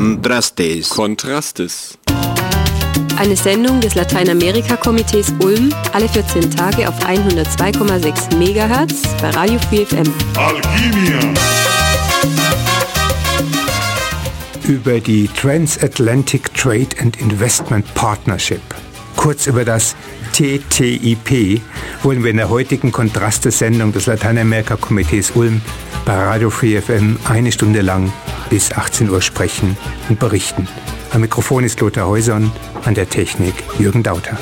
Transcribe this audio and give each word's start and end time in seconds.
Contrastes. 0.00 0.88
Kontrastes. 0.88 1.98
Eine 3.18 3.36
Sendung 3.36 3.82
des 3.82 3.94
Lateinamerika-Komitees 3.96 5.34
Ulm 5.40 5.74
alle 5.92 6.08
14 6.08 6.50
Tage 6.52 6.88
auf 6.88 6.94
102,6 7.04 8.34
MHz 8.34 9.02
bei 9.20 9.28
Radio 9.28 9.58
Free 9.68 9.84
FM. 9.84 10.10
Alquimia. 10.36 11.34
Über 14.66 15.00
die 15.00 15.28
Transatlantic 15.28 16.54
Trade 16.54 16.96
and 16.98 17.20
Investment 17.20 17.84
Partnership, 17.92 18.62
kurz 19.16 19.48
über 19.48 19.66
das 19.66 19.94
TTIP, 20.32 21.60
wollen 22.02 22.24
wir 22.24 22.30
in 22.30 22.38
der 22.38 22.48
heutigen 22.48 22.90
Kontraste-Sendung 22.90 23.92
des 23.92 24.06
Lateinamerika-Komitees 24.06 25.32
Ulm 25.32 25.60
bei 26.04 26.14
Radio 26.14 26.50
Free 26.50 26.80
FM 26.80 27.18
eine 27.24 27.52
Stunde 27.52 27.80
lang 27.80 28.12
bis 28.48 28.72
18 28.72 29.10
Uhr 29.10 29.20
sprechen 29.20 29.76
und 30.08 30.18
berichten. 30.18 30.66
Am 31.12 31.20
Mikrofon 31.20 31.64
ist 31.64 31.80
Lothar 31.80 32.06
Häusern, 32.06 32.52
an 32.84 32.94
der 32.94 33.08
Technik 33.08 33.54
Jürgen 33.78 34.02
Dauter. 34.02 34.38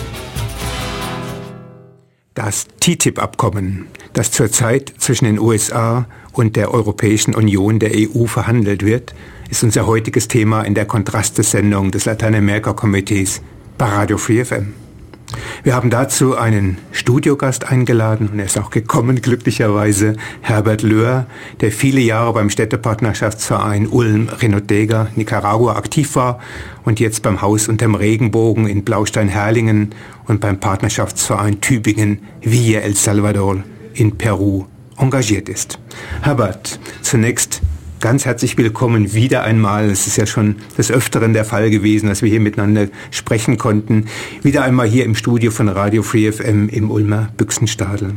Das 2.34 2.66
TTIP-Abkommen, 2.80 3.86
das 4.12 4.30
zurzeit 4.30 4.92
zwischen 4.98 5.24
den 5.24 5.38
USA 5.38 6.06
und 6.32 6.56
der 6.56 6.72
Europäischen 6.72 7.34
Union 7.34 7.78
der 7.78 7.90
EU 7.94 8.26
verhandelt 8.26 8.84
wird, 8.84 9.14
ist 9.50 9.62
unser 9.64 9.86
heutiges 9.86 10.28
Thema 10.28 10.62
in 10.62 10.74
der 10.74 10.86
Kontraste-Sendung 10.86 11.90
des 11.90 12.04
Lateinamerika-Komitees 12.04 13.42
bei 13.76 13.86
Radio 13.86 14.18
Free 14.18 14.44
FM. 14.44 14.74
Wir 15.62 15.74
haben 15.74 15.90
dazu 15.90 16.36
einen 16.36 16.78
Studiogast 16.92 17.70
eingeladen 17.70 18.28
und 18.28 18.38
er 18.38 18.46
ist 18.46 18.58
auch 18.58 18.70
gekommen, 18.70 19.20
glücklicherweise, 19.20 20.16
Herbert 20.40 20.82
Löhr, 20.82 21.26
der 21.60 21.72
viele 21.72 22.00
Jahre 22.00 22.32
beim 22.32 22.50
Städtepartnerschaftsverein 22.50 23.86
Ulm-Renotega, 23.88 25.08
Nicaragua 25.16 25.76
aktiv 25.76 26.14
war 26.16 26.40
und 26.84 27.00
jetzt 27.00 27.22
beim 27.22 27.42
Haus 27.42 27.68
unterm 27.68 27.94
Regenbogen 27.94 28.66
in 28.66 28.84
Blaustein-Herlingen 28.84 29.94
und 30.26 30.40
beim 30.40 30.60
Partnerschaftsverein 30.60 31.60
Tübingen 31.60 32.20
Villa 32.40 32.80
El 32.80 32.94
Salvador 32.94 33.62
in 33.94 34.16
Peru 34.16 34.66
engagiert 34.96 35.48
ist. 35.48 35.78
Herbert, 36.22 36.78
zunächst 37.02 37.60
ganz 38.00 38.26
herzlich 38.26 38.56
willkommen 38.56 39.12
wieder 39.12 39.42
einmal. 39.42 39.90
Es 39.90 40.06
ist 40.06 40.16
ja 40.16 40.26
schon 40.26 40.56
des 40.76 40.90
Öfteren 40.90 41.32
der 41.32 41.44
Fall 41.44 41.70
gewesen, 41.70 42.08
dass 42.08 42.22
wir 42.22 42.30
hier 42.30 42.40
miteinander 42.40 42.88
sprechen 43.10 43.58
konnten. 43.58 44.06
Wieder 44.42 44.62
einmal 44.62 44.86
hier 44.86 45.04
im 45.04 45.14
Studio 45.14 45.50
von 45.50 45.68
Radio 45.68 46.02
Free 46.02 46.30
FM 46.30 46.68
im 46.68 46.90
Ulmer 46.90 47.30
Büchsenstadel. 47.36 48.12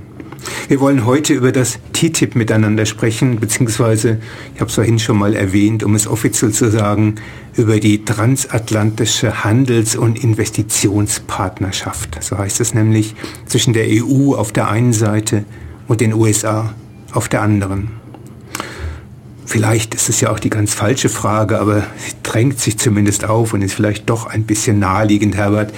Wir 0.67 0.79
wollen 0.79 1.05
heute 1.05 1.33
über 1.33 1.51
das 1.51 1.79
TTIP 1.93 2.35
miteinander 2.35 2.85
sprechen, 2.85 3.39
beziehungsweise, 3.39 4.19
ich 4.53 4.61
habe 4.61 4.69
es 4.69 4.75
vorhin 4.75 4.99
schon 4.99 5.17
mal 5.17 5.35
erwähnt, 5.35 5.83
um 5.83 5.95
es 5.95 6.07
offiziell 6.07 6.51
zu 6.51 6.71
sagen, 6.71 7.15
über 7.55 7.79
die 7.79 8.05
transatlantische 8.05 9.43
Handels- 9.43 9.95
und 9.95 10.23
Investitionspartnerschaft. 10.23 12.23
So 12.23 12.37
heißt 12.37 12.61
es 12.61 12.73
nämlich 12.73 13.15
zwischen 13.45 13.73
der 13.73 13.85
EU 13.87 14.35
auf 14.35 14.51
der 14.51 14.69
einen 14.69 14.93
Seite 14.93 15.45
und 15.87 16.01
den 16.01 16.13
USA 16.13 16.73
auf 17.11 17.29
der 17.29 17.41
anderen. 17.41 18.00
Vielleicht 19.51 19.95
ist 19.95 20.07
es 20.07 20.21
ja 20.21 20.31
auch 20.31 20.39
die 20.39 20.49
ganz 20.49 20.73
falsche 20.73 21.09
Frage, 21.09 21.59
aber 21.59 21.81
sie 21.97 22.13
drängt 22.23 22.61
sich 22.61 22.77
zumindest 22.77 23.25
auf 23.25 23.53
und 23.53 23.61
ist 23.61 23.73
vielleicht 23.73 24.09
doch 24.09 24.25
ein 24.25 24.43
bisschen 24.43 24.79
naheliegend, 24.79 25.35
Herbert. 25.35 25.73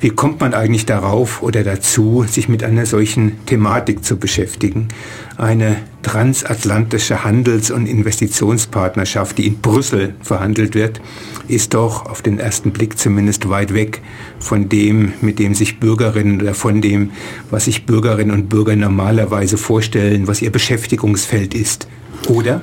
Wie 0.00 0.08
kommt 0.08 0.40
man 0.40 0.54
eigentlich 0.54 0.86
darauf 0.86 1.42
oder 1.42 1.62
dazu, 1.62 2.24
sich 2.26 2.48
mit 2.48 2.64
einer 2.64 2.86
solchen 2.86 3.44
Thematik 3.44 4.02
zu 4.02 4.16
beschäftigen? 4.16 4.88
Eine 5.36 5.76
transatlantische 6.02 7.22
Handels- 7.22 7.70
und 7.70 7.84
Investitionspartnerschaft, 7.84 9.36
die 9.36 9.46
in 9.46 9.58
Brüssel 9.58 10.14
verhandelt 10.22 10.74
wird, 10.74 11.02
ist 11.48 11.74
doch 11.74 12.06
auf 12.06 12.22
den 12.22 12.38
ersten 12.38 12.70
Blick 12.70 12.98
zumindest 12.98 13.50
weit 13.50 13.74
weg 13.74 14.00
von 14.40 14.70
dem, 14.70 15.12
mit 15.20 15.38
dem 15.38 15.54
sich 15.54 15.78
Bürgerinnen 15.80 16.40
oder 16.40 16.54
von 16.54 16.80
dem, 16.80 17.10
was 17.50 17.66
sich 17.66 17.84
Bürgerinnen 17.84 18.30
und 18.30 18.48
Bürger 18.48 18.74
normalerweise 18.74 19.58
vorstellen, 19.58 20.26
was 20.26 20.40
ihr 20.40 20.50
Beschäftigungsfeld 20.50 21.52
ist. 21.52 21.88
Oder? 22.26 22.62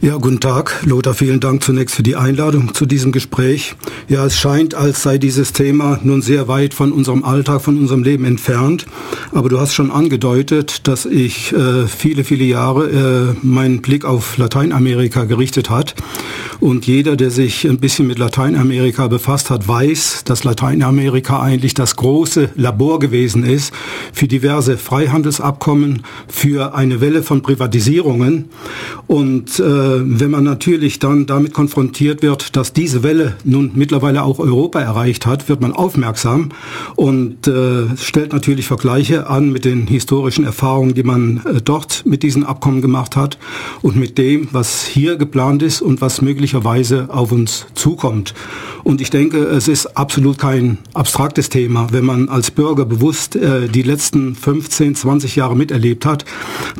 Ja, 0.00 0.16
guten 0.16 0.38
Tag, 0.38 0.84
Lothar. 0.86 1.12
Vielen 1.12 1.40
Dank 1.40 1.64
zunächst 1.64 1.96
für 1.96 2.04
die 2.04 2.14
Einladung 2.14 2.72
zu 2.72 2.86
diesem 2.86 3.10
Gespräch. 3.10 3.74
Ja, 4.08 4.24
es 4.24 4.38
scheint, 4.38 4.76
als 4.76 5.02
sei 5.02 5.18
dieses 5.18 5.52
Thema 5.52 5.98
nun 6.04 6.22
sehr 6.22 6.46
weit 6.46 6.72
von 6.72 6.92
unserem 6.92 7.24
Alltag, 7.24 7.62
von 7.62 7.76
unserem 7.76 8.04
Leben 8.04 8.24
entfernt. 8.24 8.86
Aber 9.32 9.48
du 9.48 9.58
hast 9.58 9.74
schon 9.74 9.90
angedeutet, 9.90 10.86
dass 10.86 11.04
ich 11.04 11.52
äh, 11.52 11.88
viele, 11.88 12.22
viele 12.22 12.44
Jahre 12.44 13.34
äh, 13.42 13.44
meinen 13.44 13.82
Blick 13.82 14.04
auf 14.04 14.38
Lateinamerika 14.38 15.24
gerichtet 15.24 15.68
hat. 15.68 15.96
Und 16.60 16.86
jeder, 16.86 17.16
der 17.16 17.30
sich 17.30 17.64
ein 17.64 17.78
bisschen 17.78 18.06
mit 18.06 18.18
Lateinamerika 18.18 19.08
befasst 19.08 19.50
hat, 19.50 19.66
weiß, 19.66 20.22
dass 20.24 20.44
Lateinamerika 20.44 21.40
eigentlich 21.40 21.74
das 21.74 21.96
große 21.96 22.50
Labor 22.54 23.00
gewesen 23.00 23.44
ist 23.44 23.72
für 24.12 24.28
diverse 24.28 24.76
Freihandelsabkommen, 24.76 26.04
für 26.28 26.74
eine 26.74 27.00
Welle 27.00 27.24
von 27.24 27.42
Privatisierungen. 27.42 28.48
Und 29.06 29.58
äh, 29.58 29.87
wenn 30.04 30.30
man 30.30 30.44
natürlich 30.44 30.98
dann 30.98 31.26
damit 31.26 31.52
konfrontiert 31.54 32.22
wird, 32.22 32.56
dass 32.56 32.72
diese 32.72 33.02
Welle 33.02 33.36
nun 33.44 33.72
mittlerweile 33.74 34.22
auch 34.22 34.38
Europa 34.38 34.80
erreicht 34.80 35.26
hat, 35.26 35.48
wird 35.48 35.60
man 35.60 35.72
aufmerksam 35.72 36.50
und 36.96 37.46
äh, 37.48 37.96
stellt 37.96 38.32
natürlich 38.32 38.66
Vergleiche 38.66 39.28
an 39.28 39.50
mit 39.50 39.64
den 39.64 39.86
historischen 39.86 40.44
Erfahrungen, 40.44 40.94
die 40.94 41.02
man 41.02 41.42
äh, 41.44 41.60
dort 41.62 42.04
mit 42.06 42.22
diesen 42.22 42.44
Abkommen 42.44 42.82
gemacht 42.82 43.16
hat 43.16 43.38
und 43.82 43.96
mit 43.96 44.18
dem, 44.18 44.48
was 44.52 44.84
hier 44.84 45.16
geplant 45.16 45.62
ist 45.62 45.82
und 45.82 46.00
was 46.00 46.22
möglicherweise 46.22 47.08
auf 47.10 47.32
uns 47.32 47.66
zukommt. 47.74 48.34
Und 48.84 49.00
ich 49.00 49.10
denke, 49.10 49.38
es 49.38 49.68
ist 49.68 49.96
absolut 49.96 50.38
kein 50.38 50.78
abstraktes 50.94 51.48
Thema. 51.48 51.88
Wenn 51.92 52.04
man 52.04 52.28
als 52.28 52.50
Bürger 52.50 52.86
bewusst 52.86 53.36
äh, 53.36 53.68
die 53.68 53.82
letzten 53.82 54.34
15, 54.34 54.94
20 54.94 55.36
Jahre 55.36 55.56
miterlebt 55.56 56.06
hat, 56.06 56.24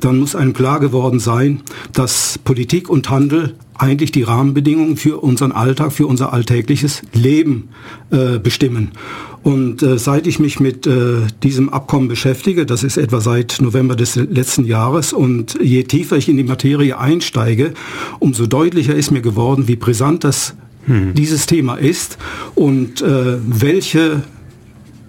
dann 0.01 0.19
muss 0.19 0.35
einem 0.35 0.53
klar 0.53 0.81
geworden 0.81 1.21
sein, 1.21 1.61
dass 1.93 2.39
Politik 2.45 2.89
und 2.89 2.98
Handel 3.07 3.55
eigentlich 3.77 4.11
die 4.13 4.23
Rahmenbedingungen 4.23 4.97
für 4.97 5.23
unseren 5.23 5.53
Alltag, 5.53 5.93
für 5.93 6.07
unser 6.07 6.33
alltägliches 6.33 7.03
Leben 7.13 7.69
äh, 8.11 8.39
bestimmen. 8.39 8.91
Und 9.43 9.83
äh, 9.83 9.99
seit 9.99 10.27
ich 10.27 10.41
mich 10.41 10.59
mit 10.59 10.87
äh, 10.87 11.21
diesem 11.43 11.69
Abkommen 11.69 12.09
beschäftige, 12.09 12.67
das 12.67 12.83
ist 12.83 12.97
etwa 12.97 13.21
seit 13.21 13.59
November 13.61 13.95
des 13.95 14.17
letzten 14.17 14.65
Jahres, 14.65 15.13
und 15.13 15.59
je 15.63 15.85
tiefer 15.85 16.17
ich 16.17 16.29
in 16.29 16.37
die 16.37 16.45
Materie 16.45 16.99
einsteige, 16.99 17.73
umso 18.19 18.47
deutlicher 18.47 18.95
ist 18.95 19.11
mir 19.11 19.23
geworden, 19.23 19.69
wie 19.69 19.77
brisant 19.77 20.25
das 20.25 20.55
hm. 20.87 21.15
dieses 21.15 21.47
Thema 21.47 21.77
ist 21.77 22.19
und 22.57 23.01
äh, 23.01 23.39
welche 23.47 24.23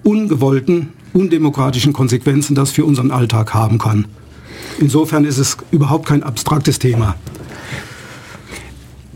ungewollten, 0.03 0.89
undemokratischen 1.13 1.91
Konsequenzen 1.91 2.55
das 2.55 2.71
für 2.71 2.85
unseren 2.85 3.11
Alltag 3.11 3.53
haben 3.53 3.79
kann. 3.79 4.05
Insofern 4.79 5.25
ist 5.25 5.39
es 5.39 5.57
überhaupt 5.71 6.07
kein 6.07 6.23
abstraktes 6.23 6.79
Thema. 6.79 7.15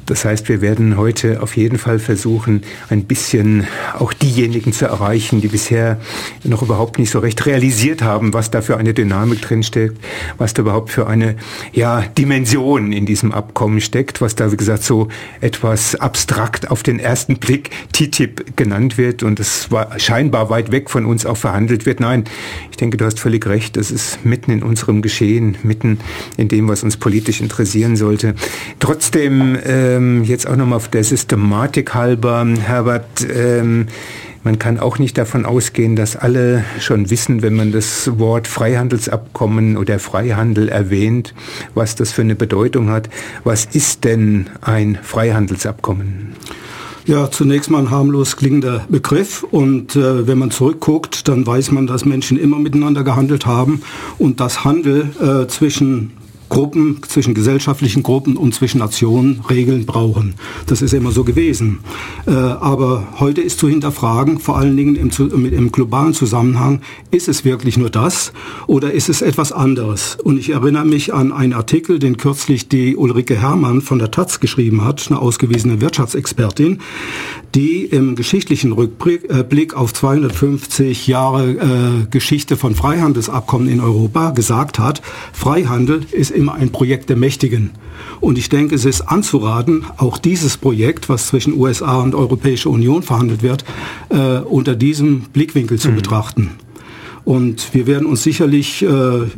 Das 0.05 0.25
heißt, 0.25 0.49
wir 0.49 0.61
werden 0.61 0.97
heute 0.97 1.41
auf 1.41 1.55
jeden 1.55 1.77
Fall 1.77 1.99
versuchen, 1.99 2.63
ein 2.89 3.05
bisschen 3.05 3.67
auch 3.97 4.13
diejenigen 4.13 4.73
zu 4.73 4.85
erreichen, 4.85 5.41
die 5.41 5.47
bisher 5.47 5.99
noch 6.43 6.61
überhaupt 6.61 6.99
nicht 6.99 7.09
so 7.09 7.19
recht 7.19 7.45
realisiert 7.45 8.01
haben, 8.01 8.33
was 8.33 8.51
da 8.51 8.61
für 8.61 8.77
eine 8.77 8.93
Dynamik 8.93 9.41
drinsteckt, 9.41 9.97
was 10.37 10.53
da 10.53 10.63
überhaupt 10.63 10.91
für 10.91 11.07
eine 11.07 11.35
ja, 11.71 12.01
Dimension 12.01 12.91
in 12.91 13.05
diesem 13.05 13.31
Abkommen 13.31 13.81
steckt, 13.81 14.21
was 14.21 14.35
da, 14.35 14.51
wie 14.51 14.57
gesagt, 14.57 14.83
so 14.83 15.07
etwas 15.41 15.95
abstrakt 15.95 16.69
auf 16.69 16.83
den 16.83 16.99
ersten 16.99 17.37
Blick 17.37 17.71
TTIP 17.93 18.57
genannt 18.57 18.97
wird 18.97 19.23
und 19.23 19.39
es 19.39 19.71
war 19.71 19.99
scheinbar 19.99 20.49
weit 20.49 20.71
weg 20.71 20.89
von 20.89 21.05
uns 21.05 21.25
auch 21.25 21.37
verhandelt 21.37 21.85
wird. 21.85 21.99
Nein, 21.99 22.25
ich 22.71 22.77
denke, 22.77 22.97
du 22.97 23.05
hast 23.05 23.19
völlig 23.19 23.45
recht. 23.45 23.77
Das 23.77 23.91
ist 23.91 24.25
mitten 24.25 24.51
in 24.51 24.63
unserem 24.63 25.01
Geschehen, 25.01 25.57
mitten 25.63 25.99
in 26.37 26.47
dem, 26.47 26.67
was 26.67 26.83
uns 26.83 26.97
politisch 26.97 27.41
interessieren 27.41 27.95
sollte. 27.95 28.35
Trotzdem, 28.79 29.55
äh, 29.55 29.92
ähm, 29.95 30.23
jetzt 30.23 30.47
auch 30.47 30.55
nochmal 30.55 30.77
auf 30.77 30.87
der 30.87 31.03
Systematik 31.03 31.93
halber, 31.93 32.45
Herbert, 32.45 33.25
ähm, 33.33 33.87
man 34.43 34.59
kann 34.59 34.77
auch 34.77 34.99
nicht 34.99 35.17
davon 35.17 35.45
ausgehen, 35.45 35.95
dass 35.95 36.17
alle 36.17 36.65
schon 36.79 37.09
wissen, 37.09 37.41
wenn 37.41 37.53
man 37.53 37.71
das 37.71 38.19
Wort 38.19 38.47
Freihandelsabkommen 38.47 39.77
oder 39.77 39.99
Freihandel 39.99 40.67
erwähnt, 40.67 41.33
was 41.75 41.95
das 41.95 42.11
für 42.11 42.23
eine 42.23 42.35
Bedeutung 42.35 42.89
hat. 42.89 43.09
Was 43.45 43.65
ist 43.65 44.03
denn 44.03 44.47
ein 44.59 44.99
Freihandelsabkommen? 45.01 46.35
Ja, 47.05 47.31
zunächst 47.31 47.69
mal 47.69 47.79
ein 47.79 47.89
harmlos 47.89 48.35
klingender 48.35 48.85
Begriff 48.89 49.43
und 49.43 49.95
äh, 49.95 50.27
wenn 50.27 50.37
man 50.37 50.51
zurückguckt, 50.51 51.27
dann 51.27 51.45
weiß 51.45 51.71
man, 51.71 51.87
dass 51.87 52.05
Menschen 52.05 52.37
immer 52.37 52.59
miteinander 52.59 53.03
gehandelt 53.03 53.45
haben 53.45 53.81
und 54.17 54.39
dass 54.39 54.63
Handel 54.63 55.09
äh, 55.21 55.47
zwischen 55.47 56.11
Gruppen, 56.49 57.01
zwischen 57.07 57.33
gesellschaftlichen 57.33 58.03
Gruppen 58.03 58.37
und 58.37 58.53
zwischen 58.53 58.79
Nationen 58.79 59.41
Regeln 59.49 59.85
brauchen. 59.85 60.35
Das 60.67 60.81
ist 60.81 60.93
immer 60.93 61.11
so 61.11 61.23
gewesen. 61.23 61.79
Äh, 62.25 62.31
aber 62.31 63.07
heute 63.19 63.41
ist 63.41 63.59
zu 63.59 63.67
hinterfragen, 63.67 64.39
vor 64.39 64.57
allen 64.57 64.77
Dingen 64.77 64.95
im, 64.95 65.09
im, 65.45 65.71
globalen 65.71 66.13
Zusammenhang, 66.13 66.81
ist 67.11 67.27
es 67.27 67.45
wirklich 67.45 67.77
nur 67.77 67.89
das 67.89 68.33
oder 68.67 68.91
ist 68.91 69.09
es 69.09 69.21
etwas 69.21 69.51
anderes? 69.51 70.17
Und 70.23 70.37
ich 70.37 70.51
erinnere 70.51 70.85
mich 70.85 71.13
an 71.13 71.31
einen 71.31 71.53
Artikel, 71.53 71.99
den 71.99 72.17
kürzlich 72.17 72.69
die 72.69 72.95
Ulrike 72.95 73.35
Herrmann 73.35 73.81
von 73.81 73.99
der 73.99 74.11
Taz 74.11 74.39
geschrieben 74.39 74.83
hat, 74.83 75.07
eine 75.09 75.19
ausgewiesene 75.19 75.81
Wirtschaftsexpertin, 75.81 76.79
die 77.55 77.85
im 77.85 78.15
geschichtlichen 78.15 78.71
Rückblick 78.71 79.73
äh, 79.73 79.75
auf 79.75 79.93
250 79.93 81.07
Jahre 81.07 81.51
äh, 81.51 82.05
Geschichte 82.09 82.57
von 82.57 82.75
Freihandelsabkommen 82.75 83.67
in 83.67 83.79
Europa 83.79 84.31
gesagt 84.31 84.79
hat, 84.79 85.01
Freihandel 85.31 86.05
ist 86.11 86.31
immer 86.33 86.55
ein 86.55 86.71
Projekt 86.71 87.09
der 87.09 87.15
Mächtigen. 87.15 87.71
Und 88.19 88.37
ich 88.37 88.49
denke, 88.49 88.75
es 88.75 88.85
ist 88.85 89.01
anzuraten, 89.01 89.85
auch 89.97 90.17
dieses 90.17 90.57
Projekt, 90.57 91.09
was 91.09 91.27
zwischen 91.27 91.57
USA 91.57 92.01
und 92.01 92.15
Europäischer 92.15 92.69
Union 92.69 93.03
verhandelt 93.03 93.43
wird, 93.43 93.65
äh, 94.09 94.39
unter 94.39 94.75
diesem 94.75 95.21
Blickwinkel 95.33 95.79
zu 95.79 95.89
mhm. 95.89 95.95
betrachten. 95.95 96.51
Und 97.25 97.73
wir 97.73 97.87
werden 97.87 98.05
uns 98.05 98.23
sicherlich 98.23 98.81
äh, 98.81 98.87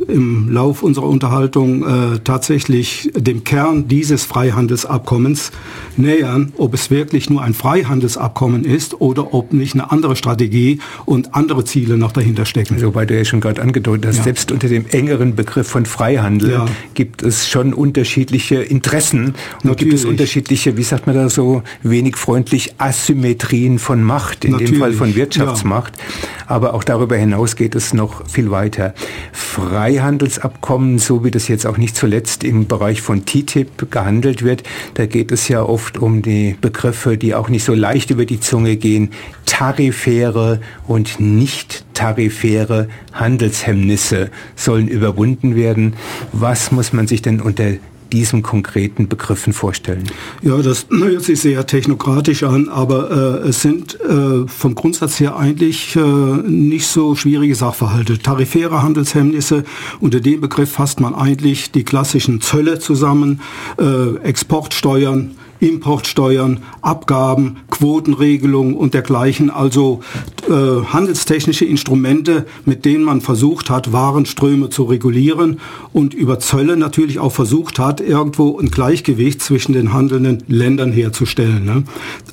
im 0.08 0.50
Lauf 0.50 0.82
unserer 0.82 1.06
Unterhaltung 1.06 1.84
äh, 1.84 2.18
tatsächlich 2.24 3.12
dem 3.14 3.44
Kern 3.44 3.86
dieses 3.86 4.24
Freihandelsabkommens 4.24 5.52
nähern, 5.96 6.52
ob 6.56 6.74
es 6.74 6.90
wirklich 6.90 7.30
nur 7.30 7.42
ein 7.42 7.54
Freihandelsabkommen 7.54 8.64
ist 8.64 9.00
oder 9.00 9.34
ob 9.34 9.52
nicht 9.52 9.74
eine 9.74 9.92
andere 9.92 10.16
Strategie 10.16 10.80
und 11.04 11.34
andere 11.34 11.64
Ziele 11.64 11.96
noch 11.96 12.10
dahinter 12.10 12.44
stecken. 12.44 12.74
Also, 12.74 12.94
weil 12.96 13.06
du 13.06 13.16
ja 13.16 13.24
schon 13.24 13.40
gerade 13.40 13.62
angedeutet 13.62 14.06
hast, 14.06 14.16
ja. 14.16 14.24
selbst 14.24 14.50
unter 14.50 14.68
dem 14.68 14.86
engeren 14.86 15.36
Begriff 15.36 15.68
von 15.68 15.86
Freihandel 15.86 16.50
ja. 16.50 16.66
gibt 16.94 17.22
es 17.22 17.48
schon 17.48 17.72
unterschiedliche 17.72 18.56
Interessen 18.56 19.26
und 19.26 19.36
Natürlich. 19.64 19.78
gibt 19.78 19.94
es 19.94 20.04
unterschiedliche, 20.04 20.76
wie 20.76 20.82
sagt 20.82 21.06
man 21.06 21.14
da 21.14 21.28
so, 21.28 21.62
wenig 21.84 22.16
freundlich 22.16 22.74
Asymmetrien 22.78 23.78
von 23.78 24.02
Macht, 24.02 24.44
in 24.44 24.52
Natürlich. 24.52 24.72
dem 24.72 24.80
Fall 24.80 24.92
von 24.92 25.14
Wirtschaftsmacht. 25.14 25.92
Ja. 25.96 26.02
Aber 26.48 26.74
auch 26.74 26.84
darüber 26.84 27.16
hinaus 27.16 27.54
geht 27.54 27.75
es 27.76 27.94
noch 27.94 28.28
viel 28.28 28.50
weiter. 28.50 28.94
Freihandelsabkommen, 29.32 30.98
so 30.98 31.24
wie 31.24 31.30
das 31.30 31.46
jetzt 31.48 31.66
auch 31.66 31.76
nicht 31.76 31.96
zuletzt 31.96 32.42
im 32.42 32.66
Bereich 32.66 33.02
von 33.02 33.24
TTIP 33.24 33.90
gehandelt 33.90 34.42
wird, 34.42 34.64
da 34.94 35.06
geht 35.06 35.30
es 35.30 35.48
ja 35.48 35.62
oft 35.62 35.98
um 35.98 36.22
die 36.22 36.56
Begriffe, 36.60 37.16
die 37.16 37.34
auch 37.34 37.48
nicht 37.48 37.64
so 37.64 37.74
leicht 37.74 38.10
über 38.10 38.26
die 38.26 38.40
Zunge 38.40 38.76
gehen. 38.76 39.10
Tarifäre 39.44 40.60
und 40.86 41.20
nicht 41.20 41.84
tarifäre 41.94 42.88
Handelshemmnisse 43.12 44.30
sollen 44.56 44.88
überwunden 44.88 45.54
werden. 45.54 45.94
Was 46.32 46.72
muss 46.72 46.92
man 46.92 47.06
sich 47.06 47.22
denn 47.22 47.40
unter 47.40 47.74
diesen 48.12 48.42
konkreten 48.42 49.08
Begriffen 49.08 49.52
vorstellen? 49.52 50.04
Ja, 50.42 50.56
das 50.58 50.86
hört 50.90 51.22
sich 51.22 51.40
sehr 51.40 51.66
technokratisch 51.66 52.42
an, 52.42 52.68
aber 52.68 53.42
äh, 53.44 53.48
es 53.48 53.62
sind 53.62 53.98
äh, 54.00 54.46
vom 54.46 54.74
Grundsatz 54.74 55.20
her 55.20 55.36
eigentlich 55.36 55.96
äh, 55.96 56.00
nicht 56.00 56.86
so 56.86 57.14
schwierige 57.14 57.54
Sachverhalte. 57.54 58.18
Tarifäre 58.18 58.82
Handelshemmnisse, 58.82 59.64
unter 60.00 60.20
dem 60.20 60.40
Begriff 60.40 60.72
fasst 60.72 61.00
man 61.00 61.14
eigentlich 61.14 61.70
die 61.72 61.84
klassischen 61.84 62.40
Zölle 62.40 62.78
zusammen, 62.78 63.40
äh, 63.78 64.16
Exportsteuern, 64.22 65.36
Importsteuern, 65.60 66.60
Abgaben, 66.82 67.58
Quotenregelungen 67.70 68.74
und 68.74 68.94
dergleichen, 68.94 69.50
also 69.50 70.00
äh, 70.48 70.52
handelstechnische 70.52 71.64
Instrumente, 71.64 72.46
mit 72.64 72.84
denen 72.84 73.04
man 73.04 73.20
versucht 73.20 73.70
hat, 73.70 73.92
Warenströme 73.92 74.70
zu 74.70 74.84
regulieren 74.84 75.60
und 75.92 76.14
über 76.14 76.38
Zölle 76.38 76.76
natürlich 76.76 77.18
auch 77.18 77.32
versucht 77.32 77.78
hat, 77.78 78.00
irgendwo 78.00 78.58
ein 78.58 78.70
Gleichgewicht 78.70 79.42
zwischen 79.42 79.72
den 79.72 79.92
handelnden 79.92 80.42
Ländern 80.48 80.92
herzustellen. 80.92 81.64
Ne? 81.64 81.84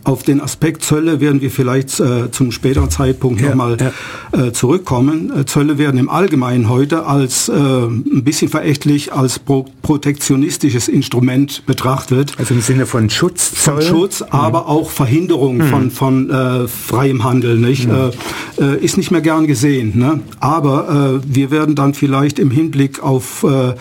Auf 0.04 0.24
den 0.24 0.42
Aspekt 0.42 0.84
Zölle 0.84 1.22
werden 1.22 1.42
wir 1.42 1.52
vielleicht 1.52 2.00
äh, 2.00 2.30
zum 2.32 2.52
späteren 2.52 2.90
Zeitpunkt 2.90 3.42
ja, 3.42 3.50
nochmal 3.50 3.78
ja. 3.80 4.48
äh, 4.48 4.52
zurückkommen. 4.54 5.32
Äh, 5.36 5.46
Zölle 5.46 5.78
werden 5.78 6.00
im 6.00 6.10
Allgemeinen 6.10 6.70
heute 6.70 7.06
als 7.06 7.50
äh, 7.50 7.54
ein 7.54 8.24
bisschen 8.24 8.50
verächtlich 8.50 9.14
als 9.14 9.40
pro 9.40 9.66
protektionistisches 9.82 10.88
Instrument 10.88 11.66
betrachtet. 11.66 12.34
Also 12.38 12.54
im 12.54 12.62
Sinne 12.62 12.86
von 12.86 13.10
Schutz, 13.14 13.48
von 13.54 13.82
Schutz, 13.82 14.22
mhm. 14.22 14.28
aber 14.32 14.68
auch 14.68 14.90
Verhinderung 14.90 15.58
mhm. 15.58 15.68
von, 15.68 15.92
von 15.92 16.30
äh, 16.30 16.68
freiem 16.68 17.24
Handel, 17.24 17.58
nicht? 17.58 17.88
Mhm. 17.88 18.12
Äh, 18.60 18.76
äh, 18.76 18.84
ist 18.84 18.98
nicht 18.98 19.12
mehr 19.12 19.22
gern 19.22 19.48
gesehen. 19.48 19.98
Ne? 19.98 20.22
Aber 20.40 21.22
äh, 21.24 21.36
wir 21.36 21.52
werden 21.52 21.76
dann 21.76 21.94
vielleicht 21.94 22.40
im 22.40 22.52
Hinblick 22.52 23.02
auf 23.02 23.44
äh, 23.44 23.74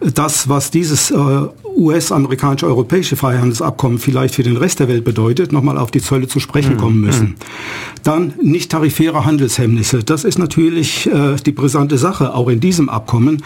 das, 0.00 0.48
was 0.48 0.70
dieses 0.70 1.12
äh, 1.78 1.80
US-amerikanische-europäische 1.80 3.16
Freihandelsabkommen 3.16 3.98
vielleicht 3.98 4.34
für 4.34 4.42
den 4.42 4.56
Rest 4.56 4.80
der 4.80 4.88
Welt 4.88 5.04
bedeutet, 5.04 5.52
nochmal 5.52 5.78
auf 5.78 5.90
die 5.90 6.00
Zölle 6.00 6.26
zu 6.26 6.40
sprechen 6.40 6.74
mhm. 6.74 6.78
kommen 6.78 7.00
müssen. 7.00 7.26
Mhm. 7.26 7.34
Dann 8.02 8.32
nicht 8.42 8.70
tarifäre 8.70 9.24
Handelshemmnisse. 9.24 10.04
Das 10.04 10.24
ist 10.24 10.38
natürlich 10.38 11.06
äh, 11.06 11.36
die 11.44 11.52
brisante 11.52 11.98
Sache, 11.98 12.34
auch 12.34 12.48
in 12.48 12.60
diesem 12.60 12.88
Abkommen. 12.88 13.42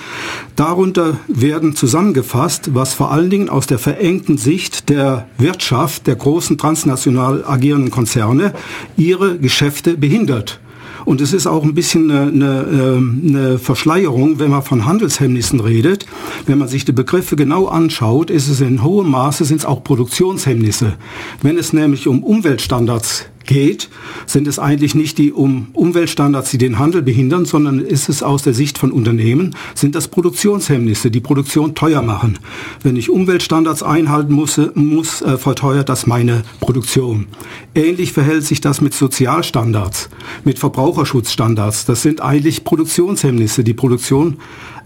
Darunter 0.57 1.19
werden 1.29 1.77
zusammengefasst, 1.77 2.75
was 2.75 2.95
vor 2.95 3.13
allen 3.13 3.31
Dingen 3.31 3.49
aus 3.49 3.67
der 3.67 3.79
verengten 3.79 4.39
Sicht 4.39 4.89
der 4.89 5.27
Wirtschaft, 5.39 6.07
der 6.07 6.17
großen 6.17 6.59
transnational 6.59 7.45
agierenden 7.45 7.91
Konzerne, 7.91 8.53
ihre 8.97 9.39
Geschäfte 9.39 9.97
behindert. 9.97 10.61
Und 11.05 11.21
es 11.21 11.33
ist 11.33 11.47
auch 11.47 11.65
ein 11.65 11.75
bisschen 11.75 12.11
eine, 12.11 12.29
eine, 12.29 12.67
ähm, 12.71 13.23
eine 13.29 13.59
Verschleierung, 13.59 14.39
wenn 14.39 14.51
man 14.51 14.63
von 14.63 14.85
Handelshemmnissen 14.85 15.61
redet. 15.61 16.07
Wenn 16.47 16.59
man 16.59 16.69
sich 16.69 16.85
die 16.85 16.93
Begriffe 16.93 17.37
genau 17.37 17.67
anschaut, 17.67 18.31
ist 18.31 18.49
es 18.49 18.61
in 18.61 18.83
hohem 18.83 19.11
Maße 19.11 19.45
sind 19.45 19.59
es 19.59 19.67
auch 19.67 19.85
Produktionshemmnisse. 19.85 20.95
Wenn 21.43 21.59
es 21.59 21.73
nämlich 21.73 22.07
um 22.07 22.23
Umweltstandards 22.23 23.27
geht, 23.45 23.89
sind 24.27 24.47
es 24.47 24.59
eigentlich 24.59 24.95
nicht 24.95 25.19
die 25.19 25.33
um 25.33 25.69
Umweltstandards, 25.73 26.51
die 26.51 26.59
den 26.59 26.79
Handel 26.79 27.03
behindern, 27.03 27.45
sondern 27.45 27.81
ist 27.81 28.09
es 28.09 28.23
aus 28.23 28.43
der 28.43 28.55
Sicht 28.55 28.79
von 28.79 28.93
Unternehmen, 28.93 29.55
sind 29.75 29.95
das 29.95 30.09
Produktionshemmnisse, 30.09 31.11
die 31.11 31.21
Produktion 31.21 31.75
teuer 31.75 32.03
machen. 32.03 32.39
Wenn 32.83 32.97
ich 32.97 33.11
Umweltstandards 33.11 33.83
einhalten 33.83 34.33
muss, 34.33 34.61
muss 34.75 35.23
äh, 35.23 35.39
verteuert 35.39 35.89
das 35.89 36.07
meine 36.07 36.43
Produktion. 36.61 37.27
Ähnlich 37.75 38.13
verhält 38.13 38.45
sich 38.45 38.61
das 38.61 38.81
mit 38.81 38.95
Sozialstandards, 38.95 40.09
mit 40.45 40.59
Verbraucherschutzstandards. 40.59 41.85
Das 41.87 42.03
sind 42.03 42.21
eigentlich 42.21 42.65
Produktionshemmnisse. 42.65 43.65
Die 43.65 43.75
Produktion 43.75 44.39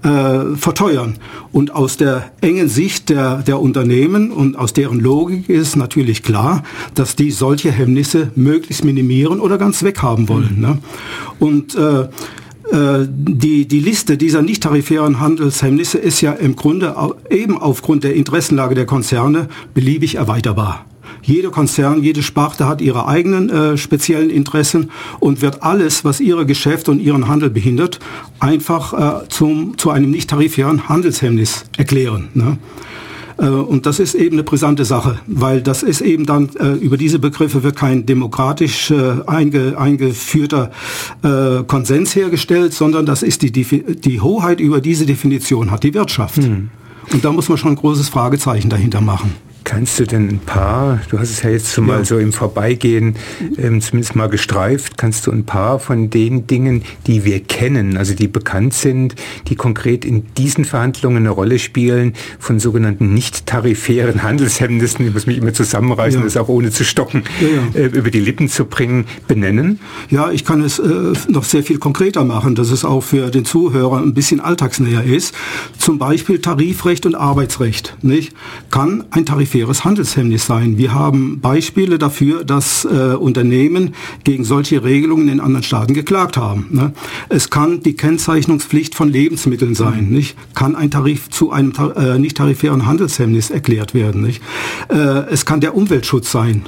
äh, 0.06 0.56
verteuern. 0.56 1.14
Und 1.52 1.74
aus 1.74 1.96
der 1.96 2.30
engen 2.40 2.68
Sicht 2.68 3.08
der, 3.08 3.38
der 3.38 3.60
Unternehmen 3.60 4.30
und 4.30 4.56
aus 4.56 4.72
deren 4.72 5.00
Logik 5.00 5.48
ist 5.48 5.74
natürlich 5.76 6.22
klar, 6.22 6.62
dass 6.94 7.16
die 7.16 7.32
solche 7.32 7.72
Hemmnisse 7.72 8.30
möglichst 8.36 8.84
minimieren 8.84 9.40
oder 9.40 9.58
ganz 9.58 9.82
weghaben 9.82 10.28
wollen. 10.28 10.54
Mhm. 10.56 10.60
Ne? 10.60 10.78
Und 11.40 11.74
äh, 11.74 12.02
äh 12.72 13.06
die, 13.08 13.66
die 13.66 13.80
Liste 13.80 14.16
dieser 14.16 14.42
nicht 14.42 14.62
tarifären 14.62 15.18
Handelshemmnisse 15.18 15.98
ist 15.98 16.20
ja 16.20 16.32
im 16.32 16.54
Grunde 16.54 16.94
eben 17.28 17.58
aufgrund 17.58 18.04
der 18.04 18.14
Interessenlage 18.14 18.76
der 18.76 18.86
Konzerne 18.86 19.48
beliebig 19.74 20.14
erweiterbar. 20.14 20.84
Jeder 21.26 21.50
Konzern, 21.50 22.04
jede 22.04 22.22
Sparte 22.22 22.68
hat 22.68 22.80
ihre 22.80 23.08
eigenen 23.08 23.50
äh, 23.50 23.76
speziellen 23.76 24.30
Interessen 24.30 24.90
und 25.18 25.42
wird 25.42 25.64
alles, 25.64 26.04
was 26.04 26.20
ihre 26.20 26.46
Geschäfte 26.46 26.92
und 26.92 27.00
ihren 27.00 27.26
Handel 27.26 27.50
behindert, 27.50 27.98
einfach 28.38 29.24
äh, 29.24 29.28
zum, 29.28 29.76
zu 29.76 29.90
einem 29.90 30.12
nicht 30.12 30.30
tarifären 30.30 30.88
Handelshemmnis 30.88 31.64
erklären. 31.76 32.28
Ne? 32.34 32.58
Äh, 33.38 33.48
und 33.48 33.86
das 33.86 33.98
ist 33.98 34.14
eben 34.14 34.36
eine 34.36 34.44
brisante 34.44 34.84
Sache, 34.84 35.18
weil 35.26 35.62
das 35.62 35.82
ist 35.82 36.00
eben 36.00 36.26
dann, 36.26 36.50
äh, 36.60 36.74
über 36.74 36.96
diese 36.96 37.18
Begriffe 37.18 37.62
wird 37.64 37.74
kein 37.74 38.06
demokratisch 38.06 38.92
äh, 38.92 39.14
einge, 39.26 39.78
eingeführter 39.78 40.70
Konsens 41.66 42.14
hergestellt, 42.14 42.72
sondern 42.72 43.04
das 43.04 43.22
ist 43.22 43.42
die, 43.42 43.50
die, 43.50 43.64
die 43.64 44.20
Hoheit 44.20 44.60
über 44.60 44.80
diese 44.80 45.06
Definition 45.06 45.70
hat 45.70 45.82
die 45.82 45.92
Wirtschaft. 45.92 46.36
Hm. 46.36 46.70
Und 47.12 47.24
da 47.24 47.32
muss 47.32 47.48
man 47.48 47.58
schon 47.58 47.72
ein 47.72 47.76
großes 47.76 48.08
Fragezeichen 48.08 48.68
dahinter 48.68 49.00
machen. 49.00 49.34
Kannst 49.66 49.98
du 49.98 50.06
denn 50.06 50.28
ein 50.28 50.38
paar, 50.38 51.00
du 51.10 51.18
hast 51.18 51.28
es 51.28 51.42
ja 51.42 51.50
jetzt 51.50 51.72
schon 51.72 51.88
ja. 51.88 51.94
mal 51.94 52.04
so 52.04 52.18
im 52.18 52.32
Vorbeigehen 52.32 53.16
ähm, 53.58 53.80
zumindest 53.80 54.14
mal 54.14 54.28
gestreift, 54.28 54.96
kannst 54.96 55.26
du 55.26 55.32
ein 55.32 55.44
paar 55.44 55.80
von 55.80 56.08
den 56.08 56.46
Dingen, 56.46 56.82
die 57.08 57.24
wir 57.24 57.40
kennen, 57.40 57.96
also 57.96 58.14
die 58.14 58.28
bekannt 58.28 58.74
sind, 58.74 59.16
die 59.48 59.56
konkret 59.56 60.04
in 60.04 60.24
diesen 60.34 60.64
Verhandlungen 60.64 61.16
eine 61.16 61.30
Rolle 61.30 61.58
spielen, 61.58 62.12
von 62.38 62.60
sogenannten 62.60 63.12
nicht 63.12 63.46
tarifären 63.46 64.22
Handelshemmnissen, 64.22 65.04
ich 65.04 65.12
muss 65.12 65.26
mich 65.26 65.38
immer 65.38 65.52
zusammenreißen, 65.52 66.20
ja. 66.20 66.24
das 66.24 66.36
auch 66.36 66.48
ohne 66.48 66.70
zu 66.70 66.84
stocken, 66.84 67.24
ja, 67.40 67.80
äh, 67.80 67.86
über 67.86 68.12
die 68.12 68.20
Lippen 68.20 68.48
zu 68.48 68.66
bringen, 68.66 69.06
benennen? 69.26 69.80
Ja, 70.10 70.30
ich 70.30 70.44
kann 70.44 70.60
es 70.60 70.78
äh, 70.78 71.12
noch 71.28 71.42
sehr 71.42 71.64
viel 71.64 71.78
konkreter 71.78 72.24
machen, 72.24 72.54
dass 72.54 72.70
es 72.70 72.84
auch 72.84 73.00
für 73.00 73.32
den 73.32 73.44
Zuhörer 73.44 73.98
ein 73.98 74.14
bisschen 74.14 74.38
alltagsnäher 74.38 75.02
ist. 75.02 75.34
Zum 75.76 75.98
Beispiel 75.98 76.40
Tarifrecht 76.40 77.04
und 77.04 77.16
Arbeitsrecht. 77.16 77.96
Nicht? 78.02 78.32
Kann 78.70 79.02
ein 79.10 79.26
Tarifär 79.26 79.55
tarifäres 79.56 79.84
Handelshemmnis 79.86 80.44
sein. 80.44 80.76
Wir 80.76 80.92
haben 80.92 81.40
Beispiele 81.40 81.98
dafür, 81.98 82.44
dass 82.44 82.84
äh, 82.84 83.14
Unternehmen 83.14 83.94
gegen 84.22 84.44
solche 84.44 84.84
Regelungen 84.84 85.28
in 85.28 85.40
anderen 85.40 85.62
Staaten 85.62 85.94
geklagt 85.94 86.36
haben. 86.36 86.66
Ne? 86.70 86.92
Es 87.30 87.48
kann 87.48 87.80
die 87.82 87.94
Kennzeichnungspflicht 87.94 88.94
von 88.94 89.08
Lebensmitteln 89.08 89.74
sein, 89.74 90.08
nicht? 90.10 90.36
Kann 90.54 90.76
ein 90.76 90.90
Tarif 90.90 91.30
zu 91.30 91.52
einem 91.52 91.72
äh, 91.96 92.18
nicht 92.18 92.36
tarifären 92.36 92.84
Handelshemmnis 92.84 93.48
erklärt 93.48 93.94
werden, 93.94 94.20
nicht? 94.20 94.42
Äh, 94.90 94.96
es 95.30 95.46
kann 95.46 95.62
der 95.62 95.74
Umweltschutz 95.74 96.30
sein 96.30 96.62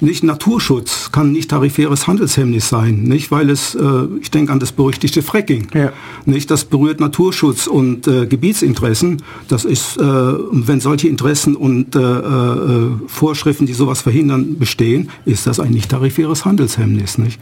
nicht 0.00 0.24
Naturschutz 0.24 1.10
kann 1.12 1.32
nicht 1.32 1.50
tarifäres 1.50 2.06
Handelshemmnis 2.06 2.68
sein, 2.68 3.02
nicht 3.02 3.30
weil 3.30 3.50
es, 3.50 3.74
äh, 3.74 3.80
ich 4.20 4.30
denke 4.30 4.52
an 4.52 4.60
das 4.60 4.72
berüchtigte 4.72 5.22
Fracking, 5.22 5.68
ja. 5.74 5.92
nicht 6.24 6.50
das 6.50 6.64
berührt 6.64 7.00
Naturschutz 7.00 7.66
und 7.66 8.06
äh, 8.06 8.26
Gebietsinteressen. 8.26 9.22
Das 9.48 9.64
ist, 9.64 9.96
äh, 9.96 10.02
wenn 10.02 10.80
solche 10.80 11.08
Interessen 11.08 11.56
und 11.56 11.96
äh, 11.96 12.00
äh, 12.00 12.90
Vorschriften, 13.06 13.66
die 13.66 13.74
sowas 13.74 14.02
verhindern, 14.02 14.58
bestehen, 14.58 15.10
ist 15.24 15.46
das 15.46 15.60
ein 15.60 15.70
nicht 15.70 15.90
tarifäres 15.90 16.44
Handelshemmnis, 16.44 17.18
nicht? 17.18 17.38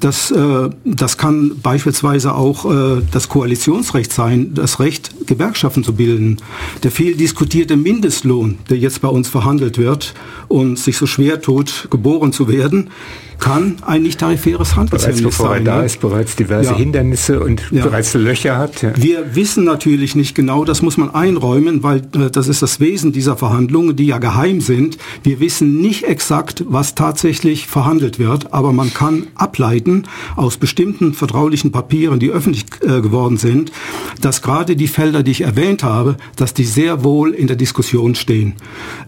Das, 0.00 0.30
äh, 0.30 0.70
das 0.84 1.18
kann 1.18 1.52
beispielsweise 1.62 2.34
auch 2.34 2.66
das 3.10 3.28
Koalitionsrecht 3.28 4.12
sein, 4.12 4.54
das 4.54 4.80
Recht, 4.80 5.26
Gewerkschaften 5.26 5.84
zu 5.84 5.94
bilden. 5.94 6.38
Der 6.82 6.90
viel 6.90 7.16
diskutierte 7.16 7.76
Mindestlohn, 7.76 8.58
der 8.68 8.78
jetzt 8.78 9.00
bei 9.00 9.08
uns 9.08 9.28
verhandelt 9.28 9.78
wird 9.78 10.14
und 10.48 10.78
sich 10.78 10.96
so 10.96 11.06
schwer 11.06 11.40
tut, 11.40 11.85
geboren 11.90 12.32
zu 12.32 12.48
werden, 12.48 12.90
kann 13.38 13.76
ein 13.86 14.02
nicht 14.02 14.20
tarifäres 14.20 14.74
bevor 14.74 15.48
sein. 15.48 15.64
Da 15.64 15.78
ne? 15.78 15.86
ist, 15.86 16.00
bereits 16.00 16.36
diverse 16.36 16.70
ja. 16.70 16.76
Hindernisse 16.76 17.40
und 17.40 17.62
ja. 17.70 17.84
bereits 17.84 18.14
Löcher 18.14 18.58
hat. 18.58 18.82
Ja. 18.82 18.92
Wir 18.96 19.34
wissen 19.34 19.64
natürlich 19.64 20.14
nicht 20.14 20.34
genau, 20.34 20.64
das 20.64 20.82
muss 20.82 20.96
man 20.96 21.14
einräumen, 21.14 21.82
weil 21.82 21.98
äh, 22.14 22.30
das 22.30 22.48
ist 22.48 22.62
das 22.62 22.80
Wesen 22.80 23.12
dieser 23.12 23.36
Verhandlungen, 23.36 23.96
die 23.96 24.06
ja 24.06 24.18
geheim 24.18 24.60
sind. 24.60 24.98
Wir 25.22 25.40
wissen 25.40 25.80
nicht 25.80 26.04
exakt, 26.04 26.64
was 26.68 26.94
tatsächlich 26.94 27.66
verhandelt 27.66 28.18
wird, 28.18 28.52
aber 28.52 28.72
man 28.72 28.92
kann 28.92 29.26
ableiten 29.34 30.04
aus 30.36 30.56
bestimmten 30.56 31.14
vertraulichen 31.14 31.72
Papieren, 31.72 32.18
die 32.18 32.30
öffentlich 32.30 32.66
äh, 32.80 33.00
geworden 33.00 33.36
sind, 33.36 33.72
dass 34.20 34.42
gerade 34.42 34.76
die 34.76 34.88
Felder, 34.88 35.22
die 35.22 35.30
ich 35.30 35.42
erwähnt 35.42 35.82
habe, 35.82 36.16
dass 36.36 36.54
die 36.54 36.64
sehr 36.64 37.04
wohl 37.04 37.32
in 37.32 37.46
der 37.46 37.56
Diskussion 37.56 38.14
stehen. 38.14 38.54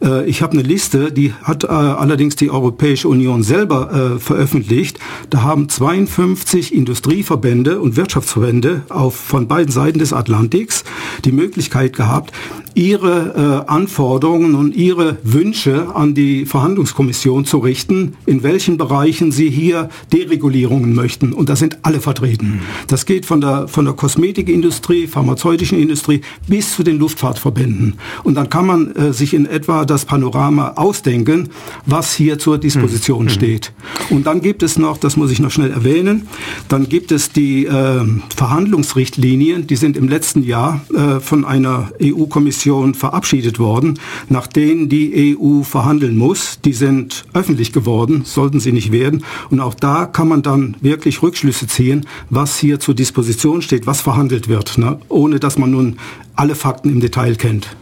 Äh, 0.03 0.29
ich 0.29 0.43
habe 0.43 0.53
eine 0.53 0.63
Liste, 0.63 1.13
die 1.13 1.33
hat 1.43 1.65
äh, 1.65 1.69
allerdings 1.69 2.37
die 2.37 2.51
Europäische 2.51 3.09
Union 3.09 3.43
selber 3.43 4.15
äh, 4.17 4.18
veröffentlicht. 4.21 4.99
Da 5.31 5.43
haben 5.43 5.69
52 5.69 6.75
Industrieverbände 6.75 7.81
und 7.81 7.97
Wirtschaftsverbände 7.97 8.83
auf, 8.89 9.17
von 9.17 9.49
beiden 9.49 9.73
Seiten 9.73 9.99
des 9.99 10.13
Atlantiks 10.13 10.85
die 11.25 11.33
Möglichkeit 11.33 11.95
gehabt, 11.95 12.33
ihre 12.79 13.65
äh, 13.67 13.71
Anforderungen 13.71 14.55
und 14.55 14.77
ihre 14.77 15.19
Wünsche 15.25 15.95
an 15.95 16.15
die 16.15 16.47
Verhandlungskommission 16.47 17.45
zu 17.45 17.59
richten, 17.59 18.15
in 18.25 18.45
welchen 18.45 18.77
Bereichen 18.77 19.33
sie 19.33 19.51
hier 19.51 19.89
Deregulierungen 20.13 20.95
möchten. 20.95 21.33
Und 21.33 21.49
da 21.49 21.57
sind 21.57 21.79
alle 21.83 22.01
vertreten. 22.01 22.61
Das 22.87 23.05
geht 23.05 23.27
von 23.27 23.41
der, 23.41 23.67
von 23.67 23.85
der 23.85 23.95
Kosmetikindustrie, 23.95 25.09
pharmazeutischen 25.09 25.79
Industrie 25.79 26.21
bis 26.47 26.77
zu 26.77 26.85
den 26.85 26.99
Luftfahrtverbänden. 26.99 27.95
Und 28.23 28.37
dann 28.37 28.49
kann 28.49 28.67
man 28.67 28.95
äh, 28.95 29.13
sich 29.13 29.35
in 29.35 29.47
etwa 29.47 29.85
das 29.85 30.05
Panorama 30.05 30.75
ausdenken, 30.77 31.49
was 31.85 32.15
hier 32.15 32.39
zur 32.39 32.59
Disposition 32.59 33.25
mhm. 33.25 33.31
steht. 33.31 33.73
Und 34.11 34.27
dann 34.27 34.41
gibt 34.41 34.63
es 34.63 34.79
noch, 34.79 34.97
das 34.97 35.17
muss 35.17 35.31
ich 35.31 35.41
noch 35.41 35.51
schnell 35.51 35.71
erwähnen, 35.71 36.29
dann 36.69 36.89
gibt 36.89 37.13
es 37.13 37.31
die 37.31 37.67
äh, 37.67 38.05
Verhandlungsrichtlinien, 38.35 39.67
die 39.67 39.77
sind 39.77 39.97
im 39.97 40.09
letzten 40.09 40.43
Jahr 40.43 40.81
äh, 40.95 41.21
von 41.21 41.45
einer 41.45 41.91
EU-Kommission 42.03 42.95
verabschiedet 42.95 43.59
worden, 43.59 43.99
nach 44.29 44.47
denen 44.47 44.89
die 44.89 45.37
EU 45.39 45.63
verhandeln 45.63 46.17
muss. 46.17 46.61
Die 46.65 46.73
sind 46.73 47.25
öffentlich 47.35 47.73
geworden, 47.73 48.23
sollten 48.25 48.61
sie 48.61 48.73
nicht 48.73 48.93
werden. 48.93 49.25
Und 49.51 49.61
auch 49.61 49.75
da 49.75 50.07
kann 50.07 50.29
man 50.29 50.43
dann 50.43 50.77
wirklich 50.81 51.23
Rückschlüsse 51.23 51.67
ziehen, 51.67 52.07
was 52.31 52.59
hier 52.59 52.81
zur 52.81 52.95
Disposition 52.95 53.63
steht, 53.63 53.87
was 53.87 54.01
verhandelt 54.01 54.49
wird, 54.49 54.79
ne? 54.79 54.99
ohne 55.09 55.39
dass 55.39 55.59
man 55.59 55.71
nun 55.71 55.97
alle 56.39 56.55
Fakten 56.55 56.91
im 56.91 57.01
Detail 57.01 57.35
kennt. 57.35 57.77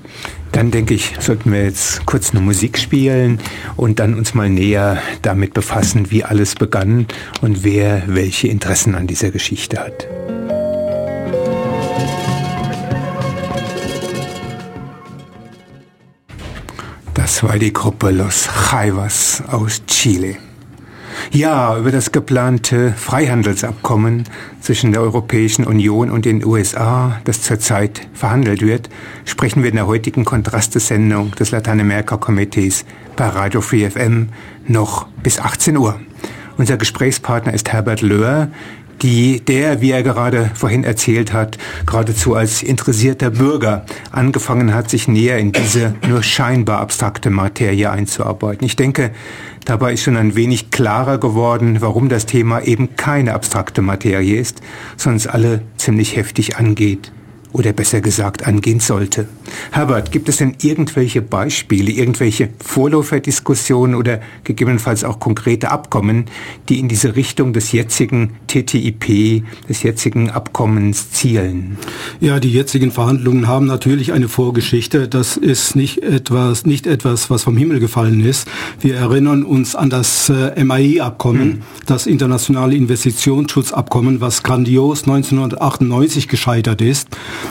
Dann 0.53 0.71
denke 0.71 0.95
ich, 0.95 1.15
sollten 1.21 1.53
wir 1.53 1.65
jetzt 1.65 2.07
kurz 2.07 2.31
eine 2.31 2.41
Musik 2.41 2.79
spielen 2.79 3.39
und 3.77 3.99
dann 3.99 4.15
uns 4.15 4.33
mal 4.33 4.49
näher 4.49 5.03
damit 5.21 5.53
befassen, 5.53 6.11
wie 6.11 6.25
alles 6.25 6.55
begann 6.55 7.07
und 7.43 7.63
wer 7.63 8.05
welche 8.07 8.49
Interessen 8.49 8.95
an 8.95 9.07
dieser 9.07 9.31
Geschichte 9.31 9.79
hat. 9.79 10.09
Das 17.13 17.43
war 17.43 17.59
die 17.59 17.73
Gruppe 17.73 18.11
Los 18.11 18.49
Jaivas 18.73 19.43
aus 19.49 19.85
Chile. 19.87 20.46
Ja, 21.31 21.77
über 21.79 21.91
das 21.91 22.13
geplante 22.13 22.93
Freihandelsabkommen 22.93 24.25
zwischen 24.61 24.93
der 24.93 25.03
Europäischen 25.03 25.65
Union 25.65 26.11
und 26.11 26.25
den 26.25 26.45
USA, 26.45 27.21
das 27.25 27.43
zurzeit 27.43 28.09
verhandelt 28.15 28.63
wird, 28.63 28.89
sprechen 29.25 29.63
wir 29.63 29.71
in 29.71 29.77
der 29.77 29.87
heutigen 29.87 30.25
Kontrastesendung 30.25 31.33
des 31.33 31.51
Lateinamerika-Komitees 31.51 32.85
bei 33.17 33.27
Radio 33.27 33.61
Free 33.61 33.89
FM 33.89 34.29
noch 34.67 35.07
bis 35.23 35.39
18 35.39 35.77
Uhr. 35.77 36.01
Unser 36.59 36.77
Gesprächspartner 36.77 37.53
ist 37.53 37.73
Herbert 37.73 38.01
Löhr, 38.01 38.49
die 39.03 39.41
der, 39.41 39.81
wie 39.81 39.91
er 39.91 40.03
gerade 40.03 40.51
vorhin 40.55 40.85
erzählt 40.85 41.33
hat, 41.33 41.59
geradezu 41.87 42.35
als 42.35 42.63
interessierter 42.63 43.31
Bürger 43.31 43.85
angefangen 44.11 44.75
hat, 44.75 44.91
sich 44.91 45.09
näher 45.09 45.39
in 45.39 45.53
diese 45.53 45.95
nur 46.09 46.23
scheinbar 46.23 46.81
abstrakte 46.81 47.31
Materie 47.31 47.91
einzuarbeiten. 47.91 48.67
Ich 48.67 48.77
denke, 48.77 49.11
dabei 49.65 49.93
ist 49.93 50.03
schon 50.03 50.17
ein 50.17 50.37
wenig 50.37 50.71
klarer 50.71 51.19
geworden, 51.19 51.81
warum 51.81 52.09
das 52.09 52.27
Thema 52.27 52.61
eben 52.63 52.97
keine 52.97 53.35
abstrakte 53.35 53.83
Materie 53.83 54.41
ist, 54.41 54.61
sondern 54.97 55.17
es 55.17 55.27
alle 55.27 55.63
ziemlich 55.77 56.17
heftig 56.17 56.57
angeht 56.57 57.13
oder 57.57 57.73
besser 57.73 58.03
gesagt 58.03 58.47
angehen 58.47 58.81
sollte. 58.81 59.27
Herbert, 59.73 60.13
gibt 60.13 60.29
es 60.29 60.37
denn 60.37 60.55
irgendwelche 60.61 61.23
Beispiele, 61.23 61.91
irgendwelche 61.91 62.51
Vorläuferdiskussionen 62.63 63.95
oder 63.95 64.21
gegebenenfalls 64.45 65.05
auch 65.05 65.21
konkrete 65.21 65.71
Abkommen, 65.71 66.27
die 66.69 66.79
in 66.79 66.89
diese 66.89 67.17
Richtung 67.17 67.55
des 67.55 67.73
jetzigen 67.73 68.35
TTIP, 68.47 69.43
des 69.69 69.83
jetzigen 69.83 70.29
Abkommens 70.29 71.13
zielen? 71.13 71.79
Ja, 72.21 72.41
die 72.41 72.53
jetzigen 72.53 72.91
Verhandlungen 72.91 73.49
haben 73.49 73.65
natürlich 73.65 74.13
eine 74.13 74.29
Vorgeschichte. 74.29 75.09
Das 75.09 75.39
ist 75.39 75.77
nicht 75.77 76.03
etwas, 76.03 76.67
nicht 76.67 76.87
etwas, 76.87 77.31
was 77.31 77.43
vom 77.43 77.57
Himmel 77.57 77.81
gefallen 77.81 78.23
ist. 78.23 78.49
Wir 78.81 78.97
erinnern 78.97 79.45
uns 79.45 79.75
an 79.75 79.89
das 79.89 80.29
äh, 80.29 80.63
MAI-Abkommen, 80.63 81.49
mhm. 81.49 81.63
das 81.87 82.07
internationale 82.07 82.75
Investitionsschutzabkommen, 82.75 84.21
was 84.21 84.43
grandios 84.43 85.05
1998 85.05 86.29
gescheitert 86.29 86.83
ist. 86.83 87.09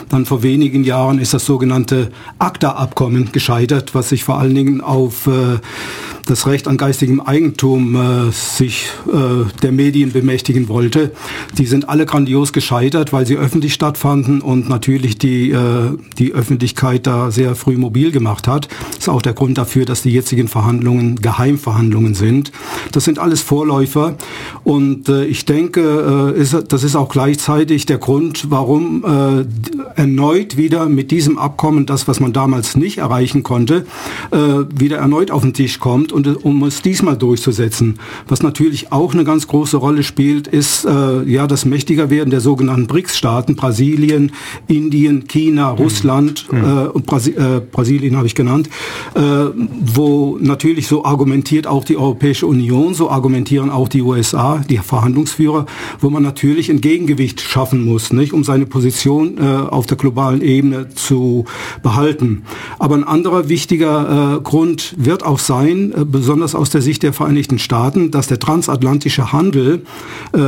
Dann 0.08 0.26
vor 0.26 0.42
wenigen 0.42 0.84
Jahren 0.84 1.18
ist 1.18 1.34
das 1.34 1.44
sogenannte 1.46 2.10
ACTA-Abkommen 2.38 3.32
gescheitert, 3.32 3.94
was 3.94 4.10
sich 4.10 4.24
vor 4.24 4.38
allen 4.38 4.54
Dingen 4.54 4.80
auf 4.80 5.26
äh, 5.26 5.58
das 6.26 6.46
Recht 6.46 6.68
an 6.68 6.76
geistigem 6.76 7.20
Eigentum 7.20 7.94
äh, 7.94 8.32
sich 8.32 8.88
äh, 9.06 9.44
der 9.62 9.72
Medien 9.72 10.12
bemächtigen 10.12 10.68
wollte. 10.68 11.12
Die 11.56 11.66
sind 11.66 11.88
alle 11.88 12.04
grandios 12.04 12.52
gescheitert, 12.52 13.12
weil 13.12 13.26
sie 13.26 13.36
öffentlich 13.36 13.74
stattfanden 13.74 14.40
und 14.40 14.68
natürlich 14.68 15.18
die, 15.18 15.50
äh, 15.50 15.96
die 16.18 16.34
Öffentlichkeit 16.34 17.06
da 17.06 17.30
sehr 17.30 17.54
früh 17.54 17.76
mobil 17.76 18.10
gemacht 18.10 18.48
hat. 18.48 18.68
Das 18.90 18.98
ist 18.98 19.08
auch 19.08 19.22
der 19.22 19.34
Grund 19.34 19.56
dafür, 19.56 19.84
dass 19.84 20.02
die 20.02 20.10
jetzigen 20.10 20.48
Verhandlungen 20.48 21.16
Geheimverhandlungen 21.16 22.14
sind. 22.14 22.50
Das 22.92 23.04
sind 23.04 23.18
alles 23.18 23.40
Vorläufer 23.40 24.16
und 24.64 25.08
äh, 25.08 25.24
ich 25.24 25.44
denke, 25.44 26.34
äh, 26.36 26.40
ist, 26.40 26.56
das 26.68 26.82
ist 26.82 26.96
auch 26.96 27.08
gleichzeitig 27.08 27.86
der 27.86 27.98
Grund, 27.98 28.50
warum 28.50 29.04
äh, 29.04 30.00
erneut 30.00 30.56
wieder 30.56 30.86
mit 30.86 31.10
diesem 31.12 31.38
Abkommen 31.38 31.86
das, 31.86 32.08
was 32.08 32.18
man 32.18 32.32
damals 32.32 32.76
nicht 32.76 32.98
erreichen 32.98 33.44
konnte, 33.44 33.86
äh, 34.32 34.38
wieder 34.74 34.98
erneut 34.98 35.30
auf 35.30 35.42
den 35.42 35.54
Tisch 35.54 35.78
kommt 35.78 36.12
und 36.16 36.44
um 36.44 36.62
es 36.64 36.82
diesmal 36.82 37.16
durchzusetzen. 37.16 37.98
Was 38.26 38.42
natürlich 38.42 38.90
auch 38.90 39.12
eine 39.12 39.24
ganz 39.24 39.46
große 39.46 39.76
Rolle 39.76 40.02
spielt, 40.02 40.48
ist 40.48 40.84
äh, 40.86 41.22
ja 41.24 41.46
das 41.46 41.66
mächtiger 41.66 42.10
werden 42.10 42.30
der 42.30 42.40
sogenannten 42.40 42.86
BRICS-Staaten, 42.86 43.54
Brasilien, 43.54 44.32
Indien, 44.66 45.28
China, 45.28 45.72
mhm. 45.72 45.78
Russland 45.78 46.50
mhm. 46.50 46.58
äh, 46.58 46.86
und 46.88 47.06
Brasi 47.06 47.32
äh, 47.32 47.60
Brasilien 47.70 48.16
habe 48.16 48.26
ich 48.26 48.34
genannt, 48.34 48.70
äh, 49.14 49.20
wo 49.20 50.38
natürlich 50.40 50.88
so 50.88 51.04
argumentiert 51.04 51.66
auch 51.66 51.84
die 51.84 51.98
Europäische 51.98 52.46
Union, 52.46 52.94
so 52.94 53.10
argumentieren 53.10 53.68
auch 53.70 53.88
die 53.88 54.00
USA, 54.00 54.64
die 54.68 54.78
Verhandlungsführer, 54.78 55.66
wo 56.00 56.08
man 56.08 56.22
natürlich 56.22 56.70
ein 56.70 56.80
Gegengewicht 56.80 57.42
schaffen 57.42 57.84
muss, 57.84 58.12
nicht, 58.12 58.32
um 58.32 58.42
seine 58.42 58.64
Position 58.64 59.36
äh, 59.38 59.42
auf 59.42 59.86
der 59.86 59.98
globalen 59.98 60.40
Ebene 60.40 60.88
zu 60.94 61.44
behalten. 61.82 62.44
Aber 62.78 62.94
ein 62.94 63.04
anderer 63.04 63.50
wichtiger 63.50 64.36
äh, 64.38 64.40
Grund 64.40 64.94
wird 64.96 65.22
auch 65.24 65.38
sein, 65.38 65.92
äh, 65.92 66.05
besonders 66.10 66.54
aus 66.54 66.70
der 66.70 66.82
Sicht 66.82 67.02
der 67.02 67.12
Vereinigten 67.12 67.58
Staaten, 67.58 68.10
dass 68.10 68.26
der 68.26 68.38
transatlantische 68.38 69.32
Handel 69.32 69.82
äh, 70.32 70.38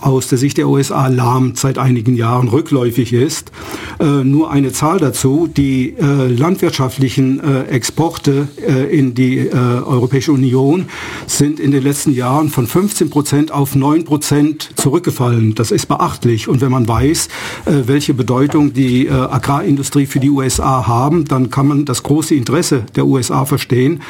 aus 0.00 0.28
der 0.28 0.38
Sicht 0.38 0.58
der 0.58 0.68
USA 0.68 1.08
lahmt 1.08 1.58
seit 1.58 1.78
einigen 1.78 2.14
Jahren, 2.14 2.48
rückläufig 2.48 3.12
ist. 3.12 3.52
Äh, 4.00 4.24
nur 4.24 4.50
eine 4.50 4.72
Zahl 4.72 4.98
dazu, 4.98 5.48
die 5.48 5.94
äh, 5.96 6.28
landwirtschaftlichen 6.28 7.40
Exporte 7.68 8.48
in 8.90 9.14
die 9.14 9.50
Europäische 9.50 10.32
Union 10.32 10.86
sind 11.26 11.60
in 11.60 11.70
den 11.70 11.82
letzten 11.82 12.12
Jahren 12.12 12.48
von 12.48 12.66
15 12.66 13.10
Prozent 13.10 13.52
auf 13.52 13.74
9 13.74 14.04
Prozent 14.04 14.70
zurückgefallen. 14.76 15.54
Das 15.54 15.70
ist 15.70 15.86
beachtlich. 15.86 16.48
Und 16.48 16.60
wenn 16.60 16.70
man 16.70 16.86
weiß, 16.86 17.28
welche 17.64 18.14
Bedeutung 18.14 18.72
die 18.72 19.10
Agrarindustrie 19.10 20.06
für 20.06 20.20
die 20.20 20.30
USA 20.30 20.86
haben, 20.86 21.26
dann 21.26 21.50
kann 21.50 21.66
man 21.66 21.84
das 21.84 22.02
große 22.02 22.34
Interesse 22.34 22.84
der 22.96 23.06
USA 23.06 23.44
verstehen, 23.44 24.02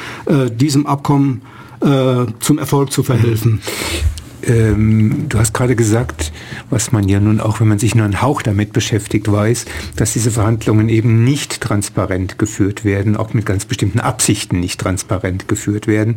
diesem 0.55 0.87
Abkommen 0.87 0.98
zum 2.41 2.59
Erfolg 2.59 2.93
zu 2.93 3.03
verhelfen. 3.03 3.61
Ähm, 4.49 5.27
du 5.29 5.39
hast 5.39 5.53
gerade 5.53 5.77
gesagt, 5.77 6.33
was 6.71 6.91
man 6.91 7.09
ja 7.09 7.21
nun 7.21 7.41
auch, 7.41 7.61
wenn 7.61 7.69
man 7.69 7.79
sich 7.79 7.95
nur 7.95 8.05
einen 8.05 8.23
Hauch 8.23 8.43
damit 8.43 8.73
beschäftigt, 8.73 9.31
weiß, 9.31 9.67
dass 9.97 10.15
diese 10.15 10.31
Verhandlungen 10.31 10.89
eben 10.89 11.23
nicht 11.25 11.61
transparent 11.61 12.39
geführt 12.39 12.85
werden, 12.85 13.17
auch 13.17 13.35
mit 13.35 13.47
ganz 13.47 13.67
bestimmten 13.67 14.01
Absichten 14.01 14.61
nicht 14.61 14.81
transparent 14.81 15.49
geführt 15.49 15.87
werden. 15.87 16.17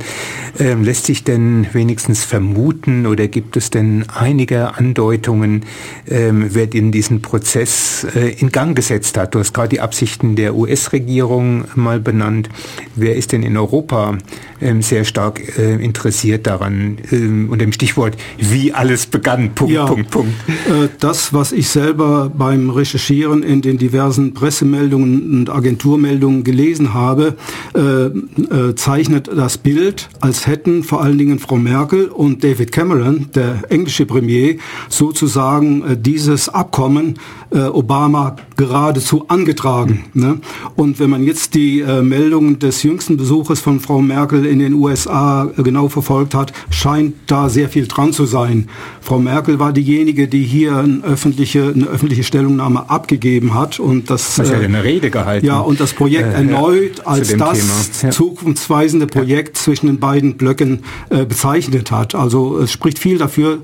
Ähm, 0.59 0.83
lässt 0.83 1.05
sich 1.05 1.23
denn 1.23 1.67
wenigstens 1.73 2.23
vermuten 2.23 3.05
oder 3.05 3.27
gibt 3.27 3.57
es 3.57 3.69
denn 3.69 4.05
einige 4.09 4.75
Andeutungen, 4.75 5.65
ähm, 6.07 6.45
wer 6.49 6.71
in 6.73 6.91
diesen 6.91 7.21
Prozess 7.21 8.07
äh, 8.15 8.29
in 8.39 8.51
Gang 8.51 8.75
gesetzt 8.75 9.17
hat? 9.17 9.35
Du 9.35 9.39
hast 9.39 9.53
gerade 9.53 9.69
die 9.69 9.81
Absichten 9.81 10.35
der 10.35 10.55
US-Regierung 10.55 11.65
mal 11.75 11.99
benannt. 11.99 12.49
Wer 12.95 13.15
ist 13.15 13.33
denn 13.33 13.43
in 13.43 13.57
Europa 13.57 14.17
ähm, 14.61 14.81
sehr 14.81 15.03
stark 15.03 15.57
äh, 15.57 15.75
interessiert 15.75 16.47
daran, 16.47 16.97
ähm, 17.11 17.49
unter 17.49 17.65
dem 17.65 17.73
Stichwort 17.73 18.15
wie 18.37 18.73
alles 18.73 19.05
begann. 19.05 19.53
Punkt, 19.55 19.73
ja, 19.73 19.85
Punkt, 19.85 20.09
Punkt. 20.11 20.33
Äh, 20.47 20.89
das, 20.99 21.33
was 21.33 21.51
ich 21.51 21.69
selber 21.69 22.31
beim 22.35 22.69
Recherchieren 22.69 23.43
in 23.43 23.61
den 23.61 23.77
diversen 23.77 24.33
Pressemeldungen 24.33 25.39
und 25.39 25.49
Agenturmeldungen 25.49 26.43
gelesen 26.43 26.93
habe, 26.93 27.35
äh, 27.75 28.05
äh, 28.05 28.75
zeichnet 28.75 29.29
das 29.35 29.57
Bild, 29.57 30.09
als 30.19 30.47
hätten 30.47 30.83
vor 30.83 31.01
allen 31.01 31.17
Dingen 31.17 31.39
Frau 31.39 31.57
Merkel 31.57 32.07
und 32.07 32.43
David 32.43 32.71
Cameron, 32.71 33.27
der 33.35 33.63
englische 33.69 34.05
Premier, 34.05 34.57
sozusagen 34.89 35.83
äh, 35.83 35.97
dieses 35.97 36.49
Abkommen 36.49 37.19
äh, 37.51 37.59
Obama 37.59 38.35
geradezu 38.55 39.25
angetragen. 39.27 40.05
Ne? 40.13 40.39
Und 40.75 40.99
wenn 40.99 41.09
man 41.09 41.23
jetzt 41.23 41.53
die 41.55 41.81
äh, 41.81 42.01
Meldungen 42.01 42.59
des 42.59 42.83
jüngsten 42.83 43.17
Besuches 43.17 43.59
von 43.59 43.79
Frau 43.79 44.01
Merkel 44.01 44.45
in 44.45 44.59
den 44.59 44.73
USA 44.73 45.49
genau 45.57 45.89
verfolgt 45.89 46.33
hat, 46.33 46.53
scheint 46.69 47.15
da 47.27 47.49
sehr 47.49 47.69
viel 47.69 47.87
dran 47.87 48.13
zu 48.13 48.25
sein. 48.25 48.69
Frau 49.01 49.19
Merkel 49.19 49.59
war 49.59 49.73
diejenige, 49.73 50.27
die 50.27 50.43
hier 50.43 50.77
eine 50.77 51.03
öffentliche, 51.03 51.73
eine 51.75 51.87
öffentliche 51.87 52.23
Stellungnahme 52.23 52.89
abgegeben 52.89 53.53
hat 53.53 53.79
und 53.79 54.09
das, 54.09 54.39
äh, 54.39 54.43
eine 54.53 54.83
Rede 54.83 55.09
gehalten. 55.09 55.45
Ja, 55.45 55.59
und 55.59 55.79
das 55.79 55.93
Projekt 55.93 56.33
äh, 56.33 56.37
erneut 56.37 56.99
ja, 56.99 57.05
als 57.05 57.35
das 57.35 58.01
ja. 58.01 58.11
zukunftsweisende 58.11 59.07
Projekt 59.07 59.57
ja. 59.57 59.63
zwischen 59.63 59.87
den 59.87 59.99
beiden 59.99 60.37
Blöcken 60.37 60.83
äh, 61.09 61.25
bezeichnet 61.25 61.91
hat. 61.91 62.15
Also 62.15 62.59
es 62.59 62.71
spricht 62.71 62.99
viel 62.99 63.17
dafür, 63.17 63.59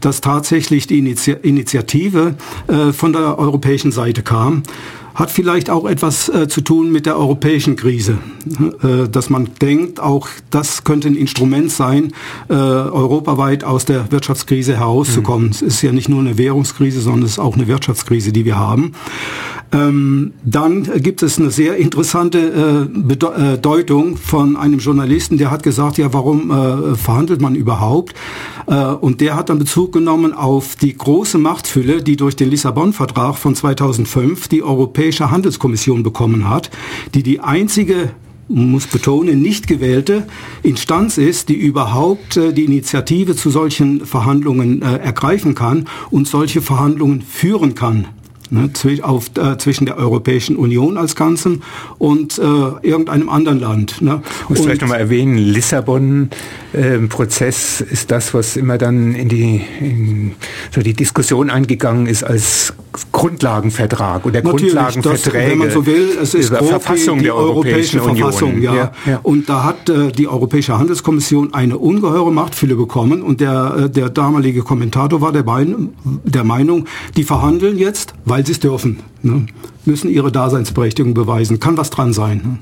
dass 0.00 0.20
tatsächlich 0.20 0.86
die 0.86 0.98
Initi 0.98 1.32
Initiative 1.32 2.34
äh, 2.68 2.92
von 2.92 3.12
der 3.12 3.31
europäischen 3.38 3.92
Seite 3.92 4.22
kam 4.22 4.62
hat 5.14 5.30
vielleicht 5.30 5.70
auch 5.70 5.86
etwas 5.86 6.28
äh, 6.28 6.48
zu 6.48 6.62
tun 6.62 6.90
mit 6.90 7.06
der 7.06 7.18
europäischen 7.18 7.76
Krise, 7.76 8.18
äh, 8.82 9.08
dass 9.08 9.30
man 9.30 9.50
denkt, 9.60 10.00
auch 10.00 10.28
das 10.50 10.84
könnte 10.84 11.08
ein 11.08 11.16
Instrument 11.16 11.70
sein, 11.70 12.12
äh, 12.48 12.54
europaweit 12.54 13.64
aus 13.64 13.84
der 13.84 14.10
Wirtschaftskrise 14.10 14.76
herauszukommen. 14.76 15.48
Mhm. 15.48 15.52
Es 15.52 15.62
ist 15.62 15.82
ja 15.82 15.92
nicht 15.92 16.08
nur 16.08 16.20
eine 16.20 16.38
Währungskrise, 16.38 17.00
sondern 17.00 17.24
es 17.24 17.32
ist 17.32 17.38
auch 17.38 17.54
eine 17.54 17.66
Wirtschaftskrise, 17.66 18.32
die 18.32 18.44
wir 18.44 18.56
haben. 18.56 18.92
Ähm, 19.72 20.34
dann 20.44 20.82
gibt 21.02 21.22
es 21.22 21.38
eine 21.38 21.50
sehr 21.50 21.76
interessante 21.76 22.88
äh, 23.08 23.12
äh, 23.12 23.58
Deutung 23.58 24.16
von 24.18 24.56
einem 24.56 24.80
Journalisten, 24.80 25.38
der 25.38 25.50
hat 25.50 25.62
gesagt, 25.62 25.96
ja, 25.96 26.12
warum 26.12 26.50
äh, 26.50 26.94
verhandelt 26.94 27.40
man 27.40 27.54
überhaupt? 27.54 28.14
Äh, 28.66 28.74
und 28.74 29.22
der 29.22 29.34
hat 29.34 29.48
dann 29.48 29.58
Bezug 29.58 29.92
genommen 29.92 30.34
auf 30.34 30.76
die 30.76 30.94
große 30.94 31.38
Machtfülle, 31.38 32.02
die 32.02 32.16
durch 32.16 32.36
den 32.36 32.50
Lissabon-Vertrag 32.50 33.36
von 33.36 33.54
2005 33.54 34.48
die 34.48 34.62
Europäische 34.62 35.30
Handelskommission 35.30 36.02
bekommen 36.02 36.50
hat, 36.50 36.70
die 37.14 37.22
die 37.22 37.40
einzige 37.40 38.10
muss 38.48 38.86
betonen, 38.86 39.40
nicht 39.40 39.66
gewählte 39.66 40.26
Instanz 40.62 41.16
ist, 41.16 41.48
die 41.48 41.54
überhaupt 41.54 42.36
äh, 42.36 42.52
die 42.52 42.64
Initiative 42.64 43.34
zu 43.36 43.48
solchen 43.48 44.04
Verhandlungen 44.04 44.82
äh, 44.82 44.96
ergreifen 44.98 45.54
kann 45.54 45.86
und 46.10 46.28
solche 46.28 46.60
Verhandlungen 46.60 47.22
führen 47.22 47.74
kann 47.74 48.08
ne, 48.52 48.70
auf, 49.02 49.30
äh, 49.36 49.58
zwischen 49.58 49.86
der 49.86 49.96
Europäischen 49.96 50.54
Union 50.56 50.96
als 50.96 51.16
Ganzen 51.16 51.64
und 51.98 52.38
äh, 52.38 52.42
irgendeinem 52.82 53.28
anderen 53.28 53.58
Land. 53.60 54.00
Ne. 54.02 54.22
Ich 54.44 54.50
muss 54.50 54.60
vielleicht 54.60 54.82
nochmal 54.82 55.00
erwähnen, 55.00 55.36
Lissabon-Prozess 55.38 57.80
äh, 57.80 57.92
ist 57.92 58.08
das, 58.10 58.34
was 58.34 58.56
immer 58.56 58.76
dann 58.78 59.14
in 59.14 59.28
die, 59.28 59.60
in 59.80 60.32
so 60.70 60.80
die 60.82 60.94
Diskussion 60.94 61.50
eingegangen 61.50 62.06
ist 62.06 62.24
als 62.24 62.72
Grundlagenvertrag 63.10 64.26
oder 64.26 64.42
Grundlagenverträge. 64.42 65.50
wenn 65.50 65.58
man 65.58 65.70
so 65.70 65.86
will, 65.86 66.10
es 66.20 66.34
ist 66.34 66.50
grob 66.50 66.68
Verfassung 66.68 67.16
die, 67.18 67.24
die 67.24 67.30
Europäische 67.30 68.00
Verfassung. 68.00 68.60
Ja. 68.60 68.74
Ja, 68.74 68.92
ja. 69.06 69.20
Und 69.22 69.48
da 69.48 69.64
hat 69.64 69.88
äh, 69.88 70.12
die 70.12 70.28
Europäische 70.28 70.78
Handelskommission 70.78 71.54
eine 71.54 71.78
ungeheure 71.78 72.30
Machtfülle 72.30 72.74
bekommen 72.74 73.22
und 73.22 73.40
der, 73.40 73.84
äh, 73.84 73.90
der 73.90 74.10
damalige 74.10 74.60
Kommentator 74.62 75.22
war 75.22 75.32
der, 75.32 75.42
Bein, 75.42 75.94
der 76.04 76.44
Meinung, 76.44 76.84
die 77.16 77.24
verhandeln 77.24 77.78
jetzt, 77.78 78.12
weil 78.24 78.41
weil 78.42 78.46
sie 78.46 78.52
es 78.52 78.60
dürfen. 78.60 78.98
Ne? 79.22 79.46
Müssen 79.84 80.10
ihre 80.10 80.32
Daseinsberechtigung 80.32 81.14
beweisen. 81.14 81.60
Kann 81.60 81.76
was 81.76 81.90
dran 81.90 82.12
sein. 82.12 82.40
Ne? 82.44 82.58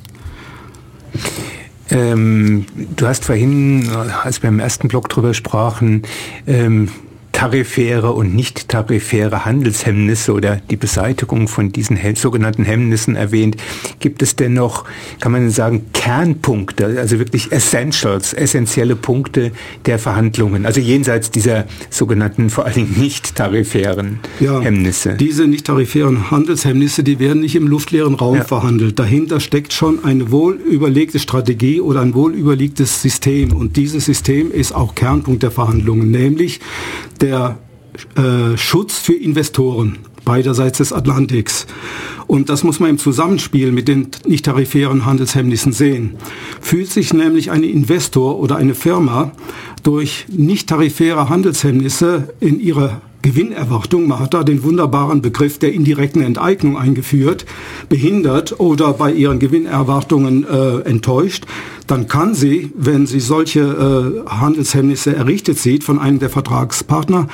Ähm, 1.90 2.66
du 2.96 3.06
hast 3.06 3.24
vorhin, 3.24 3.88
als 4.22 4.42
wir 4.42 4.50
im 4.50 4.60
ersten 4.60 4.88
Block 4.88 5.08
drüber 5.08 5.32
sprachen, 5.32 6.02
ähm, 6.46 6.90
tarifäre 7.32 8.12
und 8.12 8.34
nicht 8.34 8.68
tarifäre 8.68 9.44
Handelshemmnisse 9.44 10.32
oder 10.32 10.60
die 10.70 10.76
Beseitigung 10.76 11.48
von 11.48 11.72
diesen 11.72 11.98
sogenannten 12.14 12.64
Hemmnissen 12.64 13.16
erwähnt. 13.16 13.56
Gibt 13.98 14.22
es 14.22 14.36
denn 14.36 14.54
noch, 14.54 14.84
kann 15.20 15.32
man 15.32 15.50
sagen, 15.50 15.86
Kernpunkte, 15.92 16.98
also 16.98 17.18
wirklich 17.18 17.52
Essentials, 17.52 18.32
essentielle 18.32 18.96
Punkte 18.96 19.52
der 19.86 19.98
Verhandlungen, 19.98 20.66
also 20.66 20.80
jenseits 20.80 21.30
dieser 21.30 21.66
sogenannten 21.88 22.50
vor 22.50 22.64
allen 22.64 22.74
Dingen 22.74 22.94
nicht 22.98 23.36
tarifären 23.36 24.18
ja, 24.40 24.60
Hemmnisse? 24.60 25.14
Diese 25.14 25.46
nicht 25.46 25.66
tarifären 25.66 26.30
Handelshemmnisse, 26.30 27.04
die 27.04 27.18
werden 27.18 27.40
nicht 27.42 27.54
im 27.54 27.66
luftleeren 27.66 28.14
Raum 28.14 28.36
ja. 28.36 28.44
verhandelt. 28.44 28.98
Dahinter 28.98 29.40
steckt 29.40 29.72
schon 29.72 30.04
eine 30.04 30.30
wohl 30.30 30.54
überlegte 30.54 31.18
Strategie 31.18 31.80
oder 31.80 32.00
ein 32.00 32.14
wohl 32.14 32.34
überlegtes 32.34 33.02
System 33.02 33.52
und 33.52 33.76
dieses 33.76 34.06
System 34.06 34.50
ist 34.50 34.74
auch 34.74 34.94
Kernpunkt 34.94 35.42
der 35.42 35.50
Verhandlungen, 35.50 36.10
nämlich 36.10 36.60
der 37.20 37.58
äh, 38.16 38.56
Schutz 38.56 38.98
für 38.98 39.14
Investoren 39.14 39.98
beiderseits 40.24 40.78
des 40.78 40.92
Atlantiks. 40.92 41.66
Und 42.26 42.48
das 42.48 42.62
muss 42.62 42.78
man 42.78 42.90
im 42.90 42.98
Zusammenspiel 42.98 43.72
mit 43.72 43.88
den 43.88 44.08
nicht 44.26 44.44
tarifären 44.44 45.04
Handelshemmnissen 45.04 45.72
sehen. 45.72 46.16
Fühlt 46.60 46.88
sich 46.90 47.12
nämlich 47.12 47.50
ein 47.50 47.64
Investor 47.64 48.38
oder 48.38 48.56
eine 48.56 48.74
Firma 48.74 49.32
durch 49.82 50.26
nicht 50.28 50.68
tarifäre 50.68 51.28
Handelshemmnisse 51.28 52.32
in 52.38 52.60
ihrer 52.60 53.00
Gewinnerwartung, 53.22 54.08
man 54.08 54.18
hat 54.18 54.34
da 54.34 54.42
den 54.42 54.62
wunderbaren 54.62 55.22
Begriff 55.22 55.58
der 55.58 55.72
indirekten 55.72 56.22
Enteignung 56.22 56.78
eingeführt, 56.78 57.44
behindert 57.88 58.58
oder 58.58 58.92
bei 58.94 59.12
ihren 59.12 59.38
Gewinnerwartungen 59.38 60.46
äh, 60.48 60.80
enttäuscht, 60.88 61.44
dann 61.86 62.08
kann 62.08 62.34
sie, 62.34 62.72
wenn 62.74 63.06
sie 63.06 63.20
solche 63.20 63.60
äh, 63.60 64.30
Handelshemmnisse 64.30 65.14
errichtet 65.14 65.58
sieht 65.58 65.84
von 65.84 65.98
einem 65.98 66.18
der 66.18 66.30
Vertragspartner, 66.30 67.28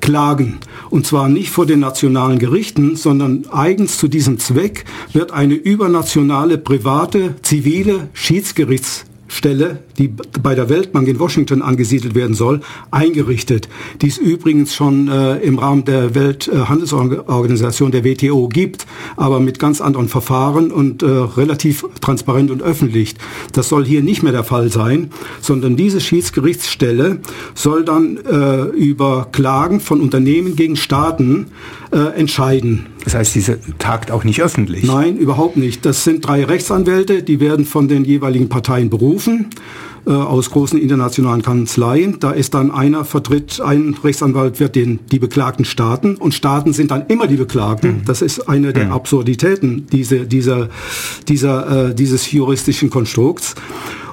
klagen. 0.00 0.58
Und 0.90 1.06
zwar 1.06 1.28
nicht 1.28 1.50
vor 1.50 1.66
den 1.66 1.80
nationalen 1.80 2.38
Gerichten, 2.38 2.96
sondern 2.96 3.46
eigens 3.50 3.98
zu 3.98 4.08
diesem 4.08 4.38
Zweck 4.38 4.84
wird 5.12 5.32
eine 5.32 5.54
übernationale, 5.54 6.58
private, 6.58 7.34
zivile 7.42 8.08
Schiedsgerichts 8.12 9.04
Stelle, 9.28 9.82
die 9.98 10.08
bei 10.42 10.54
der 10.54 10.68
Weltbank 10.68 11.08
in 11.08 11.18
Washington 11.18 11.62
angesiedelt 11.62 12.14
werden 12.14 12.34
soll, 12.34 12.60
eingerichtet, 12.90 13.68
die 14.00 14.08
es 14.08 14.18
übrigens 14.18 14.74
schon 14.74 15.08
äh, 15.08 15.38
im 15.38 15.58
Rahmen 15.58 15.84
der 15.84 16.14
Welthandelsorganisation 16.14 17.90
der 17.90 18.04
WTO 18.04 18.48
gibt, 18.48 18.86
aber 19.16 19.40
mit 19.40 19.58
ganz 19.58 19.80
anderen 19.80 20.08
Verfahren 20.08 20.70
und 20.70 21.02
äh, 21.02 21.06
relativ 21.06 21.84
transparent 22.00 22.50
und 22.50 22.62
öffentlich. 22.62 23.16
Das 23.52 23.68
soll 23.68 23.84
hier 23.84 24.02
nicht 24.02 24.22
mehr 24.22 24.32
der 24.32 24.44
Fall 24.44 24.70
sein, 24.70 25.10
sondern 25.40 25.76
diese 25.76 26.00
Schiedsgerichtsstelle 26.00 27.20
soll 27.54 27.84
dann 27.84 28.18
äh, 28.18 28.64
über 28.76 29.28
Klagen 29.32 29.80
von 29.80 30.00
Unternehmen 30.00 30.56
gegen 30.56 30.76
Staaten 30.76 31.46
äh, 31.90 31.98
entscheiden. 32.18 32.86
Das 33.04 33.14
heißt, 33.14 33.34
diese 33.34 33.58
tagt 33.78 34.10
auch 34.10 34.24
nicht 34.24 34.42
öffentlich? 34.42 34.84
Nein, 34.84 35.16
überhaupt 35.16 35.56
nicht. 35.56 35.86
Das 35.86 36.04
sind 36.04 36.26
drei 36.26 36.44
Rechtsanwälte, 36.44 37.22
die 37.22 37.40
werden 37.40 37.64
von 37.64 37.88
den 37.88 38.04
jeweiligen 38.04 38.48
Parteien 38.48 38.90
berufen 38.90 39.46
äh, 40.08 40.12
aus 40.12 40.50
großen 40.50 40.80
internationalen 40.80 41.42
Kanzleien. 41.42 42.18
Da 42.18 42.30
ist 42.30 42.54
dann 42.54 42.70
einer 42.70 43.04
vertritt, 43.04 43.60
ein 43.60 43.94
Rechtsanwalt 44.02 44.58
wird 44.58 44.74
den, 44.74 45.00
die 45.12 45.18
beklagten 45.18 45.66
Staaten 45.66 46.16
und 46.16 46.32
Staaten 46.32 46.72
sind 46.72 46.90
dann 46.90 47.06
immer 47.08 47.26
die 47.26 47.36
Beklagten. 47.36 47.98
Mhm. 47.98 48.04
Das 48.06 48.22
ist 48.22 48.48
eine 48.48 48.72
der 48.72 48.86
mhm. 48.86 48.92
Absurditäten 48.92 49.86
diese, 49.92 50.20
dieser, 50.26 50.70
dieser, 51.28 51.90
äh, 51.90 51.94
dieses 51.94 52.32
juristischen 52.32 52.88
Konstrukts. 52.88 53.54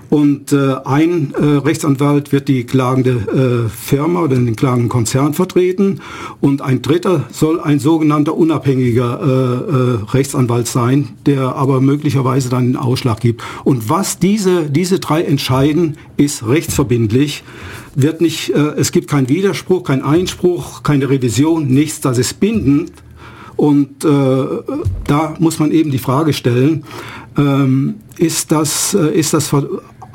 Und 0.10 0.54
äh, 0.54 0.76
ein 0.86 1.34
äh, 1.34 1.44
Rechtsanwalt 1.44 2.32
wird 2.32 2.48
die 2.48 2.63
klagende 2.65 3.65
äh, 3.65 3.70
Firma 3.70 4.22
oder 4.22 4.36
den 4.36 4.56
klagenden 4.56 4.89
Konzern 4.89 5.34
vertreten 5.34 6.02
und 6.41 6.62
ein 6.62 6.82
dritter 6.82 7.24
soll 7.32 7.60
ein 7.60 7.80
sogenannter 7.80 8.36
unabhängiger 8.36 9.20
äh, 9.22 9.26
äh, 9.26 10.12
Rechtsanwalt 10.12 10.68
sein, 10.68 11.10
der 11.26 11.56
aber 11.56 11.82
möglicherweise 11.82 12.50
dann 12.50 12.65
den 12.65 12.78
Ausschlag 12.78 13.20
gibt. 13.20 13.41
Und 13.63 13.89
was 13.89 14.20
diese, 14.20 14.70
diese 14.70 15.00
drei 15.00 15.24
entscheiden, 15.24 15.98
ist 16.18 16.48
rechtsverbindlich 16.48 17.44
wird 17.96 18.22
nicht, 18.22 18.50
äh, 18.50 18.60
es 18.78 18.91
gibt 18.91 19.10
keinen 19.10 19.30
Widerspruch, 19.30 19.84
keinen 19.84 20.04
Einspruch, 20.04 20.84
keine 20.84 21.10
Revision, 21.10 21.68
nichts, 21.68 22.02
das 22.02 22.18
ist 22.18 22.39
bindend. 22.39 22.91
Und 23.56 24.04
äh, 24.04 24.08
da 25.08 25.34
muss 25.39 25.60
man 25.60 25.72
eben 25.72 25.89
die 25.89 25.98
Frage 25.98 26.34
stellen, 26.34 26.84
ähm, 27.38 27.96
ist 28.18 28.52
das, 28.52 28.94
äh, 28.94 29.18
ist 29.18 29.34
das 29.34 29.54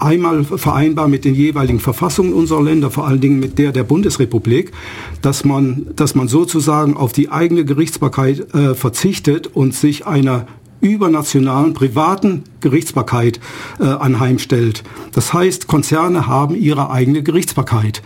einmal 0.00 0.44
vereinbar 0.44 1.08
mit 1.08 1.24
den 1.24 1.34
jeweiligen 1.34 1.80
Verfassungen 1.80 2.32
unserer 2.32 2.62
Länder, 2.62 2.90
vor 2.90 3.06
allen 3.06 3.20
Dingen 3.20 3.38
mit 3.38 3.58
der 3.58 3.72
der 3.72 3.84
Bundesrepublik, 3.84 4.72
dass 5.22 5.44
man, 5.44 5.86
dass 5.96 6.14
man 6.14 6.28
sozusagen 6.28 6.96
auf 6.96 7.12
die 7.12 7.30
eigene 7.30 7.64
Gerichtsbarkeit 7.64 8.54
äh, 8.54 8.74
verzichtet 8.74 9.48
und 9.48 9.74
sich 9.74 10.06
einer 10.06 10.46
übernationalen 10.80 11.74
privaten 11.74 12.44
Gerichtsbarkeit 12.60 13.40
äh, 13.78 13.84
anheimstellt. 13.84 14.82
Das 15.12 15.32
heißt, 15.32 15.66
Konzerne 15.66 16.26
haben 16.26 16.54
ihre 16.54 16.90
eigene 16.90 17.22
Gerichtsbarkeit. 17.22 18.02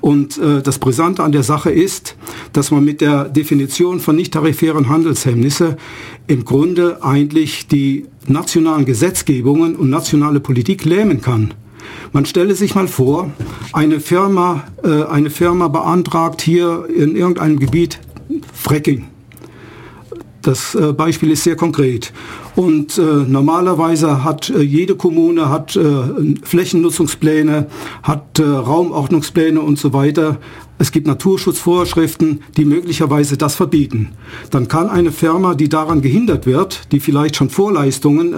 Und 0.00 0.38
äh, 0.38 0.62
das 0.62 0.78
Brisante 0.78 1.22
an 1.22 1.32
der 1.32 1.42
Sache 1.42 1.70
ist, 1.70 2.16
dass 2.52 2.70
man 2.70 2.84
mit 2.84 3.00
der 3.00 3.24
Definition 3.24 4.00
von 4.00 4.16
nicht 4.16 4.32
tarifären 4.32 4.88
Handelshemmnisse 4.88 5.76
im 6.26 6.44
Grunde 6.44 7.02
eigentlich 7.02 7.68
die 7.68 8.06
nationalen 8.26 8.84
Gesetzgebungen 8.84 9.76
und 9.76 9.90
nationale 9.90 10.40
Politik 10.40 10.84
lähmen 10.84 11.20
kann. 11.20 11.54
Man 12.12 12.26
stelle 12.26 12.54
sich 12.54 12.74
mal 12.74 12.88
vor, 12.88 13.30
eine 13.72 14.00
Firma, 14.00 14.64
äh, 14.84 15.04
eine 15.04 15.30
Firma 15.30 15.68
beantragt 15.68 16.42
hier 16.42 16.86
in 16.94 17.16
irgendeinem 17.16 17.58
Gebiet 17.58 17.98
Fracking. 18.52 19.11
Das 20.42 20.74
äh, 20.74 20.92
Beispiel 20.92 21.30
ist 21.30 21.44
sehr 21.44 21.56
konkret. 21.56 22.12
Und 22.56 22.98
äh, 22.98 23.02
normalerweise 23.02 24.24
hat 24.24 24.50
äh, 24.50 24.60
jede 24.60 24.96
Kommune 24.96 25.48
hat 25.48 25.76
äh, 25.76 25.84
Flächennutzungspläne, 26.42 27.68
hat 28.02 28.38
äh, 28.38 28.42
Raumordnungspläne 28.42 29.60
und 29.60 29.78
so 29.78 29.92
weiter. 29.92 30.38
Es 30.78 30.90
gibt 30.90 31.06
Naturschutzvorschriften, 31.06 32.42
die 32.56 32.64
möglicherweise 32.64 33.36
das 33.36 33.54
verbieten. 33.54 34.10
Dann 34.50 34.66
kann 34.66 34.90
eine 34.90 35.12
Firma, 35.12 35.54
die 35.54 35.68
daran 35.68 36.02
gehindert 36.02 36.44
wird, 36.44 36.90
die 36.90 36.98
vielleicht 36.98 37.36
schon 37.36 37.50
Vorleistungen 37.50 38.34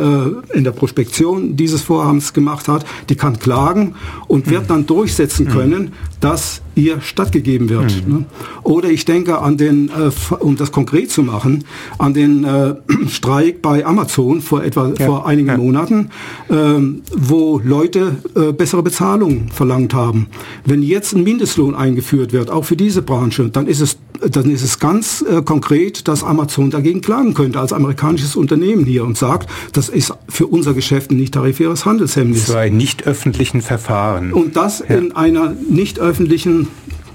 äh, 0.52 0.56
in 0.56 0.62
der 0.62 0.72
Prospektion 0.72 1.56
dieses 1.56 1.80
Vorhabens 1.80 2.34
gemacht 2.34 2.68
hat, 2.68 2.84
die 3.08 3.14
kann 3.14 3.38
klagen 3.38 3.94
und 4.28 4.50
wird 4.50 4.68
dann 4.68 4.84
durchsetzen 4.84 5.48
können, 5.48 5.92
dass 6.20 6.60
ihr 6.74 7.00
stattgegeben 7.00 7.68
wird. 7.68 8.06
Mhm. 8.06 8.26
Oder 8.62 8.88
ich 8.88 9.04
denke 9.04 9.38
an 9.38 9.56
den, 9.56 9.88
äh, 9.88 10.10
um 10.38 10.56
das 10.56 10.72
konkret 10.72 11.10
zu 11.10 11.22
machen, 11.22 11.64
an 11.98 12.14
den 12.14 12.44
äh, 12.44 12.74
Streik 13.08 13.62
bei 13.62 13.84
Amazon 13.84 14.40
vor 14.40 14.62
etwa 14.64 14.92
ja. 14.98 15.06
vor 15.06 15.26
einigen 15.26 15.48
ja. 15.48 15.56
Monaten, 15.56 16.10
ähm, 16.50 17.02
wo 17.14 17.60
Leute 17.62 18.16
äh, 18.34 18.52
bessere 18.52 18.82
Bezahlung 18.82 19.48
verlangt 19.48 19.94
haben. 19.94 20.26
Wenn 20.64 20.82
jetzt 20.82 21.14
ein 21.14 21.22
Mindestlohn 21.22 21.74
eingeführt 21.74 22.32
wird, 22.32 22.50
auch 22.50 22.64
für 22.64 22.76
diese 22.76 23.02
Branche, 23.02 23.48
dann 23.50 23.66
ist 23.66 23.80
es, 23.80 23.98
dann 24.30 24.50
ist 24.50 24.62
es 24.62 24.78
ganz 24.78 25.24
konkret, 25.44 26.08
dass 26.08 26.24
Amazon 26.24 26.70
dagegen 26.70 27.00
klagen 27.00 27.34
könnte 27.34 27.60
als 27.60 27.72
amerikanisches 27.72 28.36
Unternehmen 28.36 28.84
hier 28.84 29.04
und 29.04 29.18
sagt, 29.18 29.50
das 29.72 29.88
ist 29.88 30.14
für 30.28 30.46
unser 30.46 30.72
Geschäft 30.72 31.10
ein 31.10 31.16
nicht 31.16 31.34
tarifäres 31.34 31.84
Handelshemmnis. 31.84 32.46
Zu 32.46 32.58
einem 32.58 32.76
nicht 32.76 33.06
öffentlichen 33.06 33.60
Verfahren. 33.60 34.32
Und 34.32 34.56
das 34.56 34.80
ja. 34.80 34.96
in 34.96 35.12
einer 35.12 35.54
nicht 35.68 35.98
öffentlichen 35.98 36.63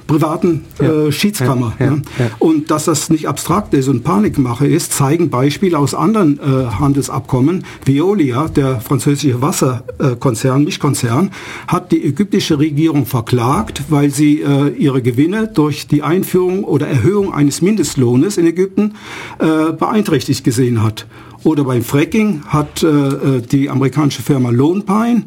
privaten 0.09 0.65
ja. 0.81 1.07
äh, 1.07 1.11
Schiedskammer. 1.11 1.73
Ja. 1.79 1.85
Ja. 1.85 2.01
Und 2.39 2.71
dass 2.71 2.85
das 2.85 3.09
nicht 3.09 3.27
abstrakt 3.27 3.73
ist 3.75 3.87
und 3.87 4.03
Panikmache 4.03 4.67
ist, 4.67 4.91
zeigen 4.91 5.29
Beispiele 5.29 5.77
aus 5.77 5.93
anderen 5.93 6.39
äh, 6.39 6.65
Handelsabkommen. 6.79 7.63
Veolia, 7.85 8.47
der 8.47 8.81
französische 8.81 9.41
Wasserkonzern, 9.41 10.63
Mischkonzern, 10.63 11.29
hat 11.67 11.91
die 11.91 12.03
ägyptische 12.03 12.57
Regierung 12.57 13.05
verklagt, 13.05 13.83
weil 13.89 14.09
sie 14.09 14.41
äh, 14.41 14.69
ihre 14.69 15.03
Gewinne 15.03 15.47
durch 15.47 15.87
die 15.87 16.01
Einführung 16.01 16.63
oder 16.63 16.87
Erhöhung 16.87 17.31
eines 17.31 17.61
Mindestlohnes 17.61 18.37
in 18.37 18.47
Ägypten 18.47 18.95
äh, 19.37 19.71
beeinträchtigt 19.73 20.43
gesehen 20.43 20.81
hat. 20.81 21.05
Oder 21.43 21.63
beim 21.63 21.83
Fracking 21.83 22.41
hat 22.47 22.83
äh 22.83 23.39
die 23.39 23.69
amerikanische 23.69 24.21
Firma 24.21 24.49
Lone 24.49 24.81
Pine 24.81 25.23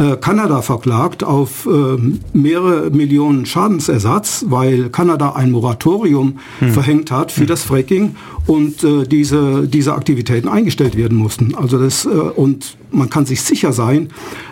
äh, 0.00 0.16
Kanada 0.16 0.62
verklagt 0.62 1.22
auf 1.22 1.66
äh, 1.66 1.70
mehrere 2.32 2.90
Millionen 2.90 3.44
Schadensersatz, 3.44 4.46
weil 4.48 4.88
Kanada 4.88 5.32
ein 5.32 5.50
Moratorium 5.50 6.38
hm. 6.60 6.72
verhängt 6.72 7.10
hat 7.10 7.30
für 7.30 7.42
hm. 7.42 7.46
das 7.46 7.64
Fracking 7.64 8.16
und 8.46 8.82
äh, 8.82 9.04
diese, 9.06 9.68
diese 9.68 9.92
Aktivitäten 9.92 10.48
eingestellt 10.48 10.96
werden 10.96 11.18
mussten. 11.18 11.54
Also 11.54 11.78
das, 11.78 12.06
und 12.06 12.78
man 12.90 13.10
kann 13.10 13.26
sich 13.26 13.42
sicher 13.42 13.72
sein, 13.72 14.08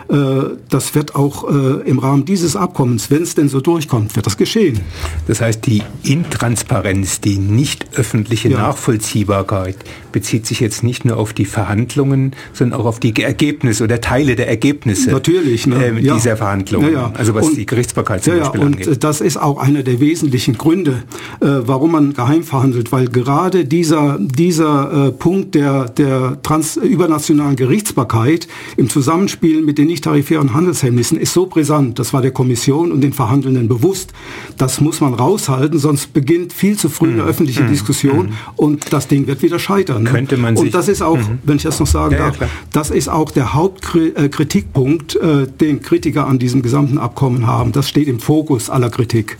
das 0.07 0.95
wird 0.95 1.13
auch 1.13 1.43
im 1.43 1.99
Rahmen 1.99 2.25
dieses 2.25 2.55
Abkommens, 2.55 3.11
wenn 3.11 3.21
es 3.21 3.35
denn 3.35 3.47
so 3.47 3.61
durchkommt, 3.61 4.15
wird 4.15 4.25
das 4.25 4.37
geschehen. 4.37 4.79
Das 5.27 5.39
heißt, 5.39 5.67
die 5.67 5.83
Intransparenz, 6.01 7.21
die 7.21 7.37
nicht 7.37 7.85
öffentliche 7.95 8.49
ja. 8.49 8.57
Nachvollziehbarkeit 8.57 9.75
bezieht 10.11 10.47
sich 10.47 10.61
jetzt 10.61 10.83
nicht 10.83 11.05
nur 11.05 11.17
auf 11.17 11.33
die 11.33 11.45
Verhandlungen, 11.45 12.35
sondern 12.53 12.79
auch 12.79 12.85
auf 12.85 12.99
die 12.99 13.13
Ergebnisse 13.21 13.83
oder 13.83 14.01
Teile 14.01 14.35
der 14.35 14.47
Ergebnisse. 14.47 15.11
Natürlich 15.11 15.38
natürlich, 15.39 15.67
ne? 15.67 15.85
äh, 15.85 15.99
ja. 16.01 16.13
dieser 16.15 16.37
Verhandlungen. 16.37 16.93
Ja, 16.93 16.99
ja. 16.99 17.11
Also 17.15 17.33
was 17.33 17.47
und, 17.47 17.57
die 17.57 17.65
Gerichtsbarkeit 17.65 18.23
zum 18.23 18.39
Beispiel 18.39 18.61
und 18.61 18.75
angeht. 18.75 19.03
das 19.03 19.21
ist 19.21 19.37
auch 19.37 19.57
einer 19.57 19.83
der 19.83 19.99
wesentlichen 19.99 20.57
Gründe, 20.57 21.03
äh, 21.39 21.47
warum 21.65 21.91
man 21.91 22.13
geheim 22.13 22.43
verhandelt, 22.43 22.91
weil 22.91 23.07
gerade 23.07 23.65
dieser, 23.65 24.17
dieser 24.19 25.07
äh, 25.07 25.11
Punkt 25.11 25.55
der, 25.55 25.85
der 25.85 26.41
trans 26.41 26.77
übernationalen 26.77 27.55
Gerichtsbarkeit 27.55 28.47
im 28.77 28.89
Zusammenspiel 28.89 29.61
mit 29.61 29.77
den 29.77 29.87
nicht 29.87 30.03
tarifären 30.03 30.53
Handelshemmnissen 30.53 31.17
ist 31.17 31.33
so 31.33 31.45
brisant. 31.45 31.99
Das 31.99 32.13
war 32.13 32.21
der 32.21 32.31
Kommission 32.31 32.91
und 32.91 33.01
den 33.01 33.13
Verhandelnden 33.13 33.67
bewusst. 33.67 34.11
Das 34.57 34.81
muss 34.81 35.01
man 35.01 35.13
raushalten, 35.13 35.79
sonst 35.79 36.13
beginnt 36.13 36.53
viel 36.53 36.77
zu 36.77 36.89
früh 36.89 37.09
eine 37.09 37.23
mmh, 37.23 37.29
öffentliche 37.29 37.63
mmh, 37.63 37.69
Diskussion 37.69 38.27
mmh. 38.27 38.33
und 38.55 38.93
das 38.93 39.07
Ding 39.07 39.27
wird 39.27 39.41
wieder 39.41 39.59
scheitern. 39.59 40.03
Ne? 40.03 40.09
Könnte 40.11 40.37
man 40.37 40.55
und 40.55 40.73
das 40.73 40.87
ist 40.87 41.01
auch, 41.01 41.17
wenn 41.43 41.57
ich 41.57 41.63
das 41.63 41.79
noch 41.79 41.87
sagen 41.87 42.15
darf, 42.17 42.37
das 42.71 42.91
ist 42.91 43.09
auch 43.09 43.31
der 43.31 43.53
Hauptkritikpunkt 43.53 45.15
äh, 45.29 45.47
den 45.47 45.81
Kritiker 45.81 46.27
an 46.27 46.39
diesem 46.39 46.61
gesamten 46.61 46.97
Abkommen 46.97 47.45
haben. 47.45 47.71
Das 47.71 47.87
steht 47.87 48.07
im 48.07 48.19
Fokus 48.19 48.69
aller 48.69 48.89
Kritik. 48.89 49.37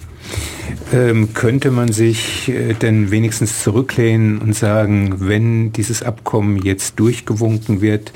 Ähm, 0.94 1.34
könnte 1.34 1.72
man 1.72 1.92
sich 1.92 2.50
äh, 2.50 2.74
denn 2.74 3.12
wenigstens 3.12 3.64
zurücklehnen 3.64 4.40
und 4.40 4.56
sagen, 4.56 5.16
wenn 5.20 5.72
dieses 5.74 6.04
Abkommen 6.04 6.58
jetzt 6.58 7.00
durchgewunken 7.00 7.82
wird, 7.82 8.12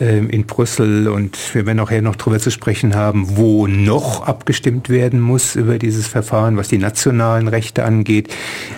in 0.00 0.46
Brüssel 0.46 1.08
und 1.08 1.54
wir 1.54 1.66
werden 1.66 1.78
auch 1.78 1.90
hier 1.90 2.00
noch 2.00 2.16
darüber 2.16 2.38
zu 2.38 2.50
sprechen 2.50 2.94
haben, 2.94 3.36
wo 3.36 3.66
noch 3.66 4.26
abgestimmt 4.26 4.88
werden 4.88 5.20
muss 5.20 5.56
über 5.56 5.78
dieses 5.78 6.06
Verfahren, 6.06 6.56
was 6.56 6.68
die 6.68 6.78
nationalen 6.78 7.48
Rechte 7.48 7.84
angeht, 7.84 8.34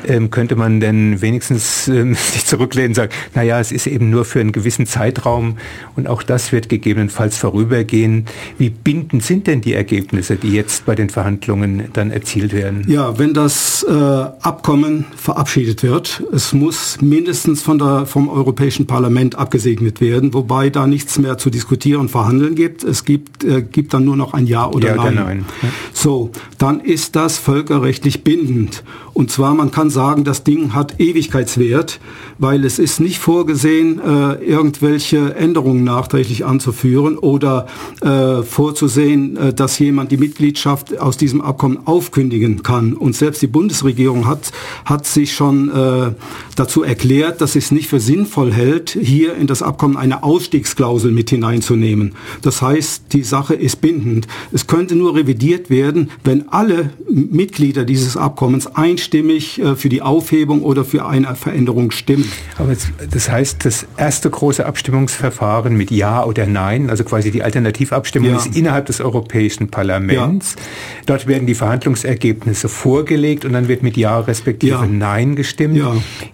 ähm, 0.09 0.31
könnte 0.31 0.57
man 0.57 0.81
denn 0.81 1.23
wenigstens 1.23 1.87
ähm, 1.87 2.15
sich 2.33 2.45
zurücklehnen 2.45 2.91
und 2.91 2.95
sagen, 2.97 3.13
naja, 3.35 3.61
es 3.61 3.71
ist 3.71 3.87
eben 3.87 4.11
nur 4.11 4.25
für 4.25 4.41
einen 4.41 4.51
gewissen 4.51 4.87
Zeitraum 4.87 5.59
und 5.95 6.09
auch 6.09 6.25
das 6.25 6.51
wird 6.51 6.69
gegebenenfalls 6.69 7.37
vorübergehen. 7.37 8.27
Wie 8.59 8.71
bindend 8.71 9.23
sind 9.23 9.47
denn 9.47 9.61
die 9.61 9.75
Ergebnisse, 9.75 10.35
die 10.35 10.53
jetzt 10.53 10.87
bei 10.87 10.97
den 10.97 11.09
Verhandlungen 11.09 11.85
dann 11.93 12.11
erzielt 12.11 12.53
werden? 12.53 12.85
Ja, 12.89 13.17
wenn 13.19 13.33
das 13.33 13.87
äh, 13.89 13.93
Abkommen 13.93 15.05
verabschiedet 15.15 15.85
wird, 15.85 16.25
es 16.33 16.53
muss 16.53 17.01
mindestens 17.01 17.63
von 17.63 17.79
der, 17.79 18.07
vom 18.07 18.29
Europäischen 18.29 18.89
Parlament 18.89 19.37
abgesegnet 19.37 20.01
werden, 20.01 20.35
wobei 20.35 20.69
da 20.69 20.89
nichts 20.89 21.12
nichts 21.13 21.19
mehr 21.19 21.39
zu 21.39 21.51
diskutieren 21.51 22.01
und 22.01 22.11
verhandeln 22.11 22.55
gibt. 22.55 22.85
Es 22.85 23.05
gibt, 23.05 23.45
äh, 23.45 23.63
gibt 23.63 23.93
dann 23.93 24.05
nur 24.05 24.17
noch 24.17 24.33
ein 24.35 24.47
Ja 24.47 24.69
oder 24.69 24.89
ja, 24.89 24.97
Nein. 24.97 25.15
Nein. 25.15 25.45
Ja. 25.63 25.69
So, 25.93 26.31
dann 26.59 26.81
ist 26.81 27.17
das 27.17 27.39
völkerrechtlich 27.39 28.25
bindend. 28.25 28.83
Und 29.15 29.31
zwar, 29.31 29.55
man 29.55 29.71
kann 29.71 29.91
sagen, 29.91 30.25
das 30.25 30.43
Ding 30.43 30.75
hat 30.75 30.99
Ewigkeitswert, 30.99 32.01
weil 32.39 32.65
es 32.65 32.79
ist 32.79 32.99
nicht 32.99 33.19
vorgesehen, 33.19 34.01
äh, 34.01 34.35
irgendwelche 34.43 35.35
Änderungen 35.35 35.85
nachträglich 35.85 36.47
anzuführen 36.47 37.19
oder 37.19 37.67
äh, 38.01 38.43
vorzusehen, 38.43 39.37
äh, 39.37 39.53
dass 39.53 39.79
jemand 39.79 40.13
die 40.13 40.17
Mitgliedschaft 40.17 40.99
aus 40.99 41.19
diesem 41.19 41.43
Abkommen 41.43 41.87
aufkündigen 41.87 42.63
kann 42.63 42.95
Und 42.95 43.15
selbst 43.15 43.43
die 43.43 43.49
Bundesregierung 43.49 44.27
hat, 44.27 44.53
hat 44.87 45.07
sich 45.07 45.35
schon 45.35 45.69
äh, 45.69 46.13
dazu 46.57 46.83
erklärt, 46.83 47.43
dass 47.43 47.53
sie 47.53 47.59
es 47.59 47.71
nicht 47.71 47.89
für 47.89 48.01
sinnvoll 48.01 48.53
hält, 48.53 48.97
hier 49.01 49.35
in 49.35 49.47
das 49.47 49.63
Abkommen 49.63 49.99
eine 49.99 50.23
Ausstiegsklausel 50.23 50.92
mit 51.01 51.31
hineinzunehmen. 51.31 52.15
Das 52.43 52.63
heißt, 52.63 53.13
die 53.13 53.23
Sache 53.23 53.55
ist 53.55 53.81
bindend. 53.81 54.27
Es 54.53 54.67
könnte 54.67 54.95
nur 54.95 55.15
revidiert 55.15 55.71
werden, 55.71 56.11
wenn 56.25 56.49
alle 56.49 56.91
Mitglieder 57.09 57.85
dieses 57.85 58.17
Abkommens 58.17 58.67
einstimmig 58.67 59.61
äh, 59.61 59.77
für 59.77 59.89
die 59.89 60.03
Aufhebung 60.03 60.63
oder 60.63 60.85
für 60.85 61.07
eine 61.07 61.35
Veränderung 61.35 61.91
stimmen. 61.91 62.31
Aber 62.59 62.75
das 63.11 63.31
heißt, 63.31 63.65
das 63.65 63.87
erste 63.97 64.31
große 64.31 64.65
Abstimmungsverfahren 64.65 65.77
mit 65.77 65.91
Ja 65.91 66.25
oder 66.25 66.47
Nein, 66.47 66.91
also 66.91 67.05
quasi 67.05 67.31
die 67.31 67.43
Alternativabstimmung 67.43 68.31
ja. 68.31 68.37
ist 68.37 68.57
innerhalb 68.57 68.87
des 68.87 69.01
Europäischen 69.01 69.69
Parlaments. 69.69 70.57
Ja. 70.57 70.63
Dort 71.07 71.27
werden 71.27 71.47
die 71.47 71.55
Verhandlungsergebnisse 71.55 72.69
vorgelegt 72.69 73.45
und 73.45 73.53
dann 73.53 73.69
wird 73.69 73.83
mit 73.83 73.97
Ja 73.97 74.19
respektive 74.21 74.75
ja. 74.75 74.87
Nein 74.87 75.37
gestimmt. 75.37 75.81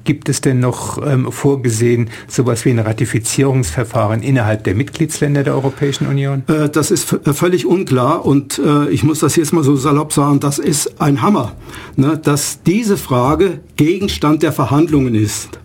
Gibt 0.04 0.28
es 0.28 0.40
denn 0.40 0.60
noch 0.60 1.04
ähm, 1.04 1.30
vorgesehen 1.30 2.10
sowas 2.26 2.64
wie 2.64 2.70
ein 2.70 2.78
Ratifizierungsverfahren 2.78 4.22
innerhalb 4.22 4.47
der 4.56 4.74
Mitgliedsländer 4.74 5.44
der 5.44 5.54
Europäischen 5.54 6.06
Union? 6.06 6.42
Äh, 6.48 6.68
das 6.68 6.90
ist 6.90 7.12
äh, 7.12 7.32
völlig 7.32 7.66
unklar 7.66 8.24
und 8.24 8.58
äh, 8.58 8.88
ich 8.90 9.04
muss 9.04 9.20
das 9.20 9.36
jetzt 9.36 9.52
mal 9.52 9.64
so 9.64 9.76
salopp 9.76 10.12
sagen, 10.12 10.40
das 10.40 10.58
ist 10.58 11.00
ein 11.00 11.22
Hammer, 11.22 11.52
ne, 11.96 12.18
dass 12.18 12.62
diese 12.62 12.96
Frage 12.96 13.60
Gegenstand 13.76 14.42
der 14.42 14.52
Verhandlungen 14.52 15.14
ist. 15.14 15.58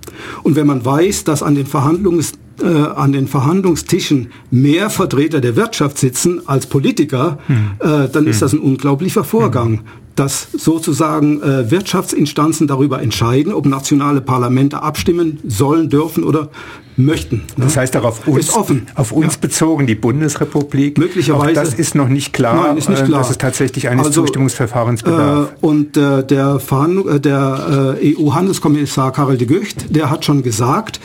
Und 0.43 0.55
wenn 0.55 0.67
man 0.67 0.85
weiß, 0.85 1.23
dass 1.23 1.43
an 1.43 1.55
den 1.55 1.65
Verhandlungs 1.65 2.33
äh, 2.63 2.65
an 2.95 3.11
den 3.11 3.27
Verhandlungstischen 3.27 4.31
mehr 4.51 4.89
Vertreter 4.89 5.41
der 5.41 5.55
Wirtschaft 5.55 5.97
sitzen 5.97 6.41
als 6.47 6.65
Politiker, 6.65 7.39
hm. 7.47 7.71
äh, 7.79 8.09
dann 8.09 8.23
hm. 8.23 8.27
ist 8.27 8.41
das 8.41 8.53
ein 8.53 8.59
unglaublicher 8.59 9.23
Vorgang. 9.23 9.71
Hm 9.71 9.79
dass 10.15 10.47
sozusagen 10.51 11.41
äh, 11.41 11.71
Wirtschaftsinstanzen 11.71 12.67
darüber 12.67 13.01
entscheiden, 13.01 13.53
ob 13.53 13.65
nationale 13.65 14.21
Parlamente 14.21 14.83
abstimmen 14.83 15.39
sollen, 15.43 15.89
dürfen 15.89 16.23
oder 16.23 16.49
möchten. 16.97 17.37
Ne? 17.37 17.65
Das 17.65 17.77
heißt 17.77 17.95
darauf 17.95 18.27
uns, 18.27 18.49
ist 18.49 18.55
offen. 18.55 18.87
auf 18.95 19.11
uns 19.11 19.33
ja. 19.33 19.39
bezogen, 19.41 19.87
die 19.87 19.95
Bundesrepublik. 19.95 20.97
Möglicherweise. 20.97 21.49
Auch 21.49 21.53
das 21.53 21.73
ist 21.73 21.95
noch 21.95 22.07
nicht 22.07 22.33
klar, 22.33 22.67
Nein, 22.67 22.77
ist 22.77 22.89
nicht 22.89 23.01
äh, 23.01 23.05
klar. 23.05 23.19
dass 23.19 23.31
es 23.31 23.37
tatsächlich 23.37 23.89
eines 23.89 24.07
also, 24.07 24.21
Zustimmungsverfahrens 24.21 25.03
bedarf. 25.03 25.51
Äh, 25.51 25.65
und 25.65 25.97
äh, 25.97 26.23
der, 26.23 26.59
äh, 26.59 27.19
der 27.19 27.97
äh, 27.99 28.15
EU-Handelskommissar 28.15 29.11
Karel 29.11 29.37
de 29.37 29.47
Gucht, 29.47 29.95
der 29.95 30.09
hat 30.09 30.25
schon 30.25 30.43
gesagt, 30.43 30.99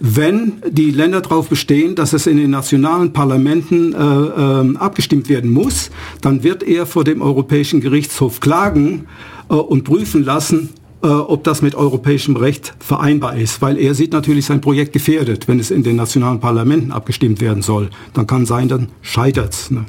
wenn 0.00 0.54
die 0.68 0.90
Länder 0.98 1.22
darauf 1.22 1.48
bestehen, 1.48 1.94
dass 1.94 2.12
es 2.12 2.26
in 2.26 2.36
den 2.36 2.50
nationalen 2.50 3.12
Parlamenten 3.12 3.94
äh, 3.94 3.96
ähm, 3.96 4.76
abgestimmt 4.76 5.28
werden 5.28 5.50
muss, 5.50 5.90
dann 6.20 6.42
wird 6.42 6.62
er 6.62 6.84
vor 6.84 7.04
dem 7.04 7.22
Europäischen 7.22 7.80
Gerichtshof 7.80 8.40
klagen 8.40 9.06
und 9.48 9.84
prüfen 9.84 10.24
lassen, 10.24 10.68
äh, 11.00 11.06
ob 11.06 11.44
das 11.44 11.62
mit 11.62 11.76
europäischem 11.76 12.34
Recht 12.34 12.74
vereinbar 12.80 13.36
ist, 13.36 13.62
weil 13.62 13.78
er 13.78 13.94
sieht 13.94 14.12
natürlich 14.12 14.46
sein 14.46 14.60
Projekt 14.60 14.92
gefährdet, 14.92 15.46
wenn 15.46 15.60
es 15.60 15.70
in 15.70 15.84
den 15.84 15.94
nationalen 15.94 16.40
Parlamenten 16.40 16.90
abgestimmt 16.90 17.40
werden 17.40 17.62
soll. 17.62 17.90
Dann 18.14 18.26
kann 18.26 18.46
sein, 18.46 18.66
dann 18.66 18.88
scheitert 19.00 19.52
es. 19.52 19.70
Ne? 19.70 19.84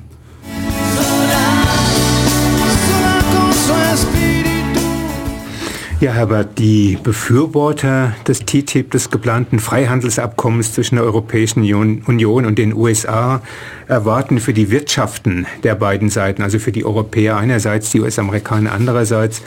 Ja, 6.02 6.14
Herbert, 6.14 6.58
die 6.60 6.98
Befürworter 7.04 8.16
des 8.26 8.46
TTIP, 8.46 8.92
des 8.92 9.10
geplanten 9.10 9.60
Freihandelsabkommens 9.60 10.72
zwischen 10.72 10.96
der 10.96 11.04
Europäischen 11.04 11.60
Union 11.60 12.46
und 12.46 12.56
den 12.58 12.74
USA, 12.74 13.42
erwarten 13.90 14.40
für 14.40 14.54
die 14.54 14.72
Wirtschaften 14.72 15.46
der 15.64 15.76
beiden 15.76 16.10
Seiten, 16.10 16.42
also 16.42 16.58
für 16.58 16.72
die 16.72 16.86
Europäer 16.86 17.36
einerseits, 17.36 17.92
die 17.92 18.00
US-Amerikaner 18.00 18.72
andererseits, 18.72 19.42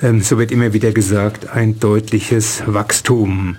ähm, 0.00 0.22
so 0.22 0.38
wird 0.38 0.50
immer 0.50 0.72
wieder 0.72 0.92
gesagt, 0.92 1.50
ein 1.50 1.78
deutliches 1.78 2.62
Wachstum. 2.64 3.58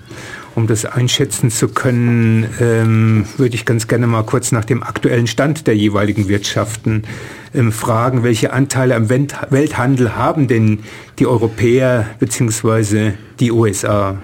Um 0.58 0.66
das 0.66 0.86
einschätzen 0.86 1.52
zu 1.52 1.68
können, 1.68 2.48
ähm, 2.60 3.26
würde 3.38 3.54
ich 3.54 3.64
ganz 3.64 3.88
gerne 3.88 4.08
mal 4.08 4.24
kurz 4.24 4.52
nach 4.52 4.66
dem 4.66 4.82
aktuellen 4.82 5.28
Stand 5.28 5.68
der 5.68 5.78
jeweiligen 5.78 6.28
Wirtschaften 6.30 7.04
ähm, 7.54 7.72
fragen, 7.72 8.24
welche 8.24 8.54
Anteile 8.54 8.96
am 8.96 9.08
Welthandel 9.08 10.16
haben 10.16 10.48
denn 10.48 10.80
die 11.20 11.28
Europäer 11.28 12.08
bzw. 12.18 13.12
die 13.40 13.52
USA? 13.52 14.18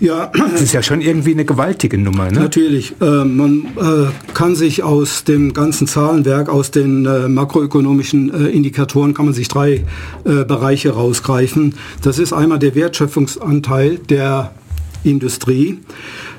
Ja, 0.00 0.32
das 0.34 0.62
ist 0.62 0.72
ja 0.72 0.82
schon 0.82 1.02
irgendwie 1.02 1.32
eine 1.32 1.44
gewaltige 1.44 1.98
Nummer. 1.98 2.30
Ne? 2.30 2.40
Natürlich. 2.40 2.94
Äh, 3.02 3.24
man 3.24 3.66
äh, 3.76 4.32
kann 4.32 4.54
sich 4.54 4.82
aus 4.82 5.24
dem 5.24 5.52
ganzen 5.52 5.86
Zahlenwerk, 5.86 6.48
aus 6.48 6.70
den 6.70 7.04
äh, 7.04 7.28
makroökonomischen 7.28 8.32
äh, 8.32 8.48
Indikatoren, 8.48 9.12
kann 9.12 9.26
man 9.26 9.34
sich 9.34 9.48
drei 9.48 9.84
äh, 10.24 10.44
Bereiche 10.46 10.92
rausgreifen. 10.92 11.74
Das 12.00 12.18
ist 12.18 12.32
einmal 12.32 12.58
der 12.58 12.74
Wertschöpfungsanteil 12.74 13.98
der 13.98 14.52
Industrie. 15.04 15.78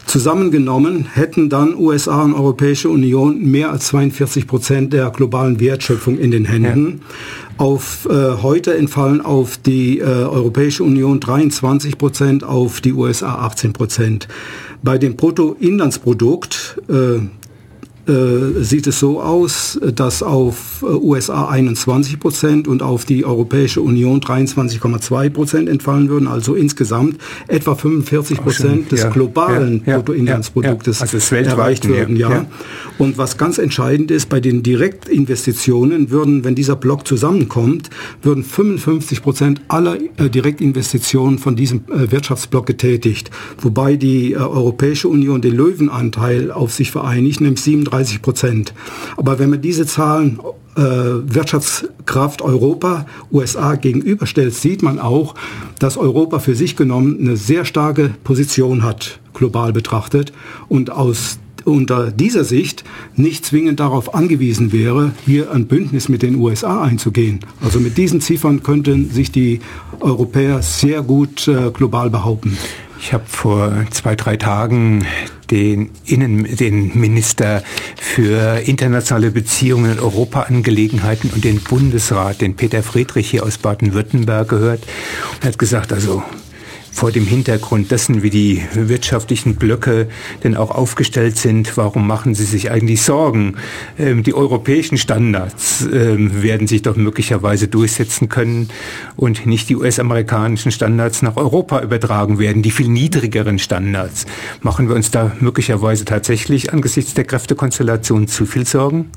Zusammengenommen 0.05 1.05
hätten 1.05 1.49
dann 1.49 1.75
USA 1.75 2.23
und 2.23 2.33
Europäische 2.33 2.89
Union 2.89 3.43
mehr 3.43 3.71
als 3.71 3.87
42 3.87 4.47
Prozent 4.47 4.91
der 4.91 5.11
globalen 5.11 5.59
Wertschöpfung 5.59 6.17
in 6.17 6.31
den 6.31 6.45
Händen. 6.45 7.01
Ja. 7.01 7.65
Auf 7.65 8.07
äh, 8.09 8.41
heute 8.41 8.75
entfallen 8.75 9.21
auf 9.21 9.57
die 9.57 9.99
äh, 9.99 10.03
Europäische 10.03 10.83
Union 10.83 11.19
23 11.19 11.97
Prozent, 11.97 12.43
auf 12.43 12.81
die 12.81 12.93
USA 12.93 13.35
18 13.35 13.73
Prozent. 13.73 14.27
Bei 14.81 14.97
dem 14.97 15.15
Bruttoinlandsprodukt, 15.15 16.81
äh, 16.87 17.19
äh, 18.09 18.63
sieht 18.63 18.87
es 18.87 18.99
so 18.99 19.21
aus, 19.21 19.79
dass 19.93 20.23
auf 20.23 20.83
äh, 20.83 20.85
USA 20.85 21.47
21 21.47 22.19
Prozent 22.19 22.67
und 22.67 22.81
auf 22.81 23.05
die 23.05 23.23
Europäische 23.23 23.81
Union 23.81 24.19
23,2 24.19 25.29
Prozent 25.29 25.69
entfallen 25.69 26.09
würden, 26.09 26.27
also 26.27 26.55
insgesamt 26.55 27.17
etwa 27.47 27.75
45 27.75 28.41
Prozent 28.41 28.91
des 28.91 29.03
ja, 29.03 29.09
globalen 29.09 29.83
ja, 29.85 29.97
Bruttoinlandsproduktes 29.97 30.99
ja, 30.99 31.05
also 31.05 31.35
erreicht 31.35 31.87
würden. 31.87 32.15
Ja. 32.15 32.47
Und 32.97 33.17
was 33.17 33.37
ganz 33.37 33.59
entscheidend 33.59 34.09
ist, 34.09 34.27
bei 34.27 34.39
den 34.39 34.63
Direktinvestitionen 34.63 36.09
würden, 36.09 36.43
wenn 36.43 36.55
dieser 36.55 36.75
Block 36.75 37.07
zusammenkommt, 37.07 37.89
würden 38.23 38.43
55 38.43 39.21
Prozent 39.21 39.61
aller 39.67 39.97
äh, 40.17 40.29
Direktinvestitionen 40.29 41.37
von 41.37 41.55
diesem 41.55 41.81
äh, 41.91 42.11
Wirtschaftsblock 42.11 42.65
getätigt, 42.65 43.29
wobei 43.61 43.95
die 43.95 44.35
Europäische 44.35 45.07
Union 45.07 45.41
den 45.41 45.55
Löwenanteil 45.55 46.51
auf 46.51 46.73
sich 46.73 46.91
vereinigt, 46.91 47.41
nämlich 47.41 47.61
37 47.61 47.98
30 47.99 48.21
Prozent. 48.21 48.73
Aber 49.17 49.39
wenn 49.39 49.49
man 49.49 49.61
diese 49.61 49.85
Zahlen 49.85 50.39
äh, 50.75 50.81
Wirtschaftskraft 50.81 52.41
Europa, 52.41 53.05
USA 53.31 53.75
gegenüberstellt, 53.75 54.53
sieht 54.53 54.81
man 54.81 54.99
auch, 54.99 55.35
dass 55.79 55.97
Europa 55.97 56.39
für 56.39 56.55
sich 56.55 56.75
genommen 56.75 57.17
eine 57.19 57.35
sehr 57.35 57.65
starke 57.65 58.11
Position 58.23 58.83
hat, 58.83 59.19
global 59.33 59.73
betrachtet. 59.73 60.31
Und 60.69 60.91
aus 60.91 61.39
unter 61.65 62.09
dieser 62.09 62.45
Sicht 62.45 62.85
nicht 63.17 63.45
zwingend 63.45 63.81
darauf 63.81 64.15
angewiesen 64.15 64.71
wäre, 64.71 65.11
hier 65.25 65.51
ein 65.51 65.67
Bündnis 65.67 66.07
mit 66.07 66.21
den 66.21 66.35
USA 66.35 66.81
einzugehen. 66.81 67.41
Also 67.61 67.81
mit 67.81 67.97
diesen 67.97 68.21
Ziffern 68.21 68.63
könnten 68.63 69.11
sich 69.11 69.31
die 69.31 69.59
Europäer 69.99 70.61
sehr 70.61 71.01
gut 71.01 71.49
äh, 71.49 71.69
global 71.71 72.09
behaupten. 72.09 72.57
Ich 73.01 73.11
habe 73.13 73.25
vor 73.27 73.73
zwei, 73.91 74.15
drei 74.15 74.37
Tagen 74.37 75.05
den, 75.51 75.91
Innen, 76.05 76.55
den 76.55 76.99
Minister 76.99 77.63
für 77.95 78.59
internationale 78.65 79.31
Beziehungen 79.31 79.91
und 79.91 79.99
Europaangelegenheiten 79.99 81.31
und 81.31 81.43
den 81.43 81.61
Bundesrat, 81.61 82.41
den 82.41 82.55
Peter 82.55 82.83
Friedrich 82.83 83.29
hier 83.29 83.43
aus 83.43 83.57
Baden-Württemberg 83.57 84.49
gehört 84.49 84.83
und 85.35 85.45
hat 85.45 85.59
gesagt, 85.59 85.93
also 85.93 86.23
vor 86.91 87.11
dem 87.11 87.25
Hintergrund 87.25 87.91
dessen, 87.91 88.23
wie 88.23 88.29
die 88.29 88.61
wirtschaftlichen 88.73 89.55
Blöcke 89.55 90.07
denn 90.43 90.55
auch 90.55 90.71
aufgestellt 90.71 91.37
sind, 91.37 91.77
warum 91.77 92.07
machen 92.07 92.35
Sie 92.35 92.45
sich 92.45 92.71
eigentlich 92.71 93.01
Sorgen? 93.01 93.55
Ähm, 93.97 94.23
die 94.23 94.33
europäischen 94.33 94.97
Standards 94.97 95.87
ähm, 95.91 96.41
werden 96.43 96.67
sich 96.67 96.81
doch 96.81 96.95
möglicherweise 96.95 97.67
durchsetzen 97.67 98.29
können 98.29 98.69
und 99.15 99.45
nicht 99.45 99.69
die 99.69 99.75
US-amerikanischen 99.75 100.71
Standards 100.71 101.21
nach 101.21 101.37
Europa 101.37 101.81
übertragen 101.81 102.39
werden, 102.39 102.61
die 102.61 102.71
viel 102.71 102.89
niedrigeren 102.89 103.59
Standards. 103.59 104.25
Machen 104.61 104.89
wir 104.89 104.95
uns 104.95 105.11
da 105.11 105.31
möglicherweise 105.39 106.05
tatsächlich 106.05 106.73
angesichts 106.73 107.13
der 107.13 107.23
Kräftekonstellation 107.23 108.27
zu 108.27 108.45
viel 108.45 108.65
Sorgen? 108.65 109.11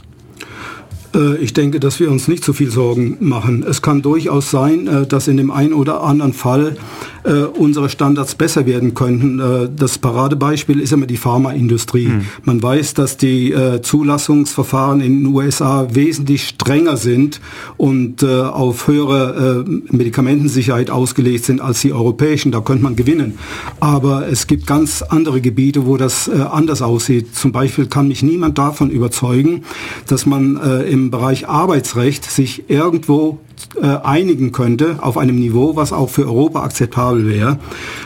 Äh, 1.14 1.36
ich 1.36 1.52
denke, 1.52 1.80
dass 1.80 2.00
wir 2.00 2.10
uns 2.10 2.28
nicht 2.28 2.44
zu 2.44 2.52
viel 2.52 2.70
Sorgen 2.70 3.16
machen. 3.20 3.64
Es 3.68 3.82
kann 3.82 4.02
durchaus 4.02 4.50
sein, 4.50 4.86
äh, 4.86 5.06
dass 5.06 5.28
in 5.28 5.36
dem 5.36 5.50
einen 5.50 5.72
oder 5.72 6.02
anderen 6.02 6.32
Fall 6.32 6.76
äh, 7.24 7.42
unsere 7.42 7.88
Standards 7.88 8.34
besser 8.34 8.66
werden 8.66 8.94
könnten. 8.94 9.40
Das 9.76 9.98
Paradebeispiel 9.98 10.80
ist 10.80 10.92
immer 10.92 11.06
die 11.06 11.16
Pharmaindustrie. 11.16 12.06
Hm. 12.06 12.22
Man 12.44 12.62
weiß, 12.62 12.94
dass 12.94 13.16
die 13.16 13.54
Zulassungsverfahren 13.82 15.00
in 15.00 15.22
den 15.24 15.34
USA 15.34 15.88
wesentlich 15.92 16.48
strenger 16.48 16.96
sind 16.96 17.40
und 17.76 18.24
auf 18.24 18.86
höhere 18.88 19.64
Medikamentensicherheit 19.90 20.90
ausgelegt 20.90 21.44
sind 21.44 21.60
als 21.60 21.80
die 21.80 21.92
europäischen. 21.92 22.52
Da 22.52 22.60
könnte 22.60 22.82
man 22.82 22.96
gewinnen. 22.96 23.38
Aber 23.80 24.28
es 24.28 24.46
gibt 24.46 24.66
ganz 24.66 25.02
andere 25.02 25.40
Gebiete, 25.40 25.86
wo 25.86 25.96
das 25.96 26.28
anders 26.28 26.82
aussieht. 26.82 27.34
Zum 27.34 27.52
Beispiel 27.52 27.86
kann 27.86 28.08
mich 28.08 28.22
niemand 28.22 28.58
davon 28.58 28.90
überzeugen, 28.90 29.62
dass 30.06 30.26
man 30.26 30.56
im 30.88 31.10
Bereich 31.10 31.48
Arbeitsrecht 31.48 32.30
sich 32.30 32.68
irgendwo 32.68 33.38
äh, 33.80 33.86
einigen 33.86 34.52
könnte 34.52 34.98
auf 35.00 35.16
einem 35.16 35.36
Niveau, 35.36 35.76
was 35.76 35.92
auch 35.92 36.10
für 36.10 36.26
Europa 36.26 36.62
akzeptabel 36.62 37.28
wäre. 37.28 37.58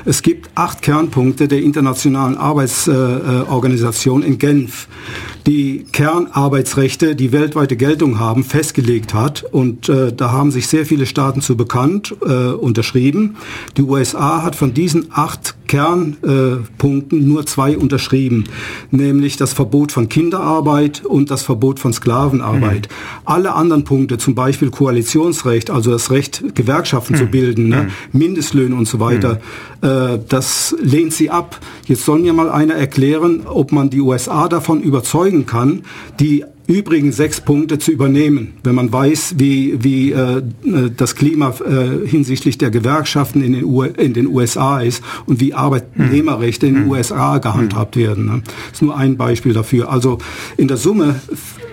Es 0.04 0.22
gibt 0.22 0.50
acht 0.54 0.82
Kernpunkte 0.82 1.48
der 1.48 1.62
Internationalen 1.62 2.36
Arbeitsorganisation 2.36 4.22
in 4.22 4.38
Genf, 4.38 4.88
die 5.46 5.86
Kernarbeitsrechte, 5.92 7.14
die 7.14 7.32
weltweite 7.32 7.76
Geltung 7.76 8.18
haben, 8.18 8.44
festgelegt 8.44 9.14
hat. 9.14 9.44
Und 9.44 9.88
äh, 9.88 10.12
da 10.12 10.32
haben 10.32 10.50
sich 10.50 10.66
sehr 10.66 10.86
viele 10.86 11.06
Staaten 11.06 11.40
zu 11.40 11.56
bekannt, 11.56 12.14
äh, 12.22 12.52
unterschrieben. 12.52 13.36
Die 13.76 13.82
USA 13.82 14.42
hat 14.42 14.56
von 14.56 14.74
diesen 14.74 15.06
acht 15.12 15.54
Kernpunkten 15.66 17.28
nur 17.28 17.46
zwei 17.46 17.76
unterschrieben, 17.76 18.44
nämlich 18.90 19.36
das 19.36 19.52
Verbot 19.52 19.92
von 19.92 20.08
Kinderarbeit 20.08 21.04
und 21.04 21.30
das 21.30 21.42
Verbot 21.42 21.80
von 21.80 21.92
Sklavenarbeit. 21.92 22.88
Mhm. 22.88 23.22
Alle 23.24 23.54
anderen 23.54 23.84
Punkte, 23.84 24.18
zum 24.18 24.34
Beispiel 24.34 24.70
Koalitionsrecht, 24.70 25.45
also 25.70 25.90
das 25.90 26.10
Recht, 26.10 26.54
Gewerkschaften 26.54 27.14
mhm. 27.14 27.18
zu 27.18 27.26
bilden, 27.26 27.68
ne, 27.68 27.88
mhm. 28.12 28.18
Mindestlöhne 28.18 28.74
und 28.74 28.86
so 28.86 29.00
weiter, 29.00 29.40
mhm. 29.82 29.88
äh, 29.88 30.18
das 30.28 30.76
lehnt 30.80 31.12
sie 31.12 31.30
ab. 31.30 31.58
Jetzt 31.86 32.04
soll 32.04 32.20
mir 32.20 32.32
mal 32.32 32.50
einer 32.50 32.74
erklären, 32.74 33.42
ob 33.46 33.72
man 33.72 33.90
die 33.90 34.00
USA 34.00 34.48
davon 34.48 34.82
überzeugen 34.82 35.46
kann, 35.46 35.84
die 36.20 36.44
übrigen 36.66 37.12
sechs 37.12 37.40
Punkte 37.40 37.78
zu 37.78 37.92
übernehmen, 37.92 38.54
wenn 38.64 38.74
man 38.74 38.92
weiß, 38.92 39.34
wie, 39.38 39.82
wie 39.82 40.12
äh, 40.12 40.42
das 40.96 41.14
Klima 41.14 41.54
äh, 41.60 42.06
hinsichtlich 42.06 42.58
der 42.58 42.70
Gewerkschaften 42.70 43.42
in 43.42 43.52
den, 43.52 43.64
U 43.64 43.82
in 43.82 44.14
den 44.14 44.26
USA 44.26 44.80
ist 44.80 45.02
und 45.26 45.40
wie 45.40 45.54
Arbeitnehmerrechte 45.54 46.66
in 46.66 46.74
den 46.74 46.84
hm. 46.84 46.90
USA 46.90 47.38
gehandhabt 47.38 47.94
hm. 47.96 48.02
werden. 48.02 48.26
Ne? 48.26 48.42
Das 48.44 48.78
ist 48.78 48.82
nur 48.82 48.96
ein 48.96 49.16
Beispiel 49.16 49.52
dafür. 49.52 49.90
Also 49.90 50.18
in 50.56 50.68
der 50.68 50.76
Summe 50.76 51.20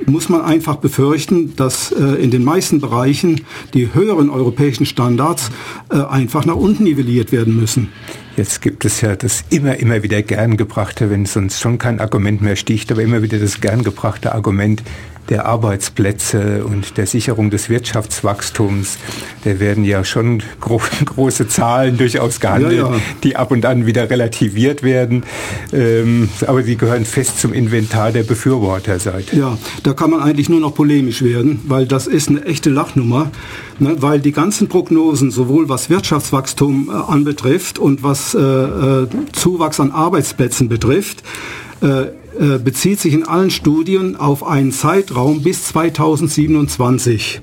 muss 0.05 0.29
man 0.29 0.41
einfach 0.41 0.75
befürchten, 0.75 1.55
dass 1.55 1.91
äh, 1.91 2.03
in 2.21 2.31
den 2.31 2.43
meisten 2.43 2.79
Bereichen 2.79 3.41
die 3.73 3.93
höheren 3.93 4.29
europäischen 4.29 4.85
Standards 4.85 5.49
äh, 5.89 5.97
einfach 5.97 6.45
nach 6.45 6.55
unten 6.55 6.83
nivelliert 6.83 7.31
werden 7.31 7.55
müssen. 7.55 7.89
Jetzt 8.35 8.63
gibt 8.63 8.83
es 8.83 9.01
ja 9.01 9.15
das 9.15 9.43
immer, 9.51 9.77
immer 9.77 10.01
wieder 10.01 10.23
gern 10.23 10.57
gebrachte, 10.57 11.11
wenn 11.11 11.27
sonst 11.27 11.61
schon 11.61 11.77
kein 11.77 11.99
Argument 11.99 12.41
mehr 12.41 12.55
sticht, 12.55 12.91
aber 12.91 13.03
immer 13.03 13.21
wieder 13.21 13.37
das 13.37 13.61
gern 13.61 13.83
gebrachte 13.83 14.33
Argument, 14.33 14.81
der 15.29 15.45
Arbeitsplätze 15.45 16.65
und 16.65 16.97
der 16.97 17.07
Sicherung 17.07 17.49
des 17.49 17.69
Wirtschaftswachstums, 17.69 18.97
da 19.43 19.59
werden 19.59 19.83
ja 19.83 20.03
schon 20.03 20.43
gro 20.59 20.81
große 21.05 21.47
Zahlen 21.47 21.97
durchaus 21.97 22.39
gehandelt, 22.39 22.77
ja, 22.77 22.91
ja. 22.91 23.01
die 23.23 23.35
ab 23.35 23.51
und 23.51 23.65
an 23.65 23.85
wieder 23.85 24.09
relativiert 24.09 24.83
werden. 24.83 25.23
Ähm, 25.71 26.29
aber 26.45 26.63
sie 26.63 26.75
gehören 26.75 27.05
fest 27.05 27.39
zum 27.39 27.53
Inventar 27.53 28.11
der 28.11 28.23
Befürworterseite. 28.23 29.37
Ja, 29.37 29.57
da 29.83 29.93
kann 29.93 30.09
man 30.09 30.21
eigentlich 30.21 30.49
nur 30.49 30.59
noch 30.59 30.75
polemisch 30.75 31.21
werden, 31.21 31.61
weil 31.67 31.85
das 31.85 32.07
ist 32.07 32.29
eine 32.29 32.45
echte 32.45 32.69
Lachnummer, 32.69 33.31
ne, 33.79 33.95
weil 33.99 34.19
die 34.19 34.31
ganzen 34.31 34.67
Prognosen, 34.67 35.31
sowohl 35.31 35.69
was 35.69 35.89
Wirtschaftswachstum 35.89 36.89
äh, 36.89 37.11
anbetrifft 37.11 37.79
und 37.79 38.03
was 38.03 38.33
äh, 38.33 38.39
äh, 38.39 39.07
Zuwachs 39.31 39.79
an 39.79 39.91
Arbeitsplätzen 39.91 40.69
betrifft, 40.69 41.23
äh, 41.81 41.83
äh, 41.83 42.11
bezieht 42.63 42.99
sich 42.99 43.13
in 43.13 43.23
allen 43.23 43.51
Studien 43.51 44.15
auf 44.15 44.45
einen 44.45 44.71
Zeitraum 44.71 45.43
bis 45.43 45.65
2027. 45.65 47.41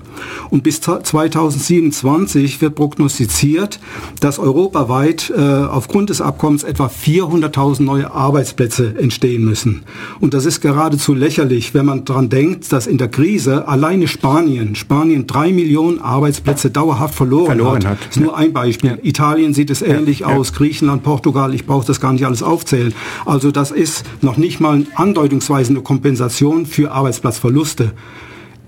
Und 0.51 0.63
bis 0.63 0.81
2027 0.81 2.61
wird 2.61 2.75
prognostiziert, 2.75 3.81
dass 4.21 4.39
europaweit 4.39 5.33
äh, 5.37 5.41
aufgrund 5.41 6.11
des 6.11 6.21
Abkommens 6.21 6.65
etwa 6.65 6.87
400.000 6.87 7.83
neue 7.83 8.11
Arbeitsplätze 8.13 8.95
entstehen 8.99 9.45
müssen. 9.45 9.83
Und 10.21 10.35
das 10.35 10.45
ist 10.45 10.61
geradezu 10.61 11.15
lächerlich, 11.15 11.75
wenn 11.75 11.87
man 11.87 12.05
daran 12.05 12.29
denkt, 12.29 12.73
dass 12.73 12.87
in 12.87 12.99
der 12.99 13.09
Krise 13.09 13.69
alleine 13.69 14.09
Spanien, 14.09 14.75
Spanien 14.75 15.27
drei 15.27 15.53
Millionen 15.53 16.01
Arbeitsplätze 16.01 16.71
dauerhaft 16.71 17.15
verloren, 17.15 17.47
verloren 17.47 17.85
hat. 17.85 17.93
hat. 17.93 17.99
Das 18.09 18.17
ist 18.17 18.23
nur 18.23 18.37
ein 18.37 18.53
Beispiel. 18.53 18.91
Ja. 18.91 18.99
Italien 19.03 19.55
sieht 19.55 19.71
es 19.71 19.83
ähnlich 19.83 20.21
ja. 20.21 20.29
aus, 20.29 20.53
Griechenland, 20.53 21.03
Portugal, 21.03 21.55
ich 21.55 21.67
brauche 21.67 21.87
das 21.87 22.01
gar 22.01 22.13
nicht 22.13 22.27
alles 22.27 22.43
aufzählen. 22.43 22.95
Also 23.27 23.51
das 23.51 23.71
ist 23.71 24.05
noch 24.21 24.37
nicht 24.37 24.61
mal 24.61 24.85
andeutungsweise 24.95 25.71
eine 25.71 25.83
Kompensation 25.83 26.67
für 26.67 26.93
Arbeitsplatzverluste. 26.93 27.93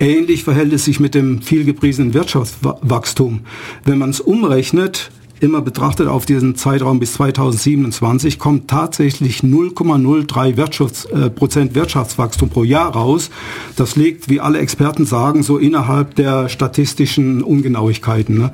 Ähnlich 0.02 0.42
verhält 0.42 0.72
es 0.72 0.84
sich 0.84 0.98
mit 0.98 1.14
dem 1.14 1.42
vielgepriesenen 1.42 2.12
Wirtschaftswachstum. 2.12 3.42
Wenn 3.84 3.98
man 3.98 4.10
es 4.10 4.20
umrechnet, 4.20 5.12
immer 5.38 5.60
betrachtet 5.60 6.08
auf 6.08 6.26
diesen 6.26 6.56
Zeitraum 6.56 6.98
bis 6.98 7.12
2027, 7.12 8.40
kommt 8.40 8.66
tatsächlich 8.66 9.44
0,03 9.44 10.56
Wirtschafts, 10.56 11.04
äh, 11.04 11.30
Wirtschaftswachstum 11.76 12.48
pro 12.48 12.64
Jahr 12.64 12.92
raus. 12.92 13.30
Das 13.76 13.94
liegt, 13.94 14.28
wie 14.28 14.40
alle 14.40 14.58
Experten 14.58 15.06
sagen, 15.06 15.44
so 15.44 15.56
innerhalb 15.56 16.16
der 16.16 16.48
statistischen 16.48 17.40
Ungenauigkeiten. 17.40 18.38
Ne? 18.38 18.52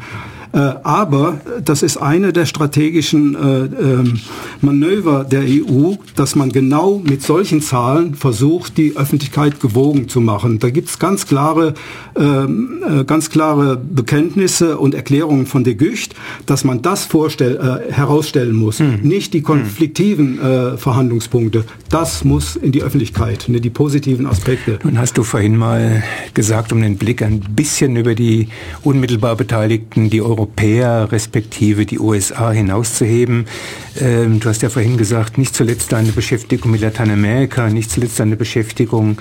Äh, 0.53 0.59
aber 0.83 1.41
das 1.65 1.83
ist 1.83 1.99
eine 1.99 2.33
der 2.33 2.47
strategischen 2.47 3.35
äh, 3.35 3.39
ähm, 3.39 4.21
Manöver 4.61 5.25
der 5.25 5.43
EU, 5.43 5.95
dass 6.17 6.37
man 6.37 6.51
genau 6.51 7.01
mit 7.05 7.23
solchen 7.23 7.61
Zahlen 7.61 8.15
versucht, 8.15 8.79
die 8.79 8.97
Öffentlichkeit 8.97 9.61
gewogen 9.61 10.09
zu 10.09 10.21
machen. 10.21 10.59
Da 10.59 10.71
gibt 10.71 10.89
es 10.89 10.99
ganz 10.99 11.27
klare, 11.27 11.75
ähm, 12.17 12.83
äh, 12.87 13.05
ganz 13.05 13.31
klare 13.31 13.77
Bekenntnisse 13.77 14.79
und 14.79 14.95
Erklärungen 14.95 15.47
von 15.47 15.65
de 15.65 15.75
Gucht, 15.75 16.15
dass 16.47 16.65
man 16.65 16.83
das 16.83 17.05
vorstell, 17.05 17.59
herausstellen 17.91 18.55
muss, 18.55 18.79
hm. 18.79 19.01
nicht 19.03 19.35
die 19.35 19.43
konfliktiven 19.43 20.39
hm. 20.41 20.79
Verhandlungspunkte. 20.79 21.65
Das 21.91 22.25
muss 22.25 22.57
in 22.57 22.73
die 22.73 22.83
Öffentlichkeit, 22.83 23.45
ne, 23.49 23.61
die 23.61 23.71
positiven 23.71 24.27
Aspekte. 24.27 24.79
Nun 24.83 24.99
hast 24.99 25.19
du 25.19 25.23
vorhin 25.23 25.57
mal 25.57 26.03
gesagt, 26.35 26.73
um 26.73 26.81
den 26.83 26.97
Blick 26.97 27.23
ein 27.23 27.41
bisschen 27.41 27.97
über 27.97 28.15
die 28.15 28.49
unmittelbar 28.83 29.37
Beteiligten, 29.37 30.11
die 30.11 30.23
Euro 30.23 30.38
Europäer 30.39 31.11
respektive 31.11 31.85
die 31.85 31.99
USA 31.99 32.53
hinauszuheben. 32.53 33.47
Ähm, 34.01 34.39
du 34.39 34.49
hast 34.49 34.63
ja 34.63 34.69
vorhin 34.69 34.97
gesagt, 34.97 35.37
nicht 35.37 35.53
zuletzt 35.53 35.93
eine 35.93 36.13
Beschäftigung 36.13 36.71
mit 36.71 36.81
Lateinamerika, 36.81 37.69
nicht 37.69 37.91
zuletzt 37.91 38.21
eine 38.21 38.37
Beschäftigung 38.37 39.19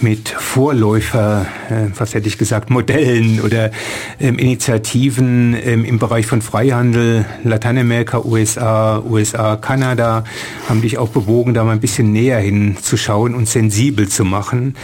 mit 0.00 0.28
Vorläufer, 0.28 1.46
äh, 1.68 1.90
was 1.98 2.14
hätte 2.14 2.28
ich 2.28 2.38
gesagt, 2.38 2.70
Modellen 2.70 3.40
oder 3.40 3.72
ähm, 4.20 4.38
Initiativen 4.38 5.56
ähm, 5.60 5.84
im 5.84 5.98
Bereich 5.98 6.26
von 6.26 6.40
Freihandel, 6.40 7.24
Lateinamerika, 7.42 8.24
USA, 8.24 9.00
USA, 9.00 9.56
Kanada, 9.56 10.22
haben 10.68 10.82
dich 10.82 10.98
auch 10.98 11.08
bewogen, 11.08 11.52
da 11.52 11.64
mal 11.64 11.72
ein 11.72 11.80
bisschen 11.80 12.12
näher 12.12 12.38
hinzuschauen 12.38 13.34
und 13.34 13.48
sensibel 13.48 14.08
zu 14.08 14.24
machen. 14.24 14.76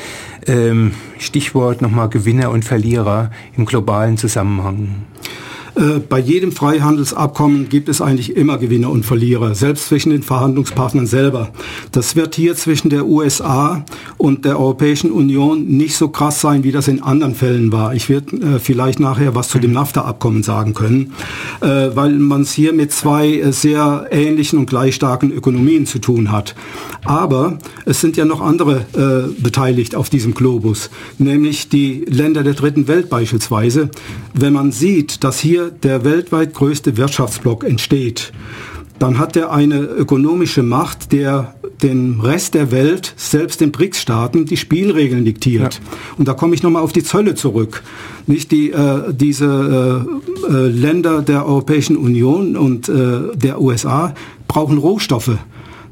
Ähm, 0.49 0.93
Stichwort 1.19 1.81
nochmal 1.81 2.09
Gewinner 2.09 2.51
und 2.51 2.65
Verlierer 2.65 3.31
im 3.57 3.67
globalen 3.67 4.17
Zusammenhang. 4.17 5.07
Äh, 5.77 6.01
bei 6.01 6.19
jedem 6.19 6.53
Freihandelsabkommen 6.53 7.69
gibt 7.69 7.91
es 7.91 8.01
eigentlich 8.01 8.35
immer 8.35 8.57
Gewinner 8.57 8.91
und 8.91 9.05
Verlierer, 9.05 9.55
selbst 9.55 9.89
zwischen 9.89 10.11
den 10.11 10.23
Verhandlungspartnern 10.23 11.07
selber. 11.07 11.51
Das 11.93 12.17
wird 12.17 12.35
hier 12.35 12.57
zwischen 12.57 12.89
der 12.89 13.07
USA 13.07 13.85
und 14.17 14.47
der 14.47 14.59
Europäischen 14.59 15.11
Union 15.11 15.67
nicht 15.67 15.97
so 15.97 16.09
krass 16.09 16.41
sein, 16.41 16.65
wie 16.65 16.73
das 16.73 16.89
in 16.89 17.03
anderen 17.03 17.35
Fällen 17.35 17.73
war. 17.73 17.95
Ich 17.95 18.09
werde 18.09 18.37
äh, 18.37 18.59
vielleicht 18.59 19.01
nachher 19.01 19.35
was 19.35 19.49
zu 19.49 19.59
dem 19.59 19.73
NAFTA-Abkommen 19.73 20.43
sagen 20.43 20.73
können, 20.73 21.13
äh, 21.61 21.91
weil 21.95 22.13
man 22.13 22.43
es 22.43 22.53
hier 22.53 22.73
mit 22.73 22.91
zwei 22.93 23.35
äh, 23.35 23.53
sehr 23.53 24.07
ähnlichen 24.11 24.59
und 24.59 24.67
gleich 24.67 24.95
starken 24.95 25.31
Ökonomien 25.31 25.85
zu 25.85 25.99
tun 25.99 26.33
hat. 26.33 26.55
Aber 27.05 27.59
es 27.85 28.01
sind 28.01 28.17
ja 28.17 28.25
noch 28.25 28.41
andere 28.41 28.87
äh, 28.95 29.43
beteiligt 29.43 29.95
auf 29.95 30.09
diesem 30.09 30.33
Globus, 30.33 30.91
nämlich 31.19 31.69
die 31.69 32.05
Länder 32.09 32.43
der 32.43 32.55
dritten 32.55 32.89
Welt 32.89 33.11
beispielsweise. 33.11 33.91
Wenn 34.33 34.55
man 34.55 34.73
sieht, 34.73 35.23
dass 35.23 35.39
hier 35.39 35.66
der 35.71 36.05
weltweit 36.05 36.55
größte 36.55 36.97
Wirtschaftsblock 36.97 37.65
entsteht, 37.65 38.33
dann 38.99 39.19
hat 39.19 39.37
er 39.37 39.53
eine 39.53 39.81
ökonomische 39.81 40.63
Macht, 40.63 41.13
der 41.13 41.55
dem 41.83 42.21
Rest 42.21 42.55
der 42.55 42.71
Welt, 42.71 43.13
selbst 43.17 43.61
den 43.61 43.73
BRICS-Staaten, 43.73 44.47
die 44.47 44.57
Spielregeln 44.57 45.25
diktiert. 45.25 45.75
Ja. 45.75 45.81
Und 46.17 46.29
da 46.29 46.35
komme 46.35 46.55
ich 46.55 46.63
nochmal 46.63 46.83
auf 46.83 46.93
die 46.93 47.03
Zölle 47.03 47.35
zurück. 47.35 47.83
Nicht 48.27 48.51
die, 48.51 48.71
äh, 48.71 49.13
diese 49.13 50.07
äh, 50.49 50.53
äh, 50.53 50.69
Länder 50.69 51.21
der 51.21 51.47
Europäischen 51.47 51.97
Union 51.97 52.57
und 52.57 52.89
äh, 52.89 53.37
der 53.37 53.61
USA 53.61 54.15
brauchen 54.49 54.79
Rohstoffe. 54.79 55.37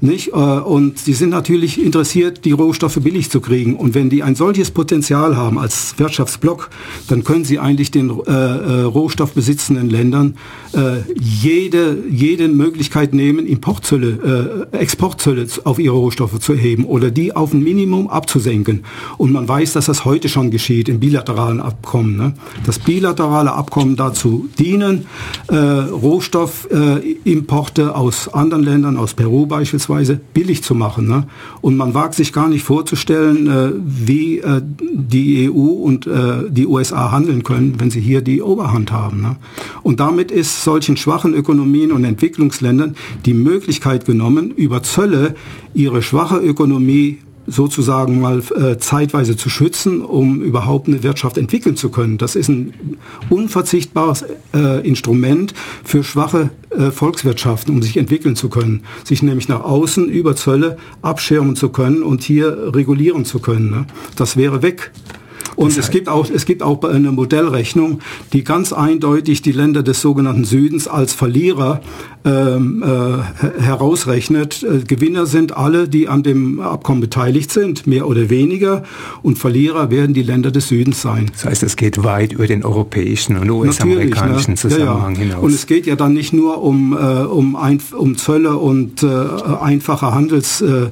Nicht? 0.05 0.29
Äh, 0.29 0.33
und 0.33 0.99
sie 0.99 1.15
sind 1.15 1.31
natürlich 1.31 1.83
interessiert, 1.83 2.45
die 2.45 2.53
Rohstoffe 2.53 3.01
billig 3.01 3.31
zu 3.31 3.41
kriegen. 3.41 3.75
Und 3.75 3.95
wenn 3.95 4.11
die 4.11 4.23
ein 4.23 4.35
solches 4.35 4.71
Potenzial 4.71 5.35
haben 5.35 5.59
als 5.59 5.99
Wirtschaftsblock, 5.99 6.69
dann 7.09 7.25
können 7.25 7.47
sie 7.47 7.59
eigentlich 7.59 7.91
den 7.91 8.11
äh, 8.11 8.13
äh, 8.31 8.83
rohstoffbesitzenden 8.83 9.89
Ländern 9.89 10.37
äh, 10.75 10.97
jede, 11.19 11.97
jede 12.11 12.49
Möglichkeit 12.49 13.15
nehmen, 13.15 13.47
Importzölle, 13.47 14.69
äh, 14.73 14.77
Exportzölle 14.77 15.47
auf 15.65 15.79
ihre 15.79 15.97
Rohstoffe 15.97 16.39
zu 16.39 16.53
erheben 16.53 16.85
oder 16.85 17.11
die 17.11 17.35
auf 17.35 17.55
ein 17.55 17.63
Minimum 17.63 18.09
abzusenken. 18.09 18.85
Und 19.17 19.33
man 19.33 19.49
weiß, 19.49 19.73
dass 19.73 19.87
das 19.87 20.05
heute 20.05 20.29
schon 20.29 20.51
geschieht 20.51 20.91
im 20.91 21.01
bilateralen 21.01 21.61
Abkommen. 21.61 22.19
Ne? 22.19 22.35
Das 22.67 22.79
bilaterale 22.79 23.53
Abkommen 23.53 23.97
dazu 23.97 24.51
dienen, 24.59 25.07
äh, 25.49 25.57
Rohstoffimporte 25.57 27.97
aus 27.97 28.29
anderen 28.29 28.65
Ländern, 28.65 28.99
aus 28.99 29.15
Peru 29.15 29.47
beispielsweise, 29.47 29.94
vergleichsweise 29.95 30.21
billig 30.35 30.63
zu 30.63 30.75
machen. 30.75 31.09
Ne? 31.09 31.27
Und 31.61 31.77
man 31.77 31.95
wagt 31.95 32.15
sich 32.15 32.33
gar 32.33 32.49
nicht 32.49 32.65
vorzustellen, 32.65 33.47
äh, 33.47 33.73
wie 33.85 34.39
äh, 34.39 34.61
die 34.63 35.49
EU 35.51 35.85
und 35.85 36.07
äh, 36.07 36.51
die 36.51 36.67
USA 36.67 37.13
handeln 37.13 37.43
können, 37.43 37.75
wenn 37.79 37.91
sie 37.91 38.01
hier 38.01 38.21
die 38.21 38.43
Oberhand 38.43 38.93
haben. 38.93 39.23
Ne? 39.23 39.37
Und 39.83 40.01
damit 40.01 40.31
ist 40.31 40.65
solchen 40.65 40.97
schwachen 40.97 41.35
Ökonomien 41.35 41.93
und 41.93 42.05
Entwicklungsländern 42.05 42.97
die 43.25 43.35
Möglichkeit 43.35 44.05
genommen, 44.05 44.51
über 44.51 44.83
Zölle 44.83 45.35
ihre 45.75 46.03
schwache 46.03 46.39
Ökonomie 46.39 47.19
sozusagen 47.47 48.21
mal 48.21 48.43
äh, 48.57 48.79
zeitweise 48.79 49.37
zu 49.37 49.51
schützen, 49.51 50.03
um 50.03 50.43
überhaupt 50.43 50.89
eine 50.89 51.03
Wirtschaft 51.03 51.39
entwickeln 51.39 51.77
zu 51.77 51.91
können. 51.91 52.19
Das 52.19 52.37
ist 52.37 52.49
ein 52.49 52.99
unverzichtbares 53.31 54.25
äh, 54.55 54.87
Instrument 54.87 55.55
für 55.85 56.05
schwache 56.05 56.51
äh, 56.71 56.91
Volkswirtschaften, 56.91 57.75
um 57.75 57.83
sich 57.83 57.97
entwickeln 57.97 58.37
zu 58.37 58.49
können. 58.49 58.83
Sich 59.05 59.23
nämlich 59.23 59.49
nach 59.49 59.63
außen 59.63 60.09
über 60.09 60.37
Zölle 60.37 60.77
abschirmen 61.03 61.57
zu 61.57 61.69
können 61.69 62.03
und 62.03 62.23
hier 62.23 62.75
regulieren 62.75 63.25
zu 63.25 63.39
können. 63.39 63.71
Ne? 63.71 63.87
Das 64.17 64.37
wäre 64.37 64.63
weg. 64.63 64.93
Und 65.57 65.77
es 65.77 65.91
gibt 65.91 66.09
auch, 66.09 66.29
es 66.31 66.47
gibt 66.47 66.63
auch 66.63 66.83
eine 66.85 67.13
Modellrechnung, 67.13 68.01
die 68.33 68.45
ganz 68.45 68.73
eindeutig 68.73 69.43
die 69.43 69.53
Länder 69.53 69.83
des 69.83 70.01
sogenannten 70.01 70.45
Südens 70.45 70.89
als 70.89 71.13
Verlierer 71.13 71.81
ähm, 72.25 72.83
äh, 72.83 73.63
herausrechnet. 73.63 74.63
Äh, 74.63 74.85
Gewinner 74.85 75.27
sind 75.27 75.57
alle, 75.57 75.89
die 75.89 76.09
an 76.09 76.23
dem 76.23 76.61
Abkommen 76.61 77.01
beteiligt 77.01 77.51
sind, 77.51 77.87
mehr 77.87 78.09
oder 78.09 78.31
weniger. 78.31 78.83
Und 79.23 79.39
Verlierer 79.39 79.91
werden 79.91 80.15
die 80.15 80.23
Länder 80.23 80.51
des 80.51 80.69
Südens 80.69 81.03
sein. 81.03 81.31
Das 81.33 81.45
heißt, 81.45 81.63
es 81.63 81.77
geht 81.77 82.03
weit 82.03 82.33
über 82.33 82.47
den 82.47 82.65
europäischen 82.65 83.37
und 83.37 83.51
US-amerikanischen 83.51 84.53
ne? 84.53 84.57
Zusammenhang 84.57 85.15
ja, 85.15 85.21
ja. 85.21 85.27
hinaus. 85.27 85.43
Und 85.43 85.53
es 85.53 85.67
geht 85.67 85.87
ja 85.87 85.97
dann 85.97 86.15
nicht 86.15 86.33
nur 86.33 86.63
um, 86.63 86.95
äh, 86.95 86.97
um, 86.97 87.57
ein, 87.57 87.81
um 87.97 88.17
Zölle 88.17 88.57
und 88.57 89.03
äh, 89.03 89.07
einfache 89.61 90.15
Handels 90.15 90.63
äh, 90.63 90.87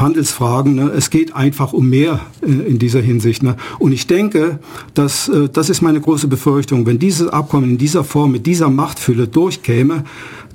Handelsfragen. 0.00 0.74
Ne? 0.74 0.90
Es 0.96 1.10
geht 1.10 1.34
einfach 1.34 1.72
um 1.72 1.88
mehr 1.88 2.20
in, 2.42 2.64
in 2.64 2.78
dieser 2.78 3.00
Hinsicht. 3.00 3.42
Ne? 3.42 3.56
Und 3.78 3.92
ich 3.92 4.06
denke, 4.06 4.58
dass 4.94 5.28
äh, 5.28 5.48
das 5.52 5.70
ist 5.70 5.82
meine 5.82 6.00
große 6.00 6.28
Befürchtung, 6.28 6.86
wenn 6.86 6.98
dieses 6.98 7.28
Abkommen 7.28 7.70
in 7.70 7.78
dieser 7.78 8.04
Form 8.04 8.32
mit 8.32 8.46
dieser 8.46 8.70
Machtfülle 8.70 9.28
durchkäme, 9.28 10.04